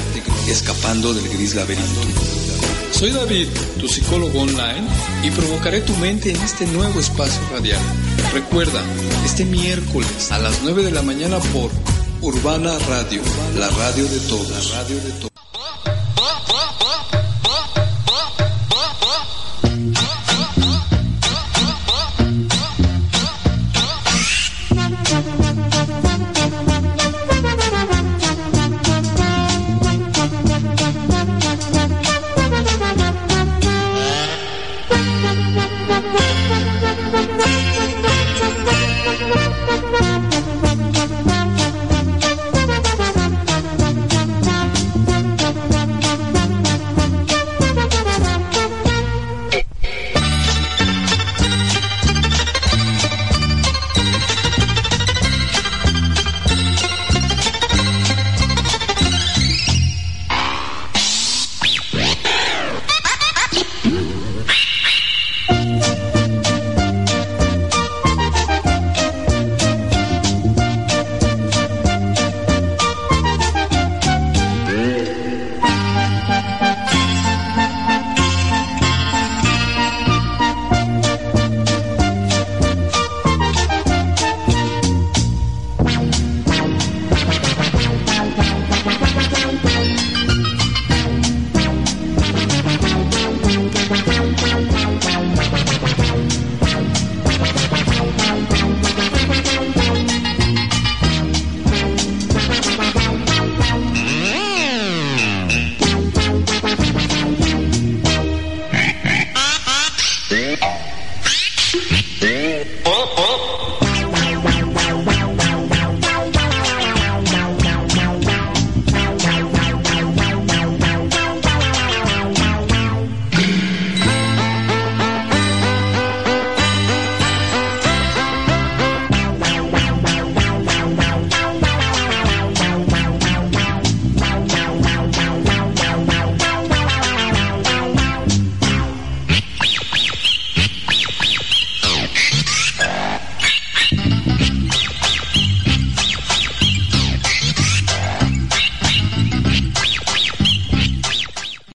escapando 0.49 1.13
del 1.13 1.29
gris 1.29 1.53
laberinto. 1.53 2.01
Soy 2.91 3.11
David, 3.11 3.47
tu 3.79 3.87
psicólogo 3.87 4.41
online, 4.41 4.87
y 5.23 5.29
provocaré 5.29 5.81
tu 5.81 5.95
mente 5.97 6.31
en 6.31 6.41
este 6.41 6.65
nuevo 6.65 6.99
espacio 6.99 7.41
radial. 7.51 7.81
Recuerda, 8.33 8.81
este 9.23 9.45
miércoles 9.45 10.31
a 10.31 10.39
las 10.39 10.63
9 10.63 10.83
de 10.83 10.91
la 10.91 11.03
mañana 11.03 11.37
por 11.37 11.69
Urbana 12.21 12.77
Radio, 12.89 13.21
la 13.55 13.69
radio 13.69 14.05
de 14.05 14.19
todos. 14.21 14.49
La 14.49 14.81
radio 14.81 14.95
de 14.95 15.11
todos. 15.11 15.36